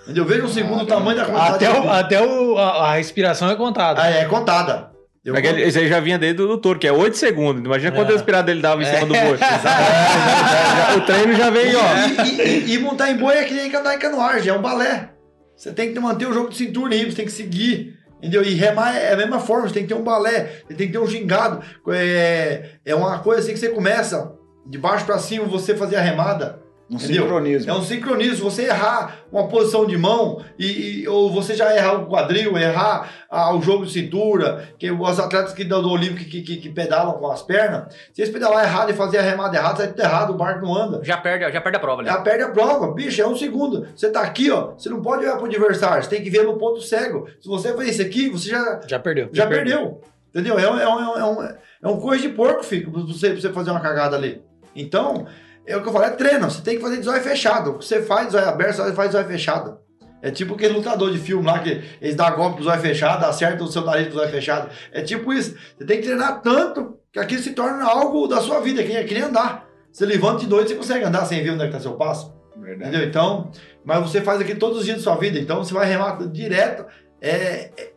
[0.02, 0.24] Entendeu?
[0.24, 3.55] Veja um segundo o tamanho da quantidade Até, o, até o, a, a respiração é
[3.55, 4.02] contada.
[4.02, 4.90] Ah, é contada.
[5.24, 7.62] Eu Esse aí já vinha desde o touro, que é 8 segundos.
[7.64, 8.14] Imagina quanto É.
[8.14, 9.39] respirado ele dava em cima do boi.
[9.40, 12.24] É, o treino já veio, ó.
[12.24, 15.10] E, e- e montar em boi é que nem andar em canoagem, é um balé.
[15.56, 17.91] Você tem que manter o jogo de cintura limpo, você tem que seguir.
[18.23, 18.44] Entendeu?
[18.44, 20.93] E remar é a mesma forma, você tem que ter um balé, você tem que
[20.93, 21.61] ter um gingado.
[21.89, 24.32] É, é uma coisa assim que você começa
[24.65, 26.62] de baixo pra cima, você fazer a remada.
[26.91, 27.23] Um Entendeu?
[27.23, 27.71] sincronismo.
[27.71, 28.51] É um sincronismo.
[28.51, 33.11] Você errar uma posição de mão, e, e- ou você já errar o quadril, errar
[33.31, 36.69] ah, o jogo de cintura, que os atletas que dão do Olímpico que, que, que
[36.69, 40.03] pedalam com as pernas, se eles pedalar errado e fazer a remada errada, sai tudo
[40.03, 41.01] errado, o barco não anda.
[41.03, 42.11] Já perde, já perde a prova ali.
[42.11, 43.87] Ela perde a prova, bicho, é um segundo.
[43.97, 46.59] Você tá aqui, ó, você não pode olhar pro adversário, você tem que ver no
[46.59, 47.27] ponto cego.
[47.41, 49.31] Se você fez isso aqui, você já, Já perdeu.
[49.33, 50.01] já perdeu.
[50.29, 50.59] Entendeu?
[50.59, 51.43] É um, é, um, é, um,
[51.85, 54.43] é um coisa de porco, fica, pra você, pra você fazer uma cagada ali.
[54.75, 55.27] Então,
[55.67, 56.51] é o que eu falo, é treino.
[56.51, 57.71] Você tem que fazer de zóio fechado.
[57.71, 59.79] O que você faz de zóio aberto, você faz de zóio fechado.
[60.21, 63.25] É tipo aquele lutador de filme lá que eles dão golpe com o zóio fechado,
[63.25, 64.71] acertam o seu nariz com o zóio fechado.
[64.93, 65.57] É tipo isso.
[65.77, 69.05] Você tem que treinar tanto que aquilo se torna algo da sua vida, que nem,
[69.05, 69.67] que nem andar.
[69.93, 72.33] Você levanta de noite, você consegue andar sem ver onde é que tá seu passo.
[72.57, 72.91] Verdade.
[72.91, 73.09] Entendeu?
[73.09, 73.51] Então,
[73.85, 75.39] mas você faz aqui todos os dias da sua vida.
[75.39, 76.87] Então, você vai remar direto.
[77.21, 77.93] É, é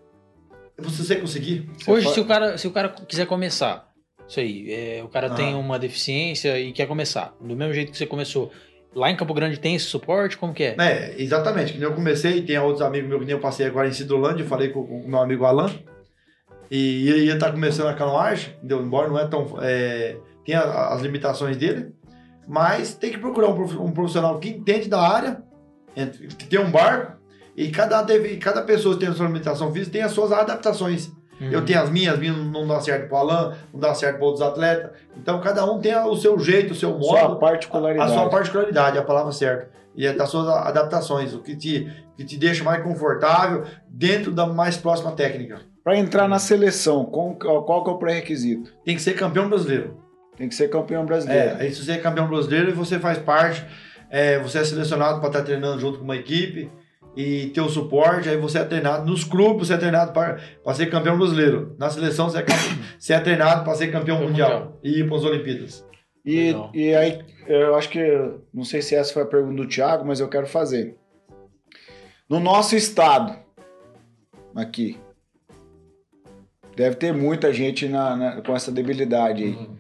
[0.78, 1.70] você você conseguir.
[1.88, 3.88] Hoje, Você se o, cara, se o cara quiser começar,
[4.28, 5.36] isso aí, é, o cara Ah.
[5.36, 8.52] tem uma deficiência e quer começar, do mesmo jeito que você começou,
[8.94, 10.38] lá em Campo Grande tem esse suporte?
[10.38, 10.76] Como que é?
[10.80, 11.74] É, exatamente.
[11.74, 14.48] Que eu comecei, tem outros amigos meus que nem eu passei agora em Cidolândia, eu
[14.48, 15.70] falei com, o meu amigo Alan.
[16.72, 18.82] E ele está começando a canoagem, entendeu?
[18.82, 19.58] embora não é tão.
[19.62, 21.94] É, tem a- as limitações dele,
[22.48, 25.44] mas tem que procurar um um profissional que entende da área,
[26.40, 27.18] que tem um barco,
[27.56, 28.04] e cada,
[28.42, 31.12] cada pessoa que tem a sua limitação física tem as suas adaptações.
[31.40, 31.52] Uhum.
[31.52, 34.26] Eu tenho as minhas, as minhas não dá certo pro Alan, não dá certo para
[34.26, 34.92] outros atletas.
[35.18, 37.06] Então cada um tem a- o seu jeito, o seu modo.
[37.20, 38.12] Sua A particularidade.
[38.14, 39.70] sua particularidade, a palavra certa.
[39.96, 44.46] E é das suas adaptações, o que te, que te deixa mais confortável dentro da
[44.46, 45.60] mais próxima técnica.
[45.84, 48.74] Para entrar na seleção, qual, qual que é o pré-requisito?
[48.84, 49.98] Tem que ser campeão brasileiro.
[50.38, 51.58] Tem que ser campeão brasileiro.
[51.62, 53.64] É, se você é campeão brasileiro e você faz parte,
[54.10, 56.70] é, você é selecionado para estar treinando junto com uma equipe
[57.16, 60.38] e ter o suporte, aí você é treinado nos clubes, você é treinado para
[60.74, 61.76] ser campeão brasileiro.
[61.80, 62.46] Na seleção você é,
[63.00, 64.80] você é treinado para ser campeão Campeão mundial, mundial.
[64.84, 65.86] e ir para as Olimpíadas.
[66.26, 66.72] E, Legal.
[66.74, 68.00] e aí, eu acho que,
[68.54, 70.98] não sei se essa foi a pergunta do Thiago, mas eu quero fazer.
[72.28, 73.36] No nosso estado,
[74.56, 74.98] aqui,
[76.76, 79.52] deve ter muita gente na- na- com essa debilidade aí.
[79.54, 79.76] Uhum.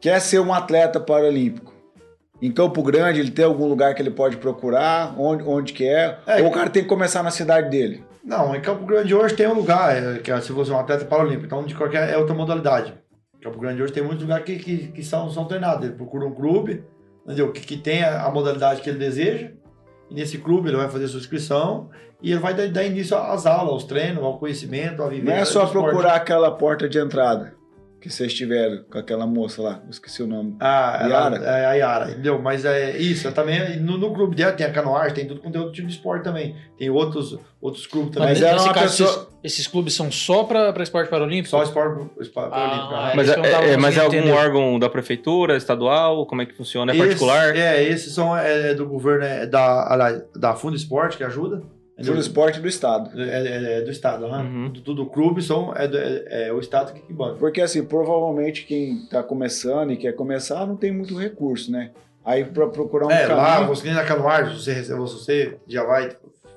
[0.00, 1.71] Quer ser um atleta paralímpico?
[2.42, 5.14] Em Campo Grande, ele tem algum lugar que ele pode procurar?
[5.16, 6.18] Onde, onde que é?
[6.26, 8.04] É, Ou o cara tem que começar na cidade dele?
[8.24, 10.80] Não, em Campo Grande hoje tem um lugar, é, que é, se você é um
[10.80, 12.94] atleta paralímpico, então de qualquer é outra modalidade.
[13.38, 15.86] Em Campo Grande hoje tem muitos lugares que, que, que são, são treinados.
[15.86, 16.82] Ele procura um clube,
[17.24, 17.52] entendeu?
[17.52, 19.52] Que, que tem a, a modalidade que ele deseja,
[20.10, 21.90] e nesse clube ele vai fazer sua inscrição
[22.20, 25.32] e ele vai dar, dar início às aulas, aos treinos, ao conhecimento, à vivência.
[25.32, 27.61] Não é só procurar aquela porta de entrada
[28.02, 30.56] que vocês tiveram com aquela moça lá, eu esqueci o nome.
[30.60, 31.36] Ah, ela- Yara?
[31.44, 32.38] é a Yara, entendeu?
[32.42, 35.54] Mas é isso, é também no, no clube dela tem a canoagem, tem tudo quanto
[35.56, 36.56] é outro tipo de esporte também.
[36.76, 38.30] Tem outros, outros clubes também.
[38.30, 41.48] Mas Mas era nesse uma caso, pessoa- esses, esses clubes são só para esporte paralímpico?
[41.48, 42.94] Só esporte, esporte Ah, olímpico.
[42.94, 43.10] aham.
[43.10, 44.32] é Mas é, é- mas é algum entender.
[44.32, 46.26] órgão da prefeitura, estadual?
[46.26, 46.92] Como é que funciona?
[46.92, 47.50] É particular?
[47.50, 51.62] Esse- é, esses são é, do governo, é da, da Fundo Esporte que ajuda.
[52.06, 53.10] Foi o esporte do estado.
[53.20, 54.42] É, é- é do Estado, aham.
[54.42, 54.68] Uhum.
[54.70, 57.36] Do, do, clube são, é, do- é- é o Estado que, que banca.
[57.38, 61.90] Porque assim, provavelmente quem tá começando e quer começar não tem muito recurso, né?
[62.24, 63.68] Aí pra procurar um é, lá, caminho...
[63.68, 66.10] você nem na canoagem, você recebe, você já vai,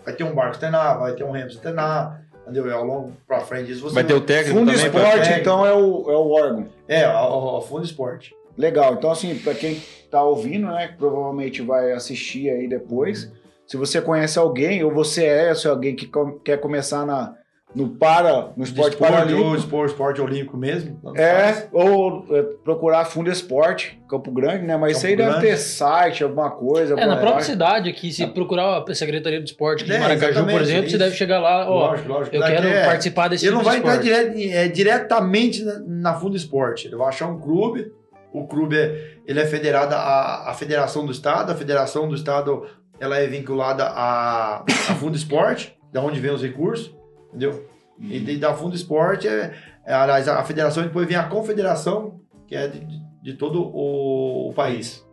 [0.04, 2.70] vai ter um barco treinar, vai ter um remo você treinar, entendeu?
[2.70, 4.86] É ao longo pra frente disso você Vai ter o técnico Fundo também?
[4.86, 6.68] Esporte, então, é o, é o órgão.
[6.88, 8.36] É, a, a Fundo Esporte.
[8.58, 8.94] Legal.
[8.94, 13.32] Então, assim, pra quem tá ouvindo, né, que provavelmente vai assistir aí depois,
[13.68, 17.34] se você conhece alguém, ou você é se alguém que com- quer começar na,
[17.76, 20.98] no para, no esporte Esporte paralímpico, ou esporte, esporte olímpico mesmo.
[21.16, 21.70] É, faz.
[21.74, 24.78] ou é, procurar Fundo Esporte, Campo Grande, né?
[24.78, 26.94] Mas isso aí deve ter site, alguma coisa.
[26.98, 30.46] É, na própria cidade aqui, se procurar a Secretaria do Esporte aqui É, de Maracaju,
[30.46, 32.36] por exemplo, você deve chegar lá, ó, lógico, lógico.
[32.36, 35.64] eu Daqui quero é- participar desse Ele tipo não de vai entrar direto, é, diretamente
[35.64, 36.88] na, na Fundo Esporte.
[36.88, 37.92] Ele vai achar um clube.
[38.32, 41.52] O clube é, ele é federado à, à Federação do Estado.
[41.52, 42.64] A Federação do Estado
[43.00, 46.96] ela é vinculada à, à Fundo Esporte, da onde vem os recursos,
[47.30, 47.68] entendeu?
[48.00, 49.54] E de- da Fundo Esporte, é,
[49.86, 54.50] é, aliás, a federação depois vem a confederação, que é de, de- de todo o,
[54.50, 55.06] o país.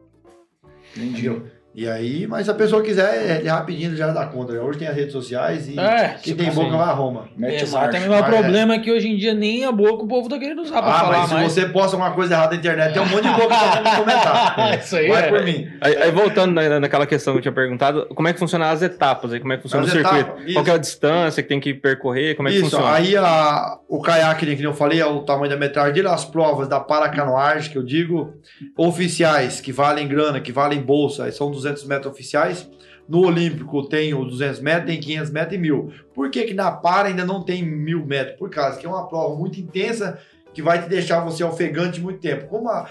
[0.96, 1.26] Entendi.
[1.28, 1.46] Entendeu?
[1.74, 4.52] E aí, mas se a pessoa quiser, ele rapidinho já dá conta.
[4.52, 4.60] né?
[4.60, 7.28] Hoje tem as redes sociais e É, quem tem boca vai a Roma.
[7.34, 10.28] Mete Exatamente, mas o problema é que hoje em dia nem a boca o povo
[10.28, 11.52] tá querendo usar pra Ah, falar mas se mais.
[11.52, 14.76] você posta alguma coisa errada na internet, tem um monte de boca pra comentar.
[14.84, 15.28] Isso aí Vai é.
[15.30, 15.66] por mim.
[15.80, 18.82] Aí, aí voltando na- naquela questão que eu tinha perguntado, como é que funcionam as
[18.82, 19.40] etapas aí?
[19.40, 20.18] Como é que funciona As o circuito?
[20.18, 20.52] etapas, isso.
[20.52, 22.34] Qual que é a distância que tem que percorrer?
[22.36, 22.92] Como é que Isso, funciona?
[22.94, 26.24] aí a- o caiaque, que nem eu falei, é o tamanho da metragem dele, as
[26.26, 28.34] provas da paracanoagem, que eu digo,
[28.76, 32.68] oficiais, que valem grana, que valem bolsa, são 200 metros oficiais.
[33.08, 35.92] No Olímpico tem os 200 metros, tem 500 metros e 1000.
[36.14, 38.36] Por que que na para ainda não tem 1000 metros?
[38.38, 40.18] Por causa que é uma prova muito intensa
[40.54, 42.46] que vai te deixar você ofegante muito tempo.
[42.46, 42.86] Como a-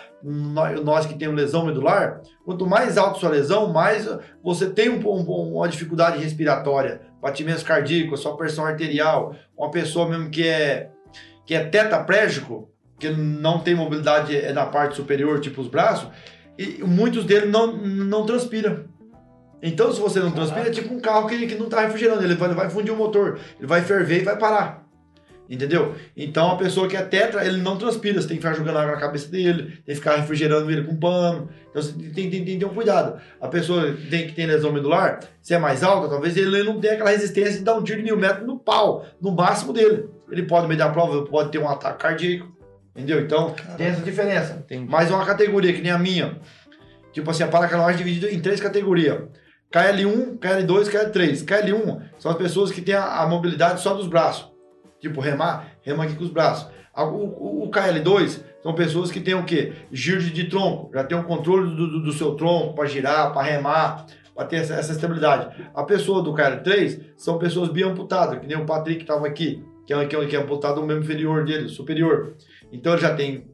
[0.84, 4.10] nós, que temos lesão medular, quanto mais alta sua lesão, mais
[4.44, 10.30] você tem um- um- uma dificuldade respiratória, batimentos cardíacos, sua pressão arterial, uma pessoa mesmo
[10.30, 10.90] que é
[11.46, 16.08] que é tetraplégico, que não tem mobilidade é na parte superior, tipo os braços,
[16.58, 18.86] e muitos deles não, não transpiram.
[19.62, 22.36] Então, se você não transpira, é tipo um carro que, que não está refrigerando, ele
[22.36, 24.82] vai, ele vai fundir o motor, ele vai ferver e vai parar.
[25.52, 25.96] Entendeu?
[26.16, 28.94] Então, a pessoa que é tetra, ele não transpira, você tem que ficar jogando água
[28.94, 31.50] na cabeça dele, tem que ficar refrigerando ele com pano.
[31.70, 33.20] Então, você tem, tem, tem, tem que ter um cuidado.
[33.40, 36.94] A pessoa tem, que tem lesão medular, se é mais alta, talvez ele não tenha
[36.94, 40.08] aquela resistência de dar um tiro de mil metros no pau, no máximo dele.
[40.32, 42.61] Ele pode, no meio da prova, pode ter um ataque cardíaco.
[42.96, 43.22] Entendeu?
[43.22, 44.54] Então, tem essa diferença.
[44.66, 44.90] Entendi.
[44.90, 46.40] Mas uma categoria que nem a minha,
[47.14, 49.22] tipo assim, a paracanoagem é dividida em três categorias.
[49.74, 51.46] KL1, KL2, KL3.
[51.46, 54.52] KL1 são as pessoas que têm a, a mobilidade só dos braços.
[55.00, 56.70] Tipo, remar, rema aqui com os braços.
[56.96, 59.72] O, o- o KL2 são pessoas que têm o quê?
[59.92, 60.92] Giro de, de tronco.
[60.94, 64.06] Já tem o controle do, do- do seu tronco para girar, para remar,
[64.36, 65.56] para ter essa, essa estabilidade.
[65.74, 69.94] A pessoa do KL3 são pessoas biamputadas, que nem o Patrick que estava aqui, que
[69.94, 72.36] é, que é, que é amputado o membro inferior dele, superior.
[72.72, 73.46] Então ele já tem,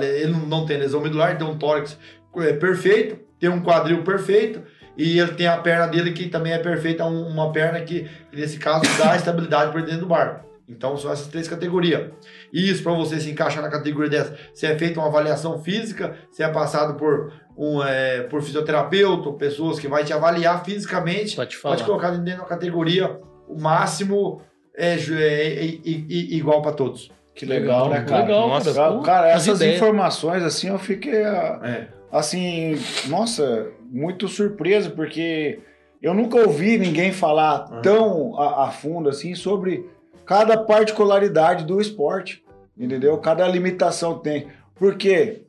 [0.00, 1.98] ele não- tem lesão medular, tem um tórax
[2.38, 4.62] é, perfeito, tem um quadril perfeito
[4.96, 8.58] e ele tem a perna dele que também é perfeita, um- uma perna que, nesse
[8.58, 10.44] caso dá estabilidade para dentro do barco.
[10.68, 12.10] Então são essas três categorias.
[12.52, 16.16] E isso para você se encaixar na categoria dessa, se é feita uma avaliação física,
[16.32, 21.56] se é passado por um é, por fisioterapeuta, pessoas que vai te avaliar fisicamente, Pode
[21.56, 23.16] pode colocar dentro da categoria
[23.48, 24.42] o máximo
[24.76, 27.10] é, é, é, é, é, igual para todos.
[27.36, 28.22] Que legal, né, cara?
[28.22, 28.90] Legal, Nossa, cara.
[28.92, 29.76] Cara, cara, As essas ideias.
[29.76, 31.86] informações, assim, eu fiquei, ah, É.
[32.10, 32.76] assim,
[33.08, 35.60] nossa, muito surpreso, porque
[36.02, 37.82] eu nunca ouvi ninguém falar Uhum.
[37.82, 39.84] tão a, a fundo, assim, sobre
[40.24, 42.42] cada particularidade do esporte,
[42.76, 43.18] entendeu?
[43.18, 44.48] Cada limitação tem.
[44.74, 45.42] Por quê?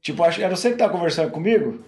[0.00, 1.80] Tipo, era você que tá conversando comigo?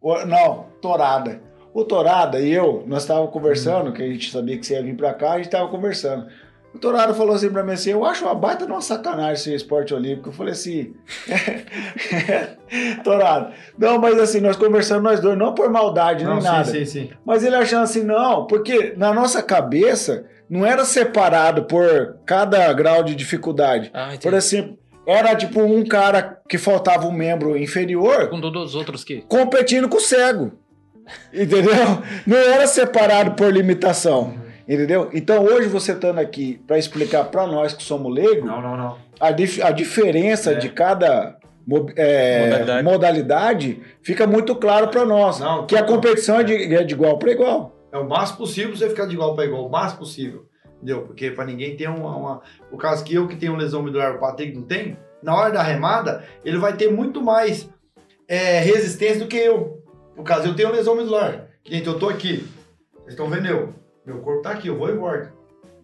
[0.00, 1.40] Ou- não, Torada.
[1.74, 4.94] O Torada e eu, nós estávamos conversando, que a gente sabia que você ia vir
[4.96, 6.26] pra cá, a gente tava conversando.
[6.74, 9.54] O Torado falou assim pra mim assim, eu acho uma baita de uma sacanagem esse
[9.54, 10.30] esporte olímpico.
[10.30, 10.94] Eu falei assim,
[13.04, 16.64] Torado, não, mas assim, nós conversando nós dois, não por maldade nem Não, nada.
[16.64, 17.10] sim, sim, sim.
[17.24, 23.02] Mas ele achando assim, não, porque na nossa cabeça não era separado por cada grau
[23.02, 23.90] de dificuldade.
[23.92, 24.12] Ah.
[24.22, 29.02] Por exemplo, era tipo um cara que faltava um membro inferior Com todos os outros
[29.04, 29.22] que.
[29.22, 30.52] competindo com o cego.
[31.34, 31.74] Entendeu?
[32.26, 34.34] Não era separado por limitação.
[34.72, 35.10] Entendeu?
[35.12, 38.96] Então hoje você estando aqui para explicar para nós que somos leigos Não, não, não.
[39.20, 40.54] a, dif- a diferença É.
[40.54, 41.36] de cada
[41.96, 42.82] é, Modalidade.
[42.84, 43.82] modalidade.
[44.02, 45.38] fica muito claro para nós.
[45.40, 45.86] Não, que a não.
[45.88, 47.76] competição é de, é de igual para igual.
[47.92, 50.46] É o máximo possível você ficar de igual para igual, o máximo possível.
[50.76, 51.02] Entendeu?
[51.02, 52.42] Porque para ninguém ter uma, uma.
[52.70, 55.62] O caso que eu que tenho lesão medular, o Patrick não tem, na hora da
[55.62, 57.68] remada, ele vai ter muito mais
[58.26, 59.82] é, resistência do que eu.
[60.16, 61.46] No caso, eu tenho lesão medular.
[61.62, 62.48] Que nem eu tô aqui.
[62.96, 63.68] Vocês estão vendo eu?
[64.04, 65.30] Meu corpo tá aqui, eu vou e volto.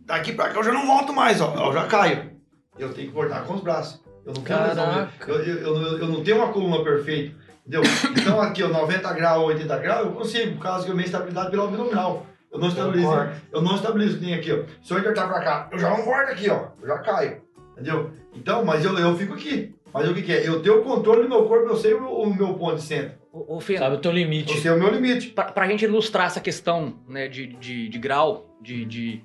[0.00, 1.54] Daqui pra cá eu já não volto mais, ó.
[1.54, 2.30] Eu já caio.
[2.78, 4.02] Eu tenho que voltar com os braços.
[4.24, 5.08] Eu não tenho lesão.
[5.26, 7.34] Eu, eu, eu, eu não tenho uma coluna perfeita.
[7.66, 7.82] Entendeu?
[8.16, 11.50] Então aqui, ó, 90 graus, 80 graus, eu consigo, por causa que a minha estabilidade
[11.50, 12.26] pela abdominal.
[12.50, 13.12] Eu não estabilizo.
[13.52, 14.64] Eu não estabilizo, nem aqui, ó.
[14.82, 16.68] Se eu entortar pra cá, eu já não volto aqui, ó.
[16.80, 17.42] Eu já caio.
[17.72, 18.10] Entendeu?
[18.34, 19.74] Então, mas eu, eu fico aqui.
[19.92, 20.48] Mas o que, que é?
[20.48, 23.18] Eu tenho o controle do meu corpo, eu sei o, o meu ponto de centro.
[23.48, 24.58] Ô, Fê, Sabe o teu Eu limite.
[24.60, 25.28] sei o meu limite.
[25.28, 29.22] pra, pra gente ilustrar essa questão né, de, de, de grau, de, de,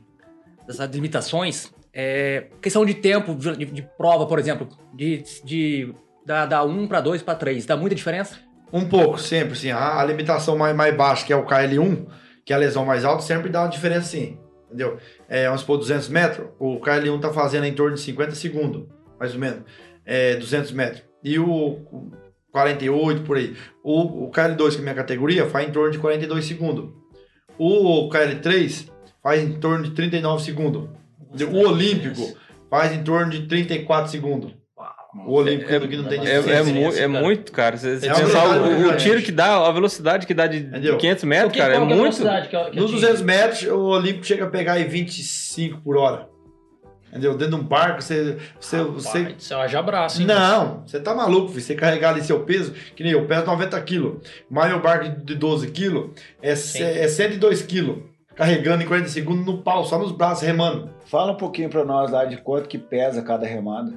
[0.68, 5.94] dessas limitações, é, questão de tempo de, de- prova, por exemplo, de, de
[6.26, 8.38] da, da 1 para 2 para 3, dá muita diferença?
[8.72, 9.70] Um pouco, sempre, sim.
[9.72, 12.08] A, a limitação mais, mais baixa, que é o KL1,
[12.46, 14.38] que é a lesão mais alta, sempre dá uma diferença, sim.
[14.68, 14.98] Entendeu?
[15.30, 18.88] É, vamos supor, 200 metros, o KL1 tá fazendo em torno de 50 segundos,
[19.20, 19.62] mais ou menos.
[20.04, 21.04] É, 200 metros.
[21.24, 21.78] E o
[22.54, 23.56] 48, por aí.
[23.84, 26.90] O, o KL2, que é a minha categoria, faz em torno de 42 segundos.
[27.58, 28.88] O KL3
[29.22, 30.88] faz em torno de 39 segundos.
[31.52, 32.38] O Olímpico
[32.70, 34.54] faz em torno de 34 segundos.
[35.28, 37.78] O Olímpico que não tem É, é, mu- é muito, cara.
[37.78, 40.58] Você, você É pensar o, o muito tiro que dá, a velocidade que dá de
[40.58, 40.98] Entendeu?
[40.98, 42.18] 500 metros, Que- cara, é qual que muito.
[42.18, 43.02] velocidade que- que Nos atinge?
[43.02, 46.28] 200 metros, o Olímpico chega a pegar aí 25 por hora.
[47.14, 47.38] Entendeu?
[47.38, 48.38] Dentro de um barco, você.
[48.60, 49.20] você, você...
[49.20, 50.26] Rapaz, Isso é uma jabraço, hein?
[50.26, 51.62] Não, você tá maluco, filho.
[51.62, 54.28] Você carregar ali seu peso, que nem eu peso 90 quilos.
[54.50, 56.10] Mas meu barco de 12 quilos
[56.42, 58.00] é, é 102 quilos.
[58.36, 60.90] Carregando em 40 segundos no pau, só nos braços, remando.
[61.06, 63.94] Fala um pouquinho pra nós lá de quanto que pesa cada remada.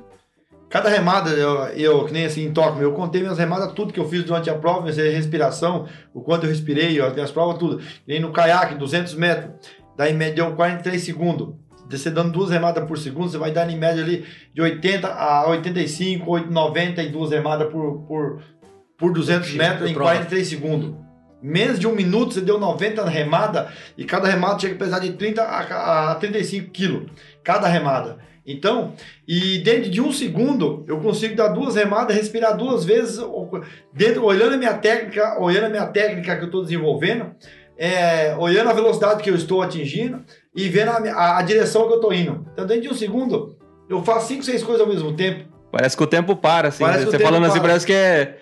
[0.69, 4.01] Cada remada, eu, eu, que nem assim em Tóquio, eu contei minhas remadas, tudo que
[4.01, 7.81] eu fiz durante a prova, minha respiração, o quanto eu respirei, as minhas provas, tudo.
[8.07, 9.53] Nem no caiaque, 200 metros,
[9.97, 11.55] daí em média deu 43 segundos.
[11.89, 15.49] Você dando duas remadas por segundo, você vai dar em média ali de 80 a
[15.49, 18.43] 85, 8, 92 remadas por, por,
[18.99, 20.11] por 200 Por metros em prova.
[20.11, 20.95] 43 segundos.
[21.43, 25.13] Menos de um minuto você deu 90 remadas e cada remada chega a pesar de
[25.13, 27.11] 30 a, a 35 quilos.
[27.45, 28.19] Cada remada.
[28.47, 28.95] Então,
[29.27, 33.21] e dentro de um segundo, eu consigo dar duas remadas, respirar duas vezes,
[33.93, 37.35] dentro, olhando a minha técnica, olhando a minha técnica que eu estou desenvolvendo,
[37.79, 40.25] é, olhando a velocidade que eu estou atingindo
[40.55, 42.47] e vendo a, a- a direção que eu estou indo.
[42.53, 43.57] Então, dentro de um segundo,
[43.89, 45.45] eu faço cinco, seis coisas ao mesmo tempo.
[45.71, 46.83] Parece que o tempo para, assim.
[46.85, 47.69] Parece que o você falando assim, para.
[47.69, 48.39] parece que é.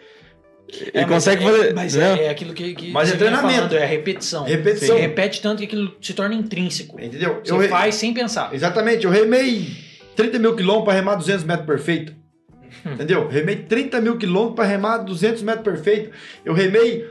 [0.68, 1.74] Ele É, mas consegue é- fazer.
[1.74, 2.18] Mas né?
[2.20, 3.54] é, é aquilo que, que Mas é treinamento.
[3.54, 4.44] falando, é a repetição.
[4.44, 4.96] Repetição.
[4.96, 7.00] Você repete tanto que aquilo se torna intrínseco.
[7.00, 7.40] Entendeu?
[7.44, 8.52] Você Eu re- faz sem pensar.
[8.54, 9.66] Exatamente, eu remei
[10.16, 12.14] 30 mil quilômetros para remar 200 metros perfeito.
[12.84, 13.28] Entendeu?
[13.28, 16.10] Remei 30 mil quilômetros para remar 200 metros perfeito.
[16.44, 17.06] Eu remei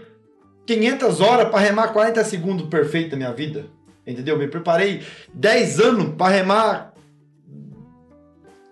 [0.66, 3.66] 500 horas para remar 40 segundos perfeito na minha vida.
[4.06, 4.38] Entendeu?
[4.38, 5.02] Me preparei
[5.34, 6.94] 10 anos para remar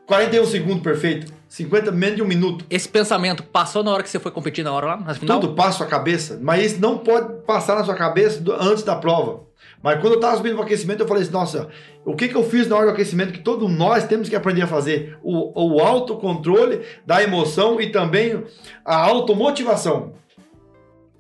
[0.06, 1.42] 41 segundos perfeito.
[1.52, 2.66] 50 menos de um minuto.
[2.70, 5.38] Esse pensamento passou na hora que você foi competir na hora lá, na final?
[5.38, 8.96] Tudo passa a sua cabeça, mas isso não pode passar na sua cabeça antes da
[8.96, 9.42] prova.
[9.84, 11.68] Mas quando eu estava subindo para o aquecimento, eu falei assim: nossa,
[12.06, 14.62] o que, que eu fiz na hora do aquecimento que todos nós temos que aprender
[14.62, 15.18] a fazer?
[15.22, 18.44] O, o autocontrole da emoção e também
[18.86, 20.14] a automotivação.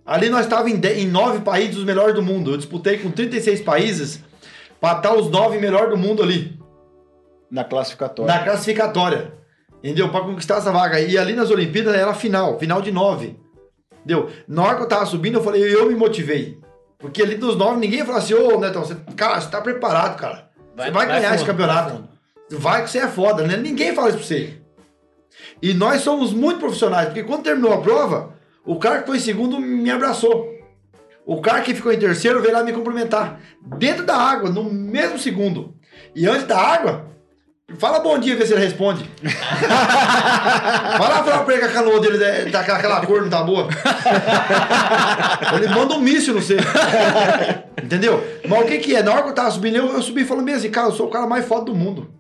[0.05, 2.51] Ali nós estávamos em, nove países os melhores do mundo.
[2.51, 4.19] Eu disputei com 36 países
[4.79, 6.59] para estar os nove melhores do mundo ali
[7.49, 8.33] Na classificatória.
[8.33, 9.33] na classificatória.
[9.83, 10.09] Entendeu?
[10.09, 10.99] Para conquistar essa vaga.
[10.99, 13.39] E ali nas Olimpíadas era a final, final de nove.
[14.03, 14.29] Entendeu?
[14.47, 16.59] Na hora que eu tava subindo, eu falei, eu me motivei.
[16.97, 20.17] Porque ali dos nove, ninguém ia falar assim, ô Netão, você, cara, você tá preparado,
[20.17, 20.49] cara.
[20.77, 21.89] Você vai, ganhar esse fundo, campeonato.
[21.89, 22.09] vai fundo.
[22.59, 23.57] Vai que você é foda, né?
[23.57, 24.53] Ninguém fala isso pra você.
[25.61, 28.33] E nós somos muito profissionais, porque quando terminou a prova,
[28.65, 30.49] o cara que foi em segundo me abraçou.
[31.25, 33.39] O cara que ficou em terceiro veio lá me cumprimentar.
[33.77, 35.75] Dentro da água, no mesmo segundo.
[36.15, 37.05] E antes da água,
[37.77, 39.09] fala bom dia, vê se ele responde.
[39.21, 43.43] Vai lá falar pra ele que a canoa dele é- tá aquela cor não tá
[43.43, 43.67] boa.
[45.55, 46.57] ele manda um míssil no você.
[47.81, 48.23] Entendeu?
[48.47, 49.03] Mas o que que é?
[49.03, 51.11] Na hora que eu tava subindo, eu, subi falando mesmo assim, cara, eu sou o
[51.11, 52.11] cara mais foda do mundo.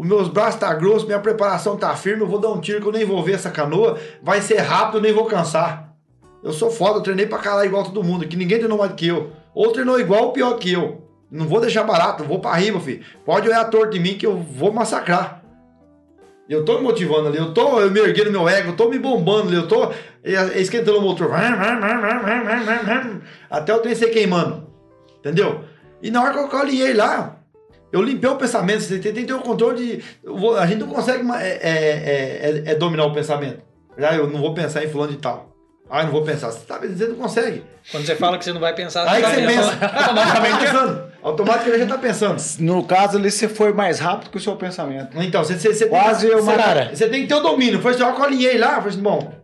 [0.00, 2.88] Os meus braços tá grossos, minha preparação tá firme, eu vou dar um tiro que
[2.88, 5.94] eu nem vou ver essa canoa, vai ser rápido, eu nem vou cansar.
[6.42, 8.96] Eu sou foda, eu treinei pra caralho igual todo mundo, que ninguém treinou mais do
[8.96, 9.30] que eu.
[9.54, 11.06] Ou treinou igual ou pior que eu.
[11.30, 13.04] Não vou deixar barato, vou pra riba, filho.
[13.26, 15.42] Pode olhar torto em mim que eu vou massacrar.
[16.48, 18.98] Eu tô me motivando ali, eu tô eu me erguendo meu ego, eu tô me
[18.98, 19.92] bombando ali, eu tô
[20.54, 21.30] esquentando o motor.
[23.50, 24.66] Até o trem ser queimando.
[25.18, 25.60] Entendeu?
[26.00, 27.36] E na hora que eu alinhei lá,
[27.92, 28.80] eu limpei o pensamento.
[28.82, 30.04] Você tem tem que ter o controle de.
[30.58, 33.60] A gente não consegue ma- é, é- é- é dominar o pensamento.
[33.98, 35.48] Ah, eu não vou pensar em fulano de tal.
[35.90, 36.50] Ah, eu não vou pensar.
[36.52, 37.64] Você, tá, você não consegue.
[37.90, 39.78] Quando você fala que você não vai pensar, Aí que tá você pensando.
[39.80, 39.96] pensa.
[39.96, 41.10] Automaticamente pensando.
[41.22, 42.42] Automaticamente já tá pensando.
[42.60, 45.20] No caso ali, você foi mais rápido que o seu pensamento.
[45.20, 46.90] Então, você, você, você Quase tem, eu, você, Marara.
[46.94, 47.80] você tem que ter o domínio.
[47.82, 49.34] Foi assim, eu alinhei lá, foi assim, bom,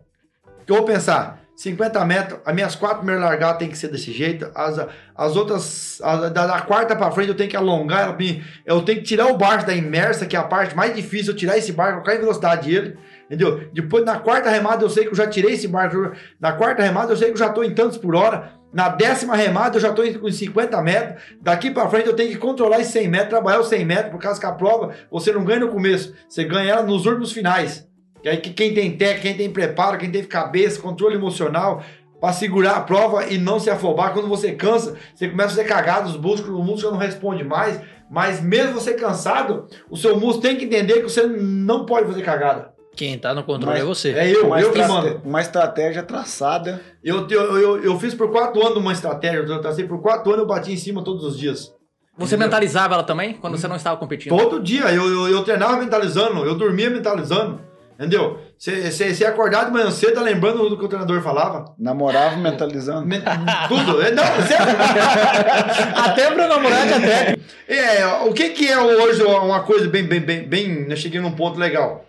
[0.61, 1.36] o que eu vou pensar?
[1.57, 4.77] 50 metros, as minhas quatro primeiras largadas tem que ser desse jeito, as,
[5.15, 8.15] as outras, as- da, da quarta pra frente eu tenho que alongar,
[8.63, 11.35] eu tenho que tirar o barco da imersa, que é a parte mais difícil, eu
[11.35, 13.67] tirar esse barco, colocar em velocidade ele, entendeu?
[13.73, 17.11] Depois, na quarta remada, eu sei que eu já tirei esse barco, na quarta remada,
[17.11, 19.89] eu sei que eu já tô em tantos por hora, na décima remada, eu já
[20.05, 23.61] em, com 50 metros, daqui pra frente eu tenho que controlar esses 100 metros, trabalhar
[23.61, 26.73] os 100 metros, por causa que a prova, você não ganha no começo, você ganha
[26.73, 27.86] ela nos últimos finais.
[28.21, 31.83] Que aí que quem tem técnica, quem tem preparo, quem tem cabeça, controle emocional,
[32.19, 34.13] para segurar a prova e não se afobar.
[34.13, 37.79] Quando você cansa, você começa a fazer cagada, os músculos, o músculo não responde mais.
[38.09, 42.21] Mas mesmo você cansado, o seu músculo tem que entender que você não pode fazer
[42.21, 42.77] cagada.
[42.95, 44.11] Quem tá no controle Mas- é você.
[44.13, 45.21] É eu, uma, eu que mando.
[45.23, 46.81] uma estratégia traçada.
[47.03, 50.41] Eu, eu, eu, eu fiz por quatro anos uma estratégia, eu tracei por quatro anos,
[50.41, 51.71] eu bati em cima todos os dias.
[52.17, 52.47] Você Entendeu?
[52.47, 54.35] mentalizava ela também quando você não estava competindo?
[54.35, 57.61] Todo dia, eu, eu, eu treinava mentalizando, eu dormia mentalizando.
[57.99, 58.39] Entendeu?
[58.59, 61.73] Você acordar de manhã cedo, tá lembrando do que o treinador falava.
[61.79, 63.07] Namorava mentalizando.
[63.07, 63.23] Men-
[63.67, 64.01] Tudo.
[64.01, 64.65] É, Não, sério.
[66.05, 67.43] Até pra namorar já técnico.
[67.67, 70.85] É, o que, que é hoje uma coisa bem, bem, bem, bem.
[70.89, 72.05] Eu cheguei num ponto legal.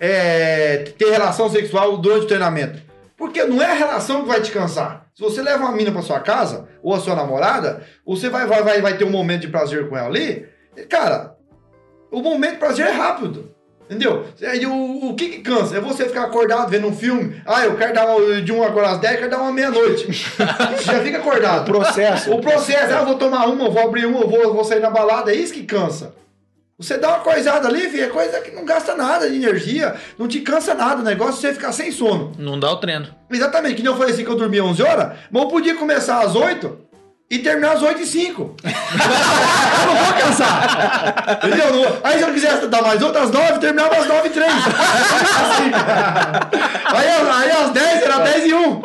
[0.00, 2.80] é, ter relação sexual durante o treinamento?
[3.16, 5.06] Porque não é a relação que vai te cansar.
[5.14, 8.62] Se você leva uma mina pra sua casa, ou a sua namorada, você vai, vai,
[8.62, 10.46] vai, vai ter um momento de prazer com ela ali,
[10.88, 11.34] cara,
[12.10, 13.53] o momento de prazer é rápido.
[13.88, 14.24] Entendeu?
[14.40, 15.76] E o, o que que cansa?
[15.76, 17.40] É você ficar acordado vendo um filme.
[17.44, 20.06] Ah, eu quero dar uma, de 1 agora às 10, quero dar uma meia-noite.
[20.06, 21.66] Você já fica acordado.
[21.66, 22.32] Processo.
[22.32, 24.64] O processo, ah, eu vou tomar uma, eu vou abrir uma, eu vou, eu vou
[24.64, 26.14] sair na balada, é isso que cansa.
[26.78, 30.26] Você dá uma coisada ali, filho, é coisa que não gasta nada de energia, não
[30.26, 32.32] te cansa nada, o negócio é você ficar sem sono.
[32.36, 33.06] Não dá o treino.
[33.30, 36.20] Exatamente, que nem eu falei assim que eu dormia 11 horas, mas eu podia começar
[36.20, 36.84] às 8
[37.30, 38.56] e terminar às 8 e 5.
[38.64, 41.40] eu não vou cansar.
[41.44, 41.72] Entendeu?
[41.74, 44.52] Não- Aí se eu quisesse dar mais outras 9, terminava às 9 e 3.
[46.94, 48.82] aí, aí às 10 era 10 e 1.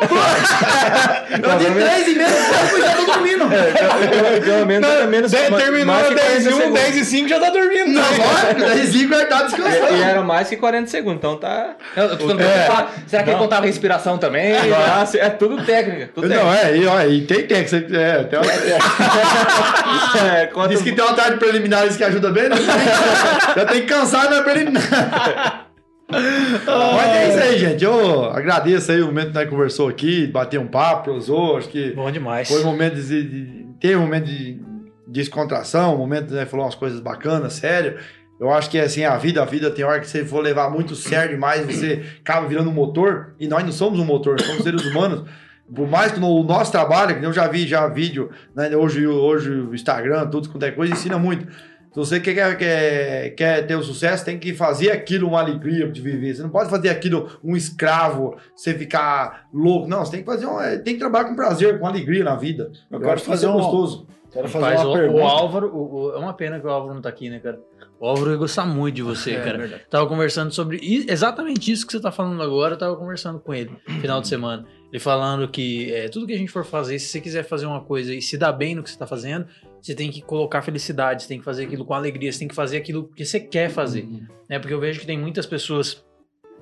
[1.30, 2.28] eu de 3 e meia
[2.72, 3.44] eu já tô dormindo.
[3.48, 5.30] Pelo- Pelo menos é menos.
[5.30, 6.80] De- ma- terminou mais que 10 e 40 1, segundos.
[6.82, 7.86] 10 e 5 já tá dormindo.
[7.92, 9.96] Não, lógico, 10 e 5 é tá E, descansando.
[9.96, 11.74] e era mais que 40 segundos, então tá.
[11.96, 14.52] Eu, eu tô falando, será que ele contava respiração também?
[14.68, 16.10] Nossa, é tudo técnica.
[16.14, 16.66] Tudo Não, técnica.
[16.68, 17.96] é, e, ó, e tem técnica.
[17.96, 18.50] É, tem uma,
[20.38, 22.56] É, conta- Diz que tem uma tarde preliminares que ajuda bem, né?
[23.56, 25.66] Já tem que cansar na preliminar.
[26.08, 27.84] Mas é isso aí, gente.
[27.84, 31.56] Eu agradeço aí o momento que nós conversou aqui, bater um papo, prosou.
[31.56, 32.48] Acho que Bom demais.
[32.48, 33.22] foi um momento de,
[33.78, 34.60] de- um momento de
[35.06, 37.96] descontração, um momento falou umas coisas bacanas, sério.
[38.40, 40.94] Eu acho que assim, a vida, a vida tem hora que você for levar muito
[40.96, 44.82] sério demais, você acaba virando um motor, e nós não somos um motor, somos seres
[44.86, 45.24] humanos.
[45.74, 49.06] Por mais que no o nosso trabalho, que eu já vi já vídeo, né, hoje,
[49.06, 51.46] hoje o Instagram, tudo quanto é coisa, ensina muito.
[51.92, 56.00] Se você quer, quer, quer ter o sucesso, tem que fazer aquilo uma alegria de
[56.00, 56.34] viver.
[56.34, 59.88] Você não pode fazer aquilo um escravo, você ficar louco.
[59.88, 62.36] Não, você tem que fazer um, é, tem que trabalhar com prazer, com alegria na
[62.36, 62.70] vida.
[62.90, 64.06] Eu Eu, quero acho fazer é um- gostoso.
[64.32, 65.20] Quero fazer uma o, pergunta.
[65.20, 67.58] o Álvaro, o- o- é uma pena que o Álvaro não tá aqui, né, cara?
[67.98, 69.58] O Álvaro ia gostar muito de você, É, cara.
[69.58, 69.82] verdade.
[69.90, 70.78] Tava conversando sobre
[71.08, 72.74] exatamente isso que você tá falando agora.
[72.74, 74.64] Eu tava conversando com ele final de semana.
[74.90, 77.80] Ele falando que é, tudo que a gente for fazer, se você quiser fazer uma
[77.80, 79.46] coisa e se dar bem no que você tá fazendo,
[79.80, 82.54] você tem que colocar felicidade, você tem que fazer aquilo com alegria, você tem que
[82.54, 84.06] fazer aquilo que você quer fazer.
[84.48, 84.58] Né?
[84.58, 86.04] Porque eu vejo que tem muitas pessoas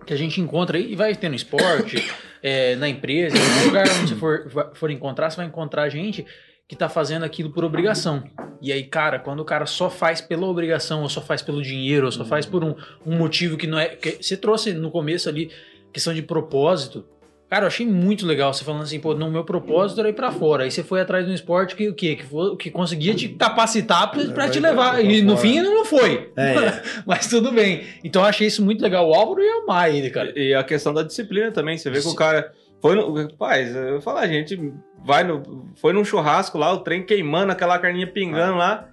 [0.07, 1.97] que a gente encontra e vai ter no esporte,
[2.43, 6.25] é, na empresa, em qualquer lugar onde você for, for encontrar, você vai encontrar gente
[6.69, 8.23] que tá fazendo aquilo por obrigação.
[8.61, 12.05] E aí, cara, quando o cara só faz pela obrigação, ou só faz pelo dinheiro,
[12.05, 12.75] ou só faz por um,
[13.07, 13.89] um motivo que não é.
[13.89, 15.51] Que você trouxe no começo ali
[15.91, 17.07] questão de propósito.
[17.51, 20.31] Cara, eu achei muito legal você falando assim, pô, no meu propósito era ir pra
[20.31, 20.65] fora.
[20.65, 22.15] Aí você foi atrás de um esporte que o quê?
[22.15, 24.91] Que, foi, que conseguia te capacitar pra, pra te vai levar.
[24.93, 25.41] pra E no fora.
[25.49, 26.31] fim não foi.
[26.37, 26.55] É.
[27.07, 27.85] Mas tudo bem.
[28.05, 29.09] Então eu achei isso muito legal.
[29.09, 30.31] O Álvaro ia amar ele, cara.
[30.39, 31.79] E a questão da disciplina também.
[31.79, 32.53] Você vê que o cara.
[32.83, 33.13] Foi no.
[33.15, 34.61] Rapaz, eu vou falar, a gente
[35.03, 35.71] vai no.
[35.77, 38.89] Foi num churrasco lá, o trem queimando, aquela carninha pingando lá.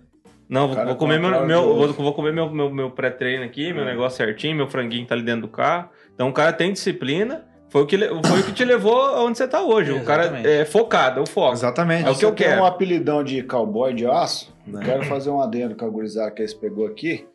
[0.47, 3.43] Não, vou, vou comer com a meu, meu- vou, vou comer meu, meu, meu pré-treino
[3.43, 3.85] aqui, meu É.
[3.87, 5.89] negócio certinho, meu franguinho tá ali dentro do carro.
[6.13, 7.43] Então o cara tem disciplina.
[7.69, 9.91] Foi o que, foi o que te levou aonde você tá hoje.
[9.91, 11.53] O cara é focado, é o foco.
[11.53, 12.07] Exatamente.
[12.07, 12.61] É o que eu Você tem quero.
[12.61, 14.53] um apelidão de cowboy de aço.
[14.65, 14.81] Né?
[14.83, 17.27] Quero fazer um adendo com a gurizada que eles pegou aqui.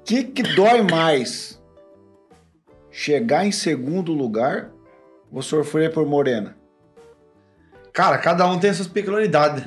[0.00, 1.60] O que, que dói mais?
[2.90, 4.70] Chegar em segundo lugar
[5.30, 6.56] ou sofrer por morena?
[7.92, 9.62] Cara, cada um tem suas peculiaridades.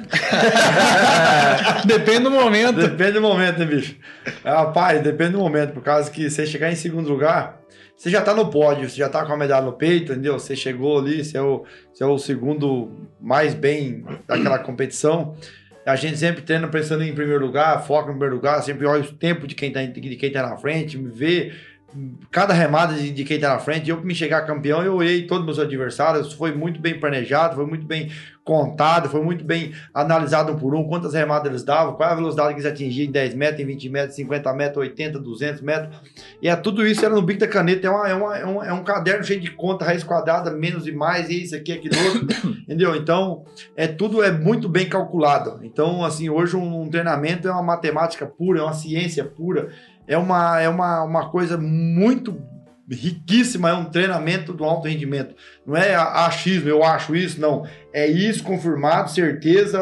[1.86, 2.80] Depende do momento.
[2.82, 3.96] Depende do momento, né, bicho?
[4.44, 5.74] Rapaz, depende do momento.
[5.74, 7.62] Por causa que você chegar em segundo lugar,
[7.98, 10.38] você já tá no pódio, você já tá com a medalha no peito, entendeu?
[10.38, 15.36] Você chegou ali, você é o, você é o segundo mais bem daquela competição.
[15.84, 19.14] A gente sempre treina pensando em primeiro lugar, foca em primeiro lugar, sempre olha o
[19.14, 21.54] tempo de quem tá, de quem tá na frente, vê
[22.32, 23.90] cada remada de, quem tá na frente.
[23.90, 27.56] Eu, pra me chegar campeão, eu olhei todos os meus adversários, foi muito bem planejado,
[27.56, 28.12] foi muito bem
[28.44, 32.16] contado, foi muito bem analisado um por um, quantas remadas eles davam, qual é a
[32.16, 35.98] velocidade que eles atingiam em 10 metros, em 20 metros, 50 metros, 80, 200 metros.
[36.42, 38.64] E é tudo isso era no bico da caneta, é, uma, é, uma- é um,
[38.64, 42.28] é um caderno cheio de conta, raiz quadrada, menos e mais, isso aqui, aquilo outro,
[42.64, 42.96] entendeu?
[42.96, 43.44] Então,
[43.76, 45.60] é tudo é muito bem calculado.
[45.62, 49.74] Então, assim, hoje um, um treinamento é uma matemática pura, é uma ciência pura,
[50.08, 52.42] é uma, é uma, uma coisa muito
[52.90, 55.36] riquíssima, é um treinamento do alto rendimento.
[55.66, 57.66] Não é a- achismo, eu acho isso, não.
[57.94, 59.80] É isso confirmado, certeza,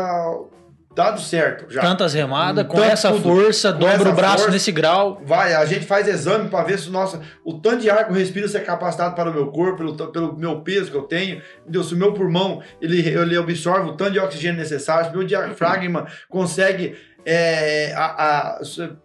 [0.95, 1.81] dado certo já.
[1.81, 3.22] Tantas remadas, com Tanto essa tudo.
[3.22, 4.52] força, Com dobra essa o braço força.
[4.52, 5.22] nesse grau.
[5.26, 8.11] Vai, a gente faz exame para ver se o nosso, o tanto de ar que
[8.11, 11.03] eu respiro se é capacitado para o meu corpo, pelo, pelo meu peso que eu
[11.03, 11.84] tenho, entendeu?
[11.84, 15.27] Se o meu pulmão ele, ele absorve o tanto de oxigênio necessário, se o meu
[15.27, 16.95] diafragma consegue
[17.26, 18.64] é, a- a-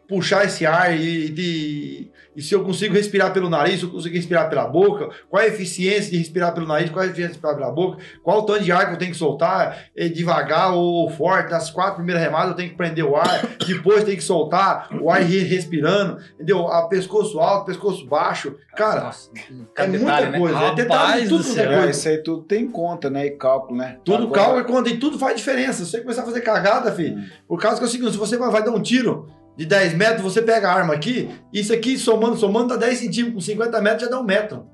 [0.08, 4.14] puxar esse ar e, de- E se eu consigo respirar pelo nariz, se eu consigo
[4.14, 7.28] respirar pela boca, qual é a eficiência de respirar pelo nariz, qual é a eficiência
[7.34, 10.08] de respirar pela boca, qual o tanto de ar que eu tenho que soltar, é
[10.08, 11.50] devagar ou forte.
[11.50, 15.10] Nas quatro primeiras remadas eu tenho que prender o ar, depois tenho que soltar o
[15.10, 16.68] ar ir respirando, entendeu?
[16.68, 18.54] A pescoço alto, pescoço baixo.
[18.76, 19.42] Cara, Nossa, é
[19.74, 20.38] cada muita detalhe, né?
[20.38, 20.58] coisa.
[20.58, 21.72] é detalhe Rapaz de tudo é céu.
[21.72, 23.26] É, isso aí tudo tem conta, né?
[23.26, 23.98] E cálculo, né?
[24.04, 25.84] Tudo calma e quando e tudo faz diferença.
[25.84, 27.26] Se você começar a fazer cagada, filho, Hum.
[27.48, 29.28] por causa que é o seguinte, se você vai, vai dar um tiro
[29.60, 33.34] de 10 metros, você pega a arma aqui, isso aqui somando, somando dá 10 centímetros,
[33.34, 34.64] com 50 metros já dá um metro.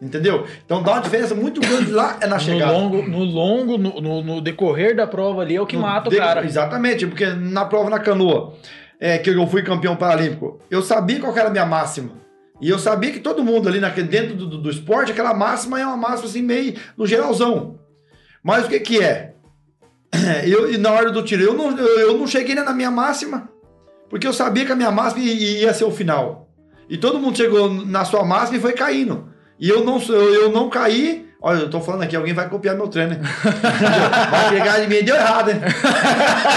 [0.00, 0.46] Entendeu?
[0.64, 2.72] Então dá uma diferença muito grande lá é na No chegada.
[2.72, 6.08] longo, no, longo no, no- no decorrer da prova ali é o que No mata
[6.08, 6.42] o cara.
[6.46, 8.54] Exatamente, porque na prova na canoa,
[8.98, 12.12] é, que eu fui campeão paralímpico, eu sabia qual era a minha máxima.
[12.62, 15.78] E eu sabia que todo mundo ali naquele, dentro do, do, do esporte, aquela máxima
[15.78, 17.78] é uma máxima assim, meio no geralzão.
[18.42, 19.34] Mas o que que é?
[20.46, 22.90] Eu, e na hora do tiro, eu não, eu, eu não cheguei nem na minha
[22.90, 23.48] máxima,
[24.10, 26.48] porque eu sabia que a minha máxima ia, ser o final.
[26.90, 29.28] E todo mundo chegou na sua máxima e foi caindo.
[29.58, 31.30] E eu não, eu, eu não caí.
[31.42, 33.20] Olha, eu tô falando aqui, alguém vai copiar meu treino, né?
[34.30, 35.56] Vai pegar de mim, deu errado, hein?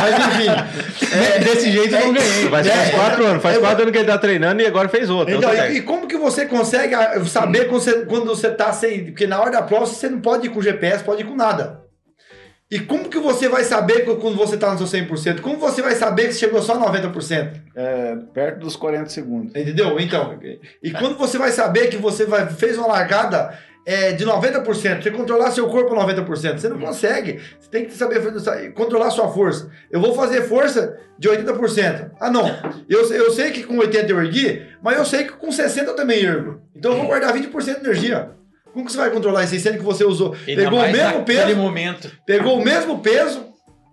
[0.01, 1.15] Mas enfim.
[1.15, 2.49] é, Desse jeito eu não ganhei.
[2.51, 5.09] Faz, É, quatro anos, faz eu- quatro anos que ele tá treinando e agora fez
[5.09, 5.33] outro.
[5.33, 6.95] Então, e, e como que você consegue
[7.27, 9.05] saber quando você, quando você tá sem.
[9.05, 11.82] Porque na hora da prova você não pode ir com GPS, pode ir com nada.
[12.73, 15.41] E como que você vai saber quando você tá no seu 100%?
[15.41, 17.61] Como você vai saber que chegou só 90%?
[17.75, 19.55] É, perto dos 40 segundos.
[19.55, 19.99] Entendeu?
[19.99, 20.39] Então,
[20.81, 23.55] e quando você vai saber que você vai, fez uma largada
[23.85, 27.39] é, de 90%, você controlar seu corpo a 90%, você não consegue.
[27.59, 29.69] Você tem que saber controlar sua força.
[29.91, 32.09] Eu vou fazer força de 80%.
[32.19, 32.47] Ah, não.
[32.89, 35.95] Eu, eu sei que com 80% eu ergui, mas eu sei que com 60% eu
[35.95, 36.59] também ergo.
[36.75, 38.31] Então eu vou guardar 20% de energia.
[38.73, 40.35] Como que você vai controlar aí, sendo que você usou?
[40.47, 42.11] Ainda pegou o mesmo peso, momento.
[42.25, 43.45] pegou o mesmo peso,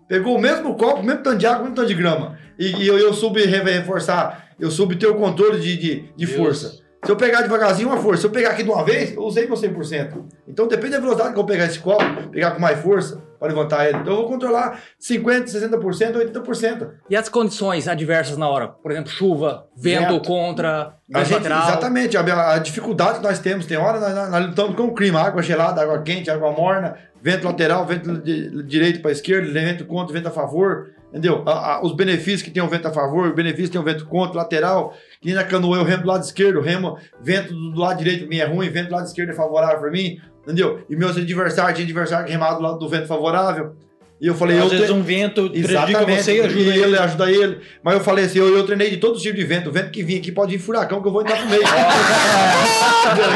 [0.07, 2.37] pegou o mesmo copo, o mesmo tanto de água, o mesmo tanto de grama.
[2.57, 6.27] E, e eu, eu soube re- reforçar, eu soube ter o controle de, de, de
[6.27, 6.79] força.
[7.03, 8.21] Se eu pegar devagarzinho, uma força.
[8.21, 10.23] Se eu pegar aqui de uma vez, eu usei meu 100%.
[10.47, 13.87] Então depende da velocidade que eu pegar esse copo, pegar com mais força para levantar
[13.89, 13.97] ele.
[13.97, 16.89] Então eu vou controlar 50%, 60%, 80%.
[17.09, 18.67] E as condições adversas na hora?
[18.67, 20.27] Por exemplo, chuva, vento, Vento.
[20.27, 21.67] contra, A gente- lateral.
[21.67, 23.65] exatamente, a, a dificuldade que nós temos.
[23.65, 26.95] Tem hora nós, nós, nós lutamos com o clima, água gelada, água quente, água morna,
[27.19, 30.91] vento lateral, vento de, direito para esquerda, vento contra, vento a favor.
[31.09, 31.43] Entendeu?
[31.47, 33.83] A- a- os benefícios que tem o vento a favor, os benefícios que tem o
[33.83, 34.93] vento contra, lateral.
[35.21, 38.21] Que nem na canoa eu remo do lado esquerdo, remo, vento do, do lado direito
[38.21, 40.19] pra mim é ruim, vento do lado esquerdo é favorável para mim.
[40.43, 40.81] Entendeu?
[40.89, 43.75] E meus adversários, tinha adversário que remava do lado do vento favorável.
[44.19, 46.23] E eu falei, Às eu vezes te- um vento prejudica Exatamente.
[46.23, 46.97] você e ajuda ele, ele.
[46.97, 47.59] ajuda ele.
[47.83, 49.69] Mas eu falei assim, eu, eu treinei de todo tipo de vento.
[49.69, 51.61] O vento que vinha aqui pode vir furacão, que eu vou entrar pro meio.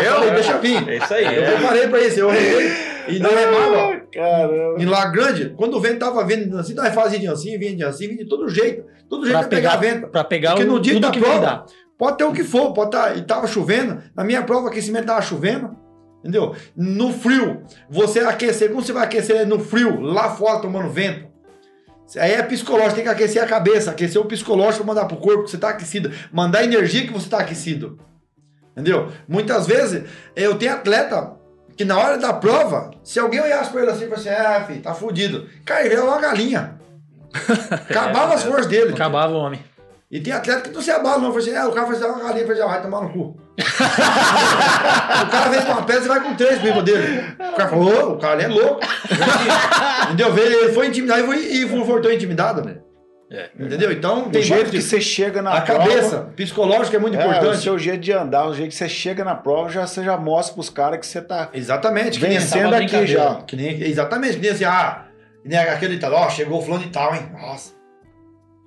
[0.06, 0.88] eu falei, deixa vir.
[0.90, 1.24] É isso aí.
[1.26, 1.52] Eu é.
[1.56, 2.72] preparei pra isso, eu remei.
[3.08, 4.02] E não remava.
[4.12, 4.82] Caramba.
[4.82, 8.08] Em Lago Grande, quando o vento tava vindo assim, nós fazíamos assim, vinha de assim,
[8.08, 8.84] vinha de todo jeito.
[9.10, 10.08] Todo jeito Pra de pegar pegar, vento.
[10.10, 11.66] pra pegar Porque no dia da que prova-.
[11.98, 13.18] Pode ter o que for, pode estar.
[13.18, 14.02] e tava chovendo.
[14.16, 15.76] Na minha prova, o aquecimento tava chovendo.
[16.20, 16.56] Entendeu?
[16.76, 21.28] No frio, você aquecer, como você vai aquecer no frio, lá fora tomando vento?
[22.18, 25.44] Aí é psicológico, tem que aquecer a cabeça, aquecer o psicológico pra mandar pro corpo
[25.44, 28.00] que você tá aquecido, mandar energia que você tá aquecido.
[28.72, 29.12] Entendeu?
[29.28, 30.04] Muitas vezes
[30.36, 31.34] eu tenho atleta
[31.78, 34.64] que na hora da prova, se alguém olhasse pra ele assim e falasse assim, ah,
[34.66, 35.48] filho, tá fudido.
[35.64, 36.80] Cara, ele virava uma galinha.
[37.90, 38.94] Acabava as forças dele.
[38.94, 39.60] Acabava o homem.
[40.12, 41.30] E tem atleta que não se abala, não.
[41.30, 43.38] Fala assim, é, o cara faz uma galinha, faz ah, vai tomar no cu.
[43.58, 47.26] o cara vem com uma pedra e vai com três bíblia dele.
[47.40, 48.82] O cara falou, ô, o cara é louco.
[50.06, 50.38] Entendeu?
[50.38, 52.82] Ele foi intimidado e, foi, e voltou intimidado.
[53.32, 53.50] É.
[53.60, 53.92] Entendeu?
[53.92, 57.18] Então O tem jeito vários que você chega na A prova, cabeça psicológica é muito
[57.18, 57.64] É, o importante.
[57.64, 60.54] seu jeito de andar, o jeito que você chega na prova, já, você já mostra
[60.54, 62.20] pros caras que você tá Exatamente.
[62.20, 63.36] Vencendo aqui já.
[63.48, 64.36] que nem, exatamente.
[64.36, 65.05] Que nem assim, ah,
[65.46, 67.30] nem aquele tal, ó, chegou o fulano de tal, hein?
[67.32, 67.74] Nossa.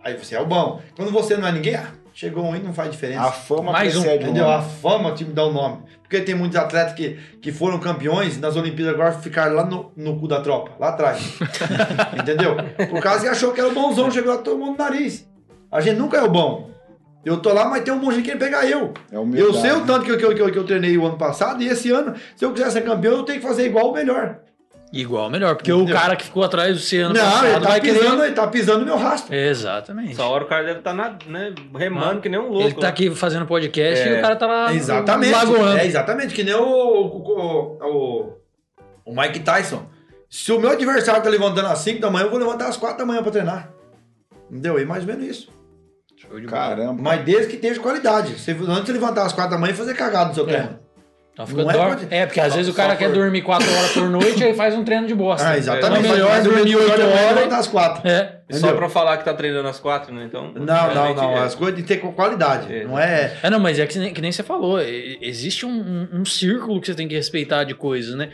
[0.02, 0.80] Aí você é o bom.
[0.96, 3.22] Quando você não é ninguém, ah, chegou um e não faz diferença.
[3.22, 4.44] A fama Mais um, Entendeu?
[4.44, 4.54] nome.
[4.54, 5.82] A fama time dá o nome.
[6.02, 10.18] Porque tem muitos atletas que, que foram campeões nas Olimpíadas agora ficaram lá no, no
[10.18, 11.38] cu da tropa, lá atrás.
[12.18, 12.56] Entendeu?
[12.88, 15.28] Por causa que achou que era o bonzão, chegou lá todo mundo no nariz.
[15.70, 16.70] A gente nunca é o bom.
[17.24, 18.94] Eu tô lá, mas tem um monte de querendo pegar eu.
[19.12, 20.96] É humildade, Eu sei o tanto que eu, que, eu, que, eu, que eu treinei
[20.96, 23.66] o ano passado, e esse ano, se eu quiser ser campeão, eu tenho que fazer
[23.66, 24.38] igual ou melhor.
[24.92, 25.54] Igual, melhor.
[25.54, 25.94] Porque Entendeu?
[25.94, 28.24] o cara que ficou atrás do ano não, passado ele tá, vai pisando, querer...
[28.24, 29.34] ele tá pisando no meu rastro.
[29.34, 30.12] Exatamente.
[30.12, 32.60] Essa hora o cara deve estar né, remando que nem um louco.
[32.68, 32.88] Ele tá né?
[32.88, 34.16] aqui fazendo podcast É.
[34.16, 35.32] e o cara tá lá Exatamente.
[35.32, 35.78] lagoando.
[35.78, 38.32] É exatamente, que nem o, o, o,
[39.04, 39.86] o Mike Tyson.
[40.30, 42.98] Se o meu adversário tá levantando às 5 da manhã, eu vou levantar às 4
[42.98, 43.70] da manhã pra treinar.
[44.50, 44.78] Entendeu?
[44.78, 45.50] E mais ou menos isso.
[46.16, 46.58] Show de bola.
[46.68, 47.00] Caramba.
[47.02, 48.38] Mas desde que tenha qualidade.
[48.38, 50.52] Você, antes de levantar às 4 da manhã e fazer cagada no seu É.
[50.52, 50.78] treino.
[51.38, 53.14] Então fica Não é dor- quanti- é, porque às só- vezes o cara quer por-
[53.14, 55.48] dormir 4 horas por noite e faz um treino de bosta.
[55.48, 56.04] Ah, exatamente.
[56.08, 57.52] É melhor dormir meu 8 olho é horas.
[57.52, 58.08] às quatro.
[58.08, 58.38] É.
[58.50, 60.24] Só pra falar que tá treinando às quatro, né?
[60.24, 60.50] Então.
[60.52, 61.36] Não, não, não.
[61.36, 61.40] é.
[61.44, 62.74] As coisas têm que ter qualidade.
[62.74, 62.82] É.
[62.84, 63.34] Não é.
[63.40, 66.80] É, não, mas é que nem, que nem você falou, existe um, um- um círculo
[66.80, 68.30] que você tem que respeitar de coisas, né?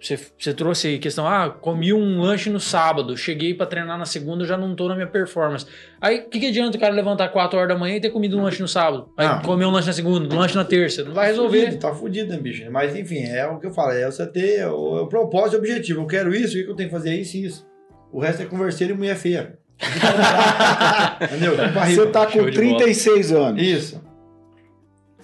[0.00, 4.04] Você, você trouxe aí questão, ah, comi um lanche no sábado, cheguei pra treinar na
[4.04, 5.66] segunda, já não tô na minha performance.
[6.00, 8.38] Aí, o que, que adianta o cara levantar 4 horas da manhã e ter comido
[8.38, 9.08] um lanche no sábado?
[9.16, 9.40] Aí, Ah.
[9.44, 11.60] comer um lanche na segunda, um lanche na terça, não vai resolver.
[11.64, 12.64] Fudido, tá fudido, né, bicho?
[12.70, 13.92] Mas enfim, é o que eu falo.
[13.92, 16.00] É você ter o, o propósito e o objetivo.
[16.02, 17.14] Eu quero isso, o que eu tenho que fazer?
[17.14, 17.66] Isso e isso.
[18.12, 19.58] O resto é converseiro e mulher feia.
[21.20, 21.56] Entendeu?
[21.72, 22.02] Barriga.
[22.02, 22.52] Você tá com de bola.
[22.78, 23.62] 36 anos.
[23.62, 24.00] Isso.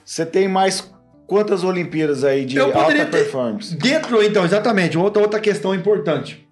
[0.05, 0.93] Você tem mais
[1.31, 3.77] quantas Olimpíadas aí de alta performance?
[3.77, 6.45] Dentro, então, exatamente, outra, outra questão importante.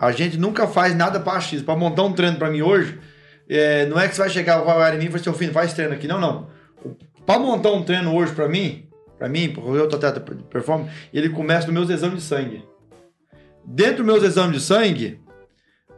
[0.00, 1.60] A gente nunca faz nada para X.
[1.60, 2.98] Para montar um treino para mim hoje,
[3.46, 5.74] é, não é que você vai chegar, vai olhar em mim e falar, filho, faz
[5.74, 6.08] treino aqui.
[6.08, 6.46] Não, não.
[7.26, 8.88] Para montar um treino hoje para mim,
[9.18, 12.64] para mim, porque eu tô atleta performance, ele começa nos meus exames de sangue.
[13.64, 15.20] Dentro dos meus exames de sangue,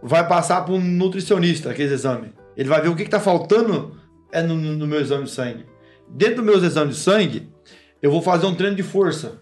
[0.03, 2.31] vai passar para um nutricionista aqueles exames.
[2.57, 3.97] Ele vai ver o que está faltando
[4.33, 5.65] é no- no meu exame de sangue.
[6.11, 7.49] Dentro dos meus exames de sangue,
[8.05, 9.41] eu vou fazer um treino de força.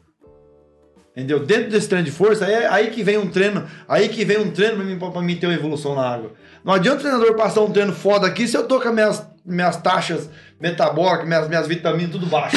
[1.10, 1.44] Entendeu?
[1.44, 4.52] Dentro desse treino de força, é aí que vem um treino, aí que vem um
[4.52, 6.30] treino pra mim, pra, mim ter uma evolução na água.
[6.64, 9.26] Não adianta o treinador passar um treino foda aqui se eu tô com as minhas,
[9.44, 10.30] minhas taxas
[10.60, 12.56] metabólicas, minhas, minhas vitaminas tudo baixo.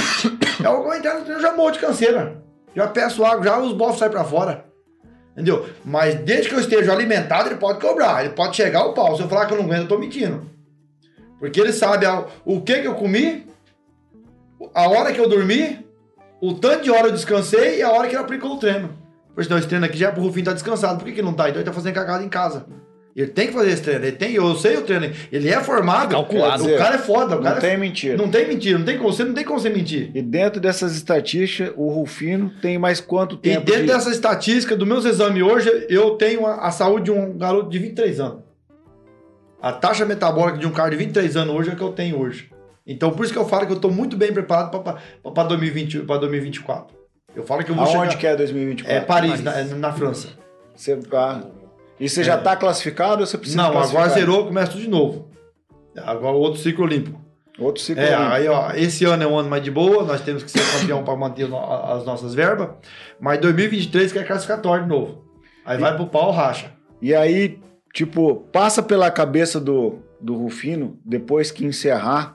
[0.63, 2.37] é eu entrar no treino, já morro de canseira.
[2.75, 4.65] Já peço água, já os bofos saem pra fora.
[5.31, 5.67] Entendeu?
[5.83, 8.23] Mas desde que eu esteja alimentado, ele pode cobrar.
[8.23, 9.17] Ele pode chegar o pau.
[9.17, 10.49] Se eu falar que eu não aguento, eu tô mentindo.
[11.39, 13.45] Porque ele sabe a- o que que eu comi,
[14.73, 15.84] a hora que eu dormi,
[16.41, 18.89] o tanto de hora eu descansei e a hora que ele aplicou o treino.
[19.33, 20.97] Pois não, esse treino aqui já é pro Rufinho tá descansado.
[20.99, 21.49] Por que, que não tá?
[21.49, 22.65] Então ele tá fazendo cagada em casa.
[23.15, 24.03] Ele tem que fazer esse treino.
[24.05, 25.09] Ele tem, eu sei o treino.
[25.31, 26.11] Ele é formado.
[26.11, 26.65] Calculado.
[26.65, 27.37] O cara é foda.
[27.37, 28.17] O cara Não é- tem mentira.
[28.17, 28.77] não tem mentira.
[28.77, 30.11] Não tem como você, não tem como você mentir.
[30.13, 33.87] E dentro dessas estatísticas, o Rufino tem mais quanto E tempo dentro de...
[33.87, 37.79] dessa estatística dos meus exames hoje, eu tenho a, a saúde de um garoto de
[37.79, 38.39] 23 anos.
[39.61, 42.19] A taxa metabólica de um cara de 23 anos hoje é a que eu tenho
[42.19, 42.49] hoje.
[42.87, 46.17] Então, por isso que eu falo que eu estou muito bem preparado para 2020, para
[46.19, 46.95] 2024.
[47.35, 48.17] Eu falo que eu vou Aonde chegar...
[48.17, 48.95] que é 2024?
[48.95, 50.29] É Paris, Na, é na França.
[50.75, 51.41] Você, ah,
[51.99, 55.29] e você já tá classificado ou você precisa Não, agora zerou, começa tudo de novo.
[55.97, 57.19] Agora outro ciclo olímpico.
[57.57, 58.33] Outro ciclo É, olímpico.
[58.33, 61.03] aí, ó, esse ano é um ano mais de boa, nós temos que ser campeão
[61.03, 62.69] para manter no- as nossas verbas,
[63.19, 65.23] mas 2023 que é classificatório de novo.
[65.65, 66.71] Aí vai pro pau, racha.
[67.01, 67.59] E aí,
[67.93, 72.34] tipo, passa pela cabeça do, do Rufino, depois que encerrar,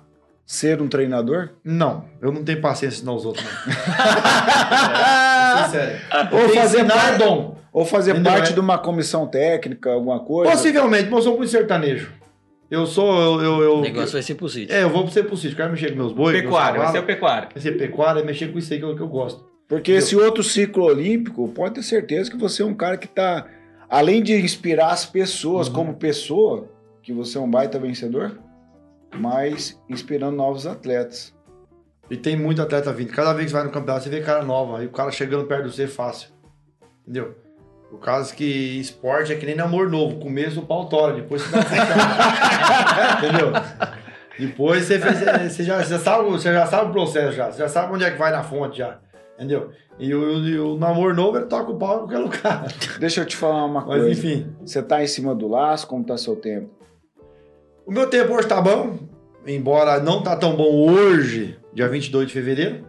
[0.53, 1.51] ser um treinador?
[1.63, 3.73] Não, eu não tenho paciência de ensinar os outros, não.
[5.65, 6.01] é, sério.
[6.33, 7.57] Ou fazer é dom.
[7.73, 8.33] Ou fazer Entendeu?
[8.33, 10.51] parte É- de uma comissão técnica, alguma coisa?
[10.51, 12.11] Possivelmente, mas eu sou muito sertanejo.
[12.69, 13.43] Eu sou, eu...
[13.43, 14.75] eu, eu O negócio vai ser possível.
[14.75, 16.99] É, eu vou ser pro sítio, quero mexer com meus bois, meus Pecuária, vai ser
[16.99, 17.49] o pecuária.
[17.55, 19.45] Vai ser pecuária, é mexer com isso aí que eu, que eu gosto.
[19.69, 23.47] Porque esse outro ciclo olímpico, pode ter certeza que você é um cara que tá,
[23.89, 25.75] além de inspirar as pessoas Uhum.
[25.75, 26.69] como pessoa,
[27.05, 28.37] que você é um baita vencedor,
[29.15, 31.35] mas inspirando novos atletas.
[32.11, 33.13] E tem muito atleta vindo.
[33.13, 34.79] Cada vez que vai no campeonato, você vê cara nova.
[34.79, 36.31] Aí o cara chegando perto de você é fácil.
[37.03, 37.37] Entendeu?
[37.93, 40.19] O caso que esporte é que nem namoro novo.
[40.19, 43.53] Começo o pau tora, depois você dá Entendeu?
[44.39, 45.19] Depois você, fez,
[45.53, 47.51] você, já, você, sabe, você já sabe o processo já.
[47.51, 48.99] Você já sabe onde é que vai na fonte já.
[49.37, 49.71] Entendeu?
[49.99, 52.67] E o, e o namoro novo, ele toca o pau em qualquer lugar.
[52.99, 54.11] Deixa eu te falar uma Mas coisa.
[54.11, 54.53] enfim.
[54.65, 56.80] Você tá em cima do laço, como tá seu tempo?
[57.87, 58.99] O meu tempo hoje tá bom,
[59.47, 62.87] embora não tá tão bom hoje, dia 22 de fevereiro,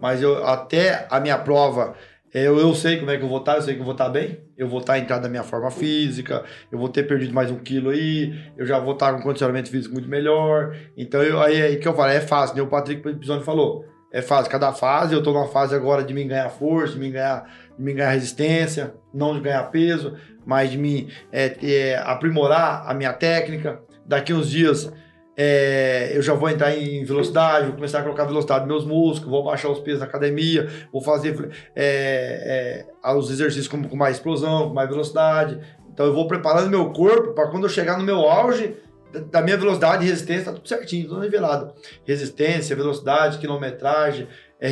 [0.00, 1.94] mas eu até a minha prova,
[2.34, 3.92] é, eu, eu sei como é que eu vou estar, eu sei que eu vou
[3.92, 7.50] estar bem, eu vou estar entrando na minha forma física, eu vou ter perdido mais
[7.50, 11.40] um quilo aí, eu já vou estar com um condicionamento físico muito melhor, então eu,
[11.40, 12.62] aí, aí que eu falo, é fácil, né?
[12.62, 16.24] o Patrick Pisoni falou, é fácil, cada fase, eu tô numa fase agora de me
[16.24, 17.48] ganhar força, de me ganhar,
[17.78, 20.14] de me ganhar resistência, não de ganhar peso,
[20.44, 24.92] mas de me é, ter- aprimorar a minha técnica, daqui uns dias
[25.36, 29.30] é, eu já vou entrar em velocidade, vou começar a colocar velocidade nos meus músculos,
[29.30, 34.16] vou baixar os pesos na academia, vou fazer é, é, os exercícios com, com mais
[34.16, 35.58] explosão, com mais velocidade.
[35.92, 38.76] Então eu vou preparando meu corpo para quando eu chegar no meu auge
[39.12, 41.72] da- da minha velocidade e resistência, tá tudo certinho, tudo nivelado.
[42.06, 44.26] Resistência, velocidade, quilometragem,
[44.60, 44.70] é,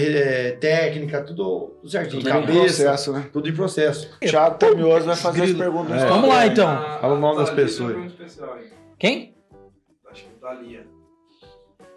[0.49, 2.23] é, técnica, tudo, tudo certinho.
[2.23, 3.27] Tudo em Cabeça, Processo, né?
[3.33, 4.11] tudo em processo.
[4.21, 6.03] Thiago Tamioso vai fazer as perguntas.
[6.03, 6.07] É.
[6.07, 6.69] Vamos lá, então.
[7.01, 7.97] Fala o nome das pessoas.
[9.01, 9.35] Quem?
[10.11, 10.87] Acho que tá Lia.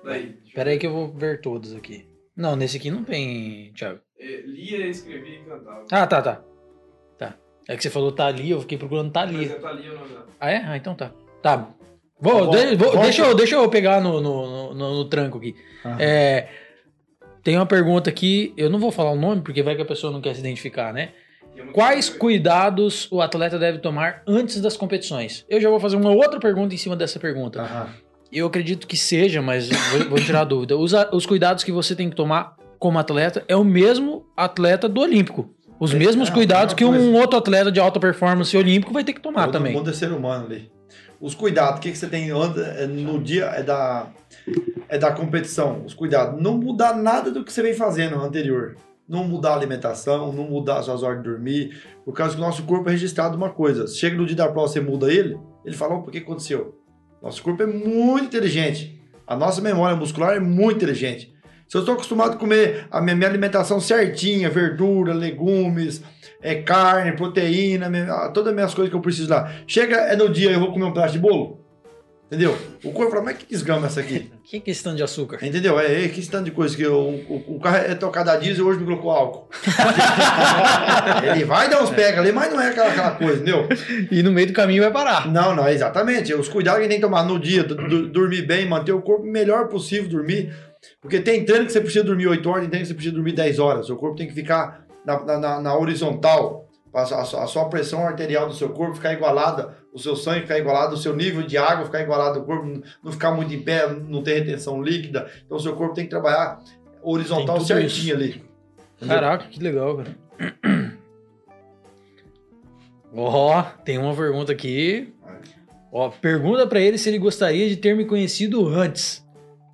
[0.03, 0.35] Daí.
[0.55, 2.07] Pera aí que eu vou ver todos aqui.
[2.35, 3.99] Não, nesse aqui não tem, Thiago.
[4.19, 5.85] É, Lia, escrevia e cantava.
[5.91, 6.43] Ah, tá, tá.
[7.17, 7.37] Tá.
[7.67, 9.47] É que você falou Thalia, eu fiquei procurando Mas Thalia.
[9.51, 10.27] é Thalia o nome dela.
[10.39, 10.57] Ah, é?
[10.65, 11.11] Ah, então tá.
[11.41, 11.69] Tá.
[12.19, 15.55] Vou, Tá de- vou- deixa, eu, deixa eu pegar no, no, no, no tranco aqui.
[15.99, 16.47] É,
[17.43, 20.11] Tem uma pergunta aqui, eu não vou falar o nome porque vai que a pessoa
[20.13, 21.13] não quer se identificar, né?
[21.71, 25.45] Quais cuidados o atleta deve tomar antes das competições?
[25.49, 27.61] Eu já vou fazer uma outra pergunta em cima dessa pergunta.
[27.61, 27.89] Aham.
[28.31, 30.75] Eu acredito que seja, mas vou, vou tirar a dúvida.
[30.75, 35.01] Os, os cuidados que você tem que tomar como atleta é o mesmo atleta do
[35.01, 35.53] Olímpico.
[35.79, 39.03] Os É, mesmos é a cuidados que um outro atleta de alta performance olímpico vai
[39.03, 39.73] ter que tomar Todo também.
[39.73, 40.71] mundo é ser humano ali.
[41.21, 44.07] Os cuidados, o que, que você tem é no dia é da,
[44.89, 45.83] é da competição.
[45.85, 46.41] Os cuidados.
[46.41, 48.75] Não mudar nada do que você vem fazendo no anterior.
[49.07, 51.81] Não mudar a alimentação, não mudar as suas horas de dormir.
[52.05, 53.85] Por causa que o nosso corpo é registrado uma coisa.
[53.87, 56.79] Chega no dia da prova, você muda ele, ele fala, "Opa, o que aconteceu?
[57.21, 59.01] Nosso corpo é muito inteligente.
[59.27, 61.33] A nossa memória muscular é muito inteligente.
[61.67, 66.03] Se eu estou acostumado a comer a minha, minha alimentação certinha, verdura, legumes,
[66.41, 69.49] é carne, proteína, minha- todas as minhas coisas que eu preciso lá.
[69.65, 71.62] Chega é no dia eu vou comer um pedaço de bolo.
[72.33, 72.57] Entendeu?
[72.83, 74.31] O corpo fala, mas que desgrama essa aqui?
[74.43, 75.39] Que que é esse tanto de açúcar?
[75.45, 75.79] Entendeu?
[75.79, 78.35] É, é que esse tanto de coisa que eu, o, o carro é tocado a
[78.35, 79.47] diesel e hoje me colocou álcool.
[81.33, 83.67] Ele vai dar uns pega ali, mas não é aquela, aquela coisa, entendeu?
[84.11, 85.31] E no meio do caminho vai parar.
[85.31, 86.33] Não, não, exatamente.
[86.33, 89.67] Os cuidados que tem que tomar no dia, dormir bem, manter o corpo o melhor
[89.67, 90.53] possível, dormir.
[91.01, 93.33] Porque tem treino que você precisa dormir 8 horas, tem treino que você precisa dormir
[93.33, 93.89] 10 horas.
[93.89, 96.67] O corpo tem que ficar na- na- na horizontal.
[96.93, 100.59] A sua, a sua- pressão arterial do seu corpo ficar igualada, o seu sangue ficar
[100.59, 103.87] igualado, o seu nível de água ficar igualado, o corpo não- ficar muito em pé,
[103.91, 105.27] não ter retenção líquida.
[105.45, 106.59] Então o seu corpo tem que trabalhar
[107.01, 108.13] horizontal certinho isso.
[108.15, 108.29] ali.
[108.97, 109.15] Entendeu?
[109.15, 110.15] Caraca, que legal, cara.
[113.15, 115.13] Ó, tem uma pergunta aqui.
[115.91, 119.23] Ó, pergunta pra ele se ele gostaria de ter me conhecido antes.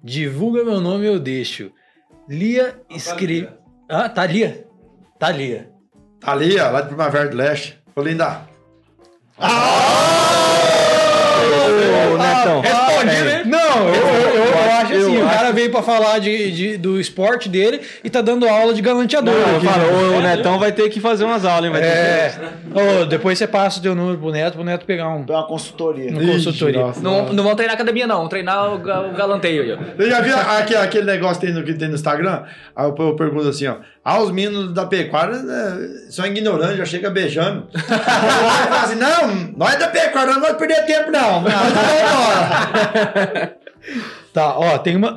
[0.04, 1.72] Divulga meu nome eu deixo.
[2.28, 3.50] Lia escreve.
[3.88, 5.69] Ah, tá Lia.
[6.20, 7.80] Tá ali, ó, lá de Primavera do Leste.
[7.96, 8.42] Ô, linda.
[12.12, 12.62] Ô, Netão.
[12.62, 13.44] Responde, né?
[13.46, 16.78] Não, eu, eu, eu, eu acho assim, eu o cara veio pra falar de, de-
[16.78, 19.34] do esporte dele e tá dando aula de galanteador.
[19.34, 19.66] Não, eu aqui.
[19.66, 19.84] falo,
[20.14, 21.72] o, o Netão vai ter que fazer umas aulas, hein?
[21.72, 22.34] Vai ter É.
[23.02, 26.12] Ô, depois você passa o teu número pro Neto, pro Neto pegar um, uma consultoria.
[26.12, 26.80] uma consultoria.
[26.82, 27.02] nossa.
[27.02, 28.20] Não, não vão treinar academia, não.
[28.20, 29.78] Vão treinar o, o galanteio aí.
[29.98, 32.44] Você já viu aquele, aquele negócio que tem no, que tem no Instagram?
[32.76, 33.76] Aí eu, eu pergunto assim, ó.
[34.04, 35.78] Ah, os meninos da pecuária né,
[36.10, 37.68] são ignorantes, já chega beijando.
[37.76, 41.42] Aí fala assim, não, nós da pecuária não vamos perder tempo, não.
[41.42, 41.70] Nós vamos
[43.20, 43.56] embora.
[44.34, 45.16] Tá, ó, tem uma,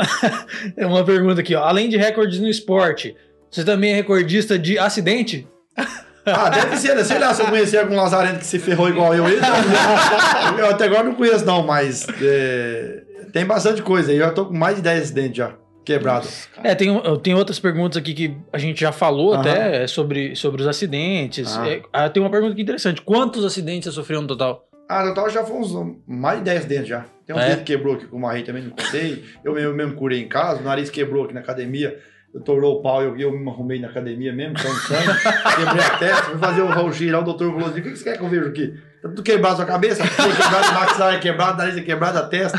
[0.75, 1.63] tem uma pergunta aqui, ó.
[1.65, 3.15] Além de recordes no esporte,
[3.51, 5.47] você também é recordista de acidente?
[6.25, 7.03] Ah, deve ser, né?
[7.03, 10.71] Sei lá, se eu conhecer algum lazarento que se ferrou igual eu, ele, eu, eu
[10.71, 13.03] até agora não conheço, não, mas é,
[13.33, 14.19] tem bastante coisa aí.
[14.19, 16.49] Eu já tô com mais de 10 acidentes já, quebrados.
[16.63, 19.41] É, tem, eu tenho outras perguntas aqui que a gente já falou Aham.
[19.41, 21.57] até é, sobre, sobre os acidentes.
[21.57, 21.69] Ah.
[21.69, 23.03] É, ah, tem uma pergunta aqui interessante.
[23.03, 24.65] Quantos acidentes você sofreu no total?
[24.99, 25.73] Ah, no total já foi uns
[26.07, 27.05] mais de 10 dentes já.
[27.27, 27.49] Tem um É?
[27.51, 29.25] dedo que quebrou aqui com o Marrei também, não contei.
[29.45, 31.99] Eu mesmo, mesmo curei em casa, o nariz quebrou aqui na academia.
[32.35, 35.57] Eu torou o pau, eu, eu me arrumei na academia mesmo, sangue, sangue.
[35.57, 38.05] Quebrei a testa, fui fazer o raio-x lá, o doutor falou assim, o que você
[38.05, 38.75] quer que eu vejo aqui?
[39.03, 40.03] Tá tudo quebrado a sua cabeça?
[40.03, 42.59] Tudo quebrado, o maxilar é quebrado, o nariz é quebrado, a testa.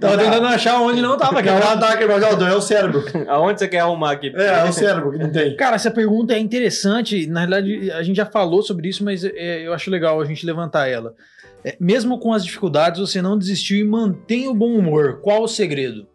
[0.00, 1.60] Tava tentando achar onde não tava, Não, cara.
[1.74, 3.04] não tava quebrado, não, é o cérebro.
[3.28, 4.32] Aonde você quer arrumar aqui?
[4.34, 5.54] É, é o cérebro que não tem.
[5.56, 7.26] Cara, essa pergunta é interessante.
[7.26, 10.46] Na realidade, a gente já falou sobre isso, mas é, eu acho legal a gente
[10.46, 11.14] levantar ela.
[11.64, 15.20] É, mesmo com as dificuldades, você não desistiu e mantém o bom humor.
[15.20, 16.06] Qual o segredo?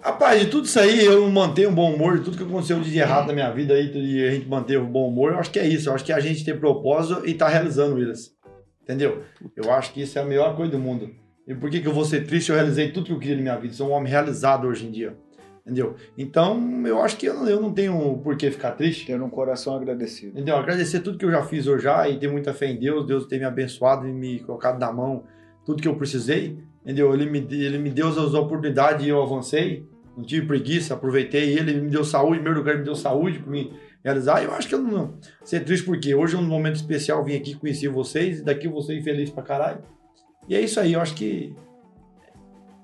[0.00, 2.96] Rapaz, de tudo isso aí, eu mantenho um bom humor, de tudo que aconteceu de
[2.96, 5.58] errado na minha vida aí, e a gente manteve um bom humor, eu acho que
[5.58, 5.88] é isso.
[5.88, 8.32] Eu acho que a gente tem propósito e tá realizando eles.
[8.82, 9.24] Entendeu?
[9.56, 11.10] Eu acho que isso é a melhor coisa do mundo.
[11.46, 12.50] E por que, que eu vou ser triste?
[12.50, 13.74] Eu realizei tudo que eu queria na minha vida.
[13.74, 15.16] Sou um homem realizado hoje em dia.
[15.66, 15.96] Entendeu?
[16.16, 19.04] Então, eu acho que eu não, eu não tenho por que ficar triste.
[19.04, 20.30] Ter um coração agradecido.
[20.30, 20.56] Entendeu?
[20.56, 23.04] Agradecer tudo que eu já fiz hoje já e ter muita fé em Deus.
[23.04, 25.24] Deus ter me abençoado e me colocado na mão
[25.64, 26.56] tudo que eu precisei.
[26.84, 27.12] Entendeu?
[27.12, 29.88] Ele me, ele me deu as oportunidades e eu avancei.
[30.16, 31.72] Não tive preguiça, aproveitei ele.
[31.72, 33.72] Ele me deu saúde, em primeiro lugar, me deu saúde para me
[34.04, 34.44] realizar.
[34.44, 37.24] Eu acho que eu não ser triste porque hoje é um momento especial.
[37.24, 39.80] Vim aqui conhecer vocês e daqui eu vou ser feliz pra caralho.
[40.48, 41.52] E é isso aí, eu acho que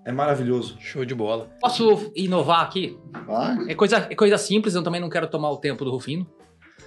[0.04, 0.76] é maravilhoso.
[0.80, 1.48] Show de bola.
[1.60, 2.98] Posso inovar aqui?
[3.26, 3.56] Vai.
[3.70, 6.26] É coisa, é coisa simples, eu também não quero tomar o tempo do Rufino.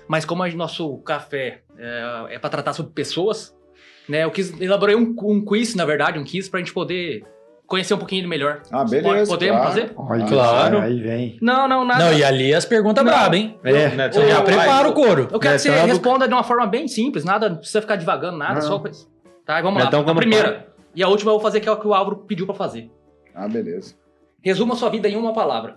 [0.07, 3.55] Mas como o nosso café é, é para tratar sobre pessoas,
[4.07, 4.23] né?
[4.23, 7.23] Eu quis elaborei um, um quiz, na verdade, um quiz pra gente poder
[7.65, 8.61] conhecer um pouquinho ele melhor.
[8.71, 9.31] Ah, beleza.
[9.31, 9.71] Podemos claro.
[9.73, 9.93] fazer?
[9.97, 10.77] Olha, Claro.
[10.81, 11.37] Aí vem.
[11.41, 12.05] Não, não, nada.
[12.05, 13.11] Não, e ali as perguntas Não.
[13.11, 13.57] brabas, hein?
[13.63, 13.89] É.
[13.89, 15.27] Netão, Ô, Já vai, prepara o couro.
[15.31, 17.57] Eu quero que você Netão é do- responda de uma forma bem simples, nada, não
[17.57, 18.61] precisa ficar divagando nada, Não.
[18.61, 19.07] só coisa.
[19.43, 20.03] Tá, vamos Netão, lá.
[20.03, 20.67] A quando primeira.
[20.95, 22.91] E a última eu vou fazer que é o que o Álvaro pediu pra fazer.
[23.35, 23.93] Ah, beleza.
[24.41, 25.75] Resuma sua vida em uma palavra.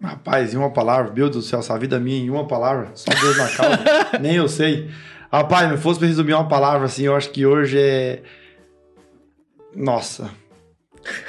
[0.00, 3.10] Rapaz, em uma palavra, meu Deus do céu, essa vida minha em uma palavra, só
[3.10, 3.78] Deus na causa,
[4.20, 4.90] nem eu sei.
[5.30, 8.22] Rapaz, se fosse pra resumir uma palavra assim, eu acho que hoje é.
[9.74, 10.30] Nossa.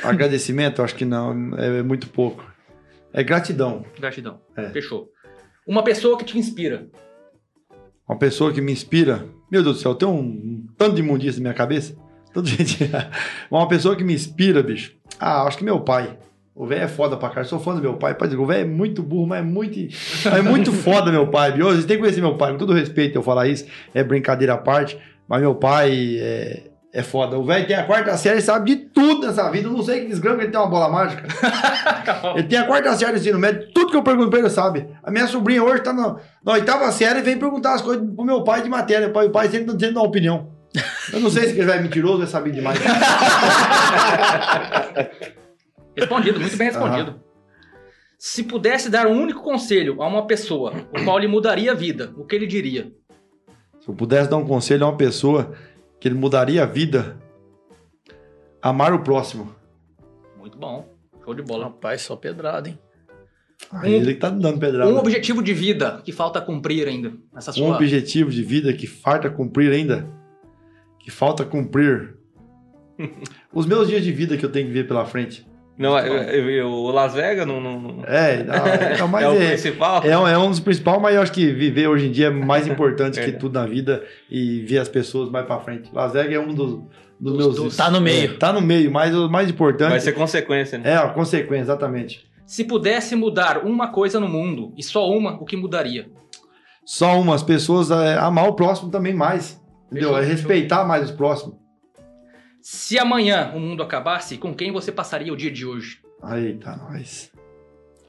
[0.04, 2.44] Agradecimento, eu acho que não, é muito pouco.
[3.14, 3.86] É gratidão.
[3.98, 4.42] Gratidão.
[4.56, 4.70] É.
[4.70, 5.10] Fechou.
[5.66, 6.90] Uma pessoa que te inspira.
[8.08, 9.26] Uma pessoa que me inspira.
[9.50, 11.96] Meu Deus do céu, tem um tanto de imundícia na minha cabeça.
[12.44, 12.90] Gente.
[13.52, 14.94] Uma pessoa que me inspira, bicho.
[15.20, 16.18] Ah, acho que meu pai.
[16.56, 17.48] O velho é foda pra caralho.
[17.48, 18.14] Sou fã do meu pai.
[18.14, 19.80] Pai, o velho é muito burro, mas é muito,
[20.32, 21.52] é muito foda, meu pai.
[21.52, 21.66] Bicho.
[21.66, 22.52] Vocês têm que conhecer meu pai.
[22.52, 23.66] Com todo respeito eu falar isso.
[23.94, 24.98] É brincadeira à parte.
[25.28, 27.40] Mas meu pai é, é foda.
[27.40, 29.68] O velho tem a quarta série, sabe de tudo nessa vida.
[29.68, 31.28] Eu não sei que desgrama que ele tem uma bola mágica.
[32.36, 33.72] ele tem a quarta série de ensino médio.
[33.74, 34.88] Tudo que eu pergunto pra ele, sabe.
[35.02, 38.24] A minha sobrinha hoje tá na, na oitava série e vem perguntar as coisas pro
[38.24, 39.08] meu pai de matéria.
[39.08, 40.53] O pai, o pai sempre, sempre dá uma opinião.
[41.12, 42.80] Eu não sei se ele vai mentiroso, vai saber demais.
[45.96, 47.22] Respondido, muito bem respondido.
[48.18, 52.12] Se pudesse dar um único conselho a uma pessoa, o qual lhe mudaria a vida,
[52.18, 52.92] o que ele diria?
[53.80, 55.54] Se eu pudesse dar um conselho a uma pessoa
[56.00, 57.18] que ele mudaria a vida,
[58.62, 59.54] amar o próximo.
[60.40, 60.88] Muito bom.
[61.24, 61.66] Show de bola.
[61.66, 62.80] Rapaz, só pedrada, hein?
[63.72, 64.90] Ah, ele que tá me dando pedrada.
[64.92, 67.76] Um objetivo de vida que falta cumprir ainda nessa Um sua.
[67.76, 70.08] objetivo de vida que falta cumprir ainda.
[71.04, 72.16] Que falta cumprir.
[73.54, 75.46] Os meus dias de vida que eu tenho que ver pela frente.
[75.78, 79.34] Não, eu, eu- eu- o Las Vegas não, não- É, não, é, mas é o
[79.42, 80.04] é, principal.
[80.04, 82.30] é, um, é um dos principais, mas eu acho que viver hoje em dia é
[82.30, 83.32] mais importante que É.
[83.32, 85.90] tudo na vida e ver as pessoas mais pra frente.
[85.92, 86.80] Las Vegas é um dos,
[87.20, 87.56] dos meus.
[87.56, 88.34] dos- tá no meio.
[88.34, 89.90] É, tá no meio, mas o mais importante.
[89.90, 90.92] Vai ser consequência, né?
[90.92, 92.24] É, a consequência, exatamente.
[92.46, 96.08] Se pudesse mudar uma coisa no mundo, e só uma, o que mudaria?
[96.86, 99.60] Só umas pessoas é, amar o próximo também mais.
[99.94, 100.18] Entendeu?
[100.18, 101.56] É respeitar mais os próximos.
[102.62, 106.00] Se amanhã o mundo acabasse, com quem você passaria o dia de hoje?
[106.36, 107.32] Eita, nós.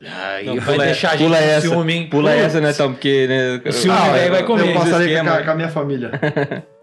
[0.03, 1.61] Aí Não, vai pula- deixar a gente pula com essa.
[1.69, 2.09] ciúme, hein?
[2.11, 2.93] Pula essa, né, Tom?
[2.93, 3.63] Porque, né?
[3.65, 4.69] O ciúme Ah, vai- eu- vai comer.
[4.69, 6.11] Eu passaria com a, com a minha família.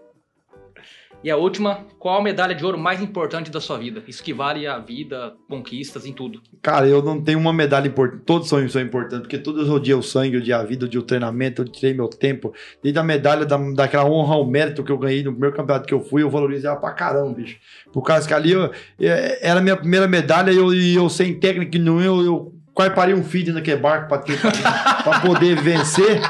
[1.24, 4.02] E a última, qual a medalha de ouro mais importante da sua vida?
[4.08, 6.42] Isso que vale a vida, conquistas, em tudo.
[6.60, 8.22] Cara, eu não tenho uma medalha importante.
[8.26, 11.62] Todos são, são importantes, porque todos odiei o sangue, odiei a vida, odiei o treinamento,
[11.62, 12.52] eu tirei meu tempo.
[12.82, 15.94] Desde a medalha da, daquela honra ao mérito que eu ganhei no primeiro campeonato que
[15.94, 17.56] eu fui, eu valorizei ela pra caramba, bicho.
[17.92, 21.38] Por causa que ali eu- é, era a minha primeira medalha e eu, eu sem
[21.38, 26.20] técnica nenhuma, eu, eu quase parei um feed naquele barco pra, ter, pra poder vencer.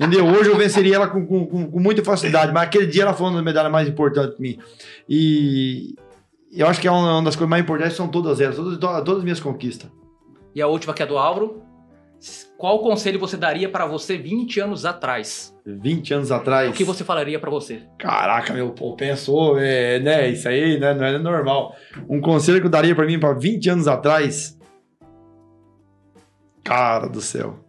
[0.00, 0.26] Entendeu?
[0.26, 3.34] Hoje eu venceria ela com, com, com- muita facilidade, mas aquele dia ela foi uma
[3.36, 4.58] das medalhas mais importantes pra mim.
[5.08, 5.94] E
[6.52, 9.22] eu acho que é uma, das coisas mais importantes, são todas elas, todas, todas as
[9.24, 9.90] minhas conquistas.
[10.54, 11.62] E a última, que é do Álvaro.
[12.56, 15.52] Qual conselho você daria para você 20 anos atrás?
[15.66, 16.70] 20 anos atrás.
[16.70, 17.82] O que você falaria para você?
[17.98, 20.28] Caraca, meu, pô, pensou, é, né?
[20.28, 21.74] Isso aí né, não é normal.
[22.08, 24.56] Um conselho que eu daria pra mim pra 20 anos atrás.
[26.62, 27.61] Cara do céu.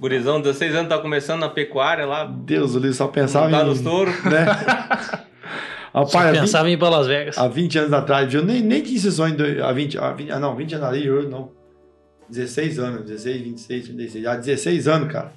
[0.00, 2.24] Gurizão, 16 anos, tá começando na pecuária lá.
[2.24, 3.66] Deus, eu só pensava Tá em.
[3.66, 4.14] nos touros.
[4.24, 4.46] Né?
[5.92, 7.36] Só Rapaz, 20, pensava em ir pra Las Vegas.
[7.36, 9.36] há 20 anos atrás, eu nem, nem tinha esse sonho.
[9.36, 11.50] de- Há 20, há 20, ah, não, 20 anos ali, eu não.
[12.28, 14.26] 16 anos, 16, 26, 36.
[14.26, 15.32] Há 16 anos, cara.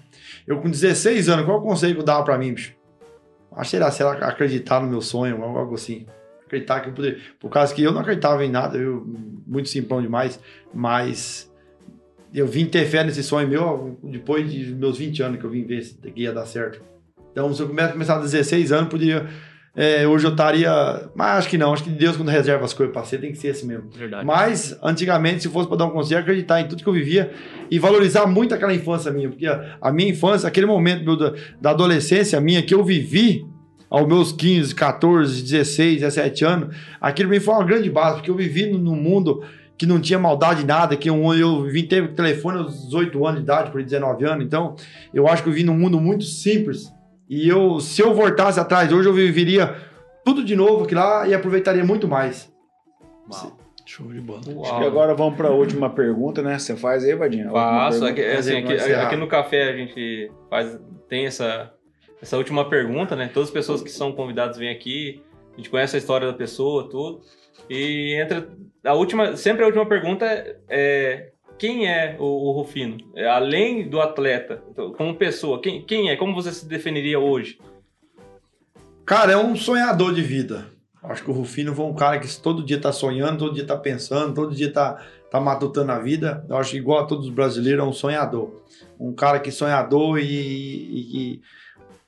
[0.45, 2.73] Eu com 16 anos, qual o conselho que eu dava pra mim, bicho?
[3.56, 6.06] Acho que era, sei lá, acreditar no meu sonho, algo assim.
[6.45, 7.19] Acreditar que eu poderia.
[7.40, 9.03] Por causa que eu não acreditava em nada, eu
[9.48, 10.40] muito simplão demais,
[10.72, 11.52] mas
[12.34, 15.64] eu vim ter fé nesse sonho meu depois de meus 20 anos que eu vim
[15.64, 16.81] ver se ia dar certo.
[17.31, 19.27] Então, se eu começar a 16 anos, poderia.
[19.76, 21.10] é, hoje eu estaria.
[21.15, 23.38] Mas acho que não, acho que Deus, quando reserva as coisas pra ser, tem que
[23.38, 23.89] ser assim mesmo.
[23.89, 24.26] Verdade.
[24.26, 27.31] Mas, antigamente, se fosse para dar um conselho, acreditar em tudo que eu vivia
[27.72, 31.34] e valorizar muito aquela infância minha, porque a, a minha infância, aquele momento meu da,
[31.60, 33.47] da adolescência minha que eu vivi
[33.89, 38.35] aos meus 15, 14, 16, 17 anos, aquilo mim foi uma grande base, porque eu
[38.35, 39.43] vivi num num mundo
[39.78, 43.44] que não tinha maldade nada, que eu, eu vim ter telefone aos 18 anos de
[43.44, 44.76] idade, por 19 anos, então
[45.14, 46.91] eu acho que eu vim num mundo muito simples.
[47.30, 49.76] E eu, se eu voltasse atrás hoje, eu viveria
[50.24, 52.52] tudo de novo aqui lá e aproveitaria muito mais.
[53.32, 53.58] Uau.
[53.86, 54.40] Show de bola.
[54.40, 56.58] Acho que agora vamos para a última pergunta, né?
[56.58, 57.52] Você faz aí, Vadinho?
[57.52, 58.06] Faço.
[58.06, 60.80] Aqui, assim, aqui, aqui no café a gente faz,
[61.10, 61.74] tem essa,
[62.22, 63.30] essa última pergunta, né?
[63.34, 65.22] Todas as pessoas que são convidadas vêm aqui,
[65.54, 67.22] a gente conhece a história da pessoa, tudo.
[67.70, 68.48] E entra
[68.85, 70.26] a última, sempre a última pergunta
[70.68, 72.97] é, quem é o, o Rufino?
[73.15, 76.15] É, além do atleta, então, como pessoa, quem, quem é?
[76.15, 77.57] Como você se definiria hoje?
[79.05, 80.68] Cara, é um sonhador de vida.
[81.03, 83.77] Acho que o Rufino foi um cara que todo dia tá sonhando, todo dia tá
[83.77, 86.45] pensando, todo dia tá, tá matutando a vida.
[86.49, 88.64] Eu acho que igual a todos os brasileiros, é um sonhador.
[88.97, 91.41] Um cara que é sonhador e, e,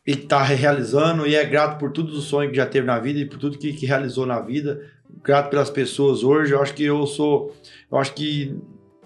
[0.08, 2.98] e, e tá realizando e é grato por todos os sonhos que já teve na
[2.98, 4.82] vida e por tudo que, que realizou na vida.
[5.26, 6.54] Grato pelas pessoas hoje.
[6.54, 7.54] Eu acho que eu sou.
[7.92, 8.56] Eu acho que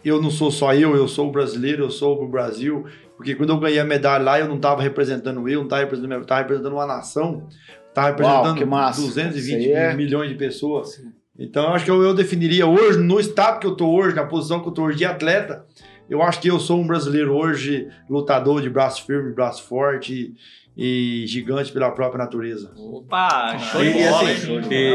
[0.03, 2.85] eu não sou só eu, eu sou o brasileiro, eu sou o Brasil.
[3.15, 6.13] Porque quando eu ganhei a medalha lá, eu não estava representando eu, não estava representando,
[6.13, 7.47] eu tava representando uma nação.
[7.87, 9.01] Estava Uau, representando massa.
[9.01, 11.01] 220 Isso aí é- milhões de pessoas.
[11.37, 14.25] Então, eu acho que eu, eu definiria hoje, no estado que eu tô hoje, na
[14.25, 15.65] posição que eu tô hoje de atleta,
[16.09, 20.33] eu acho que eu sou um brasileiro hoje, lutador de braço firme, braço forte
[20.81, 22.71] e, gigante pela própria natureza.
[22.77, 24.29] Opa, show E, de bola,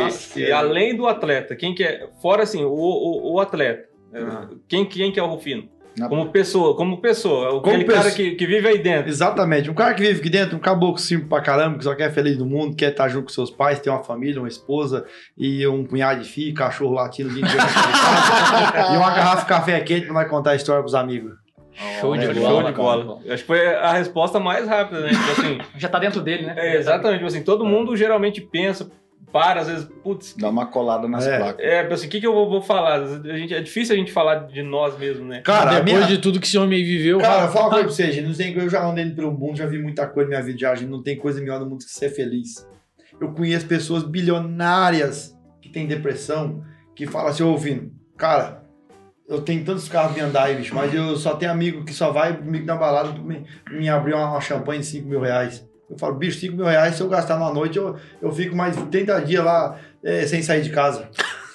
[0.07, 0.39] assim?
[0.39, 0.53] E, e é.
[0.53, 2.09] além do atleta, quem que é.
[2.23, 3.85] Fora assim, o, o, o atleta.
[4.13, 4.49] é, Ah.
[4.67, 5.69] Quem, quem que é o Rufino?
[5.97, 7.61] Na- Como pessoa, como pessoa.
[7.61, 8.17] Como Aquele cara pessoa.
[8.17, 9.09] que, que vive aí dentro.
[9.09, 9.71] Exatamente.
[9.71, 12.37] Um cara que vive aqui dentro, um caboclo simples pra caramba, que só quer feliz
[12.37, 15.05] no mundo, quer estar junto com seus pais, ter uma família, uma esposa
[15.39, 17.63] e um punhado de filho, cachorro latindo o dia inteiro
[18.93, 21.33] e uma garrafa de café quente pra nós contar a história pros amigos.
[22.01, 22.63] Show de É, bola.
[22.63, 23.21] show de bola.
[23.25, 25.09] Eu Acho que foi a resposta mais rápida, né?
[25.11, 26.55] Tipo assim, Já tá dentro dele, né?
[26.57, 27.19] é, exatamente.
[27.19, 28.91] Tipo assim, todo mundo geralmente pensa,
[29.33, 31.37] para, às vezes, putz, Dá uma colada nas É.
[31.39, 31.65] placas.
[31.67, 33.03] é, assim, o que, que eu vou, vou falar?
[33.03, 35.41] A gente, é difícil a gente falar de nós mesmos, né?
[35.41, 38.13] Cara, Depois minha- de tudo que esse homem viveu, Cara, fala uma coisa pra você,
[38.13, 38.29] gente.
[38.29, 40.75] Não tem, eu já andei pelo mundo, já vi muita coisa na minha vida, já,
[40.77, 40.89] gente.
[40.89, 42.65] Não tem coisa melhor no mundo que ser feliz.
[43.21, 44.05] Eu conheço pessoas
[44.55, 46.63] bilionárias que têm depressão,
[46.95, 48.63] que falam assim, ô Vino, cara,
[49.29, 52.37] eu tenho tantos carros me andar bicho, mas eu só tenho amigo que só vai
[52.37, 55.67] comigo na balada me, me abrir uma, uma champanhe de 5 mil reais.
[55.89, 58.77] Eu falo, bicho, 5 mil reais, se eu gastar numa noite, eu, eu fico mais
[58.77, 61.09] 30 dias lá é, sem sair de casa.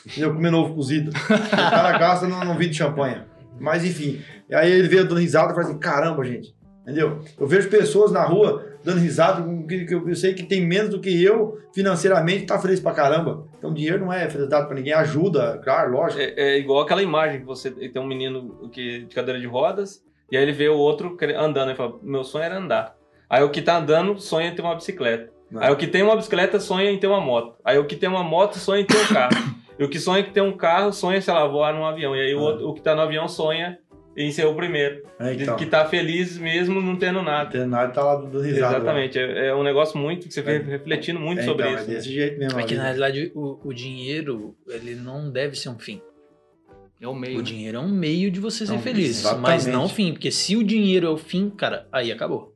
[0.05, 0.33] Entendeu?
[0.33, 1.11] Comendo ovo cozido.
[1.11, 3.21] O cara gasta num, num de champanhe.
[3.59, 4.21] Mas enfim,
[4.51, 6.55] aí ele veio dando risada e fala assim: caramba, gente.
[6.89, 7.19] Entendeu?
[7.39, 10.99] Eu vejo pessoas na rua dando risada, que, que eu sei que tem menos do
[10.99, 13.45] que eu financeiramente, tá feliz pra caramba.
[13.59, 16.19] Então dinheiro não é felicidade pra ninguém, ajuda, claro, lógico.
[16.19, 20.03] É, é igual aquela imagem que você tem um menino que, de cadeira de rodas,
[20.31, 22.95] e aí ele vê o outro andando e fala: Meu sonho era andar.
[23.29, 25.31] Aí o que tá andando sonha em ter uma bicicleta.
[25.51, 25.61] Não.
[25.61, 27.55] Aí o que tem uma bicicleta sonha em ter uma moto.
[27.63, 29.35] Aí o que tem uma moto sonha em ter um carro.
[29.77, 32.15] e o que sonha em ter um carro sonha, sei lá, voar num avião.
[32.15, 33.77] E aí o, outro, o que tá no avião sonha
[34.21, 35.03] em ser o primeiro.
[35.19, 37.49] É, então, Que tá feliz mesmo não tendo não nada.
[37.51, 38.77] tem nada, tá lá dando risada.
[38.77, 39.17] Exatamente.
[39.17, 40.59] É, é um negócio muito que você É.
[40.59, 41.83] fica refletindo muito É, sobre então, isso.
[41.85, 41.95] É né?
[41.95, 42.59] desse jeito mesmo.
[42.59, 46.01] é que na realidade o, o dinheiro, ele não deve ser um fim.
[47.01, 47.39] É o meio.
[47.39, 49.41] O dinheiro é um meio de você ser Não, feliz, exatamente.
[49.47, 50.11] mas não o fim.
[50.11, 52.53] Porque se o dinheiro é o fim, cara, aí acabou.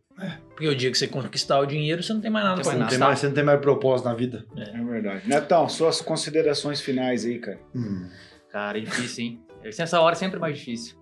[0.49, 2.87] Porque o dia que você conquistar o dinheiro, você não tem mais nada mais Não
[2.87, 4.45] tem mais, você não tem mais propósito na vida.
[4.55, 5.27] É verdade.
[5.27, 7.57] Netão, suas considerações finais aí, cara.
[7.73, 8.07] Hum.
[8.51, 9.41] Cara, é difícil, hein?
[9.63, 10.95] Essa hora é sempre mais difícil.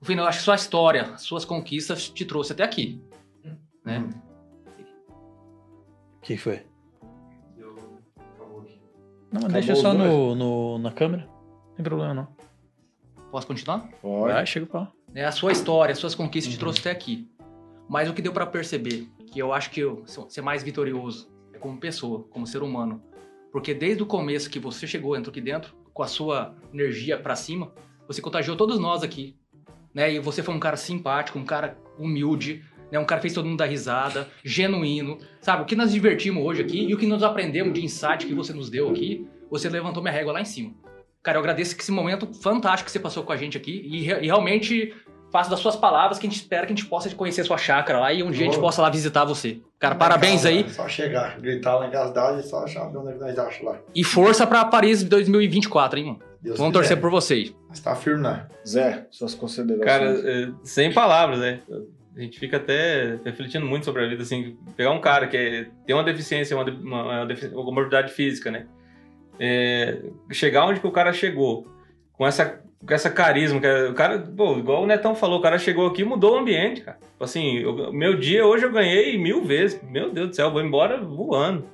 [0.00, 3.02] No eu acho que sua história, suas conquistas te trouxe até aqui.
[3.84, 3.98] Né?
[3.98, 4.10] Hum.
[6.18, 6.62] O que foi?
[8.36, 8.80] Acabou aqui.
[9.32, 11.26] Não, mas Acabou deixa só no, no- na câmera.
[11.26, 12.28] Não tem problema não.
[13.30, 13.88] Posso continuar?
[14.00, 14.32] Pode.
[14.32, 14.88] Vai, chega o pau.
[15.14, 17.28] É, a sua história, as suas conquistas te trouxe até aqui.
[17.88, 21.58] Mas o que deu pra perceber, que eu acho que eu ser mais vitorioso é
[21.58, 23.02] como pessoa, como ser humano.
[23.50, 27.34] Porque desde o começo que você chegou, entrou aqui dentro, com a sua energia pra
[27.34, 27.72] cima,
[28.06, 29.37] você contagiou todos nós aqui.
[29.98, 30.12] Né?
[30.12, 33.00] E você foi um cara simpático, um cara humilde, né?
[33.00, 35.18] um cara que fez todo mundo dar risada, genuíno.
[35.40, 38.32] Sabe, o que nós divertimos hoje aqui e o que nós aprendemos de insight que
[38.32, 40.72] você nos deu aqui, você levantou minha régua lá em cima.
[41.20, 44.08] Cara, eu agradeço que esse momento fantástico que você passou com a gente aqui e,
[44.08, 44.94] e realmente
[45.32, 47.58] faço das suas palavras que a gente espera que a gente possa conhecer a sua
[47.58, 49.60] chácara lá e um dia a gente possa lá visitar você.
[49.80, 53.14] Cara, parabéns Lá em aí Só chegar, gritar lá em casa e só achar onde
[53.14, 53.80] é nós achamos lá.
[53.92, 56.27] e força pra Paris 2024, hein, mano?
[56.40, 56.80] Deus Vamos quiser.
[56.94, 57.54] torcer por vocês.
[57.68, 58.46] Mas tá firme, né?
[58.66, 59.84] Zé, suas considerações.
[59.86, 61.60] Cara, é, sem palavras, né?
[62.16, 65.66] A gente fica até refletindo muito sobre a vida, assim, pegar um cara que é-
[65.86, 68.66] tem uma deficiência, uma, uma, uma defi- uma morbidade física, né?
[69.38, 69.98] É,
[70.32, 71.66] chegar onde que o cara chegou,
[72.12, 75.42] com essa, com essa carisma, que é- o cara, pô, igual o Netão falou, o
[75.42, 76.98] cara chegou aqui e mudou o ambiente, cara.
[77.20, 80.62] Assim, o meu dia hoje eu ganhei mil vezes, meu Deus do céu, eu vou
[80.62, 81.66] embora voando.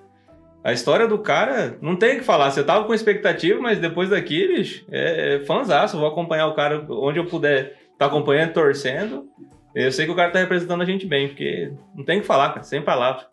[0.64, 2.50] A história do cara, não tem o que falar.
[2.50, 5.98] Você tava com expectativa, mas depois daqui, bicho, é, é fanzaço.
[5.98, 9.28] Vou acompanhar o cara onde eu puder tá acompanhando, torcendo.
[9.74, 12.26] Eu sei que o cara tá representando a gente bem, porque não tem o que
[12.26, 13.26] falar, cara, sem palavras.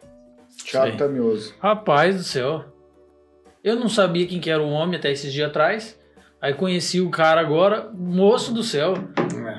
[0.50, 0.98] Sei.
[0.98, 1.56] Tamioso.
[1.60, 2.66] Rapaz do céu.
[3.64, 5.98] Eu não sabia quem que era o homem até esses dias atrás.
[6.42, 8.96] Aí conheci o cara agora, moço do céu.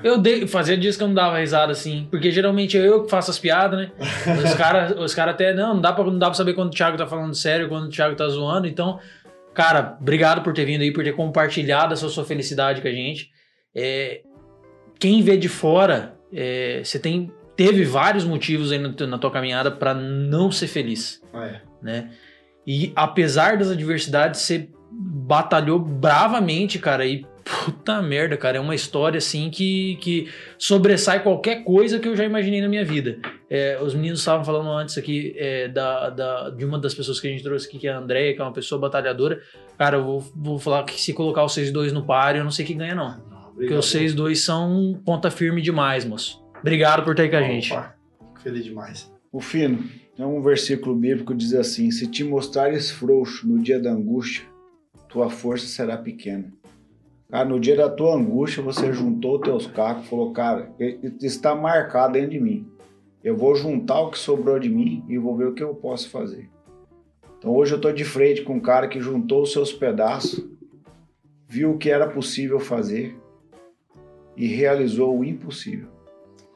[0.02, 3.10] Eu dei, fazia dias que eu não dava risada assim, porque geralmente é eu que
[3.10, 3.92] faço as piadas, né?
[4.44, 6.74] Os caras os cara até, não, não dá, pra, não dá pra saber quando o
[6.74, 8.66] Thiago tá falando sério, quando o Thiago tá zoando.
[8.66, 8.98] Então,
[9.54, 13.30] cara, obrigado por ter vindo aí, por ter compartilhado essa sua felicidade com a gente.
[13.72, 14.22] É,
[14.98, 19.94] quem vê de fora, é, você tem, teve vários motivos aí na tua caminhada pra
[19.94, 21.60] não ser feliz É.
[21.80, 22.10] né?
[22.66, 29.18] E apesar das adversidades, você batalhou bravamente, cara, e puta merda, cara, é uma história
[29.18, 30.28] assim que, que
[30.58, 33.18] sobressai qualquer coisa que eu já imaginei na minha vida.
[33.50, 37.26] É, os meninos estavam falando antes aqui é, da, da- de uma das pessoas que
[37.26, 39.40] a gente trouxe aqui, que é a Andréia, que é uma pessoa batalhadora.
[39.76, 42.64] Cara, eu vou, vou falar que se colocar os 6-2 no páreo, eu não sei
[42.64, 43.20] quem ganha, não.
[43.54, 46.40] Porque os 6-2 são ponta firme demais, moço.
[46.60, 47.72] Obrigado por ter aí com a gente.
[47.72, 47.94] Opa,
[48.42, 49.12] feliz demais.
[49.32, 49.84] O Fino,
[50.18, 54.44] é um versículo bíblico que diz assim: Se te mostrares frouxo no dia da angústia,
[55.12, 56.50] tua força será pequena.
[57.30, 60.72] Cara, no dia da tua angústia, você juntou teus cacos falou, cara,
[61.20, 62.66] está marcado dentro de mim.
[63.22, 66.10] Eu vou juntar o que sobrou de mim e vou ver o que eu posso
[66.10, 66.50] fazer.
[67.38, 70.44] Então hoje eu estou de frente com um cara que juntou os seus pedaços,
[71.48, 73.16] viu o que era possível fazer
[74.36, 75.88] e realizou o impossível.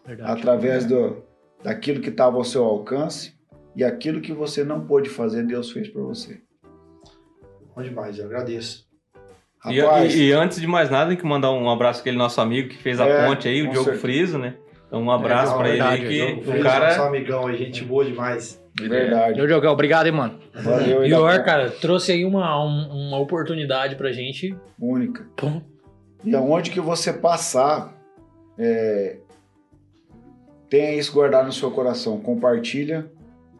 [0.05, 0.31] Verdade.
[0.31, 1.23] Através do,
[1.63, 3.35] daquilo que estava ao seu alcance
[3.75, 6.46] e aquilo que você não pôde fazer, Deus fez para você.
[7.77, 8.87] Bom demais, eu agradeço.
[9.67, 12.17] E, Rapaz, e- e antes de mais nada, tem que mandar um abraço para aquele
[12.17, 14.01] nosso amigo que fez a É, ponte aí, o Diogo certeza.
[14.01, 14.55] Friso, né?
[14.87, 16.89] Então um abraço É, pra ele aí, que Diogo o Feliz, cara...
[16.89, 18.63] Nosso amigão aí, gente boa demais.
[18.81, 19.41] verdade.
[19.41, 20.39] Ô, Diogão, obrigado, hein, mano.
[20.55, 24.57] Valeu, E o ainda Or, cara, trouxe aí uma, um- uma oportunidade pra gente.
[24.81, 25.27] única.
[25.37, 25.61] Pô,
[26.25, 27.93] E aonde que você passar,
[28.59, 29.17] é,
[30.71, 32.19] tenha isso guardado no seu coração.
[32.21, 33.07] Compartilha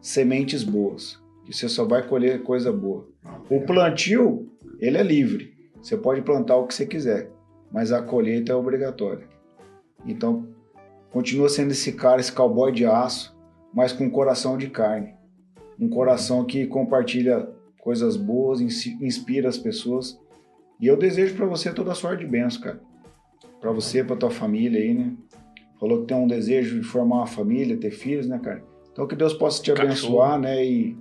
[0.01, 1.19] sementes boas.
[1.47, 3.07] E você só vai colher coisa boa.
[3.49, 4.49] O plantio,
[4.79, 5.53] ele é livre.
[5.81, 7.31] Você pode plantar o que você quiser,
[7.71, 9.27] mas a colheita é obrigatória.
[10.05, 10.47] Então,
[11.11, 13.35] continua sendo esse cara, esse cowboy de aço,
[13.73, 15.13] mas com um coração de carne.
[15.79, 17.47] Um coração que compartilha
[17.79, 20.19] coisas boas, inspira as pessoas.
[20.81, 22.81] E eu desejo pra você toda a sorte de bênção, cara.
[23.61, 25.13] Pra você, pra tua família aí, né?
[25.79, 28.63] Falou que tem um desejo de formar uma família, ter filhos, né, cara?
[28.91, 29.87] Então que Deus possa te Cachorro.
[29.87, 30.65] abençoar, né?
[30.65, 30.97] E,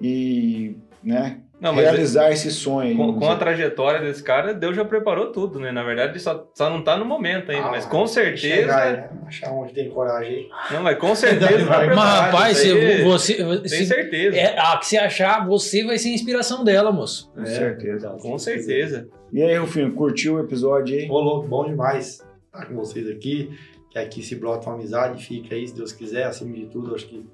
[0.00, 1.40] e né?
[1.60, 2.88] Não, realizar esse sonho.
[2.90, 5.70] aí, com, com a trajetória desse cara, Deus já preparou tudo, né?
[5.70, 8.56] Na verdade, só, só não tá no momento ainda, Ah, mas com certeza...
[8.56, 9.10] Chegar, né?
[9.26, 10.48] Achar onde tem coragem aí.
[10.70, 14.36] Não, mas com certeza tá mas rapaz, aí, você, Tem se, certeza.
[14.36, 17.32] é, ah, que se achar, você vai ser a inspiração dela, moço.
[17.32, 18.10] Com certeza.
[18.20, 19.08] Com certeza.
[19.32, 21.08] E aí, Rufinho, curtiu o episódio aí?
[21.08, 23.50] Ô, louco, bom demais estar com vocês aqui.
[23.90, 26.94] Que aqui se brota uma amizade, fica aí, se Deus quiser, acima de tudo.
[26.94, 27.24] Acho que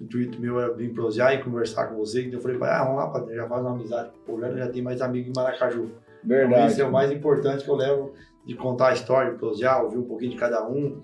[0.00, 2.32] o intuito meu é vir prosear e conversar com vocês.
[2.32, 4.10] Eu falei, ah, vamos lá, padre, já faz uma amizade.
[4.28, 5.84] O já já tem mais amigo em Maracaju.
[5.84, 5.92] Então,
[6.24, 6.72] Verdade.
[6.72, 8.12] esse é o mais importante que eu levo
[8.44, 11.02] de contar a história, de prosear, ouvir um pouquinho de cada um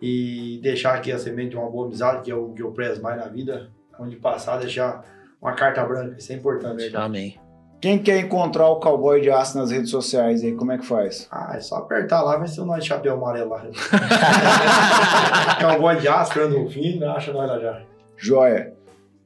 [0.00, 3.02] e deixar aqui a semente de uma boa amizade, que é o que eu prezo
[3.02, 3.70] mais na vida.
[3.98, 5.02] Onde passar, deixar
[5.40, 6.94] uma carta branca, isso é importante.
[6.94, 7.38] Amém.
[7.80, 11.28] Quem quer encontrar o cowboy de aço nas redes sociais aí, como é que faz?
[11.30, 13.64] Ah, é só apertar lá, vai ser o nosso chapéu amarelo lá.
[15.60, 17.95] Cowboy de aço, Fernando Rufino, acha nós lá já.
[18.16, 18.72] Joia.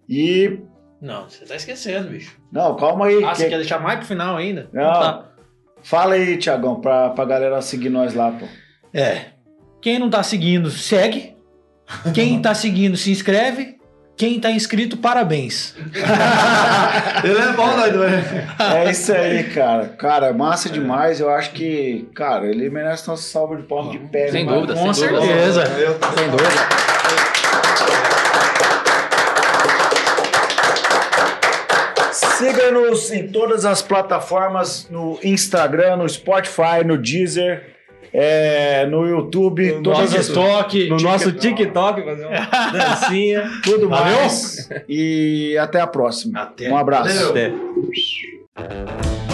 [0.09, 0.59] E.
[1.01, 2.37] Não, você tá esquecendo, bicho.
[2.53, 3.23] Não, calma aí.
[3.25, 4.69] Ah, que- você quer deixar mais pro final ainda?
[4.73, 4.93] Não.
[4.93, 5.25] Tá.
[5.83, 8.45] Fala aí, Tiagão, pra, pra galera seguir nós lá, pô.
[8.93, 9.27] É.
[9.81, 11.35] Quem não tá seguindo, segue.
[12.12, 13.79] Quem tá seguindo, se inscreve.
[14.17, 15.75] Quem tá inscrito, parabéns.
[17.25, 18.12] Ele é bom, nós dois.
[18.61, 19.89] É isso aí, cara.
[19.89, 21.19] Cara, massa demais.
[21.21, 24.29] Eu acho que, cara, ele merece nossa salva de palmas de pé.
[24.29, 25.27] Sem né, dúvida, Com sem dúvida.
[25.27, 25.62] certeza.
[25.79, 26.51] Eu tô Sem dúvida.
[32.41, 37.75] Siga-nos em todas as plataformas, no Instagram, no Spotify, no Deezer,
[38.12, 40.89] é, no YouTube, No todas nosso as TikTok.
[40.89, 43.51] No nosso TikTok, fazer uma dancinha.
[43.62, 44.17] tudo Valeu?
[44.17, 44.69] mais.
[44.89, 46.41] E até a próxima.
[46.43, 46.71] Até.
[46.71, 47.15] Um abraço.
[47.15, 47.31] Valeu.
[48.57, 49.30] Até.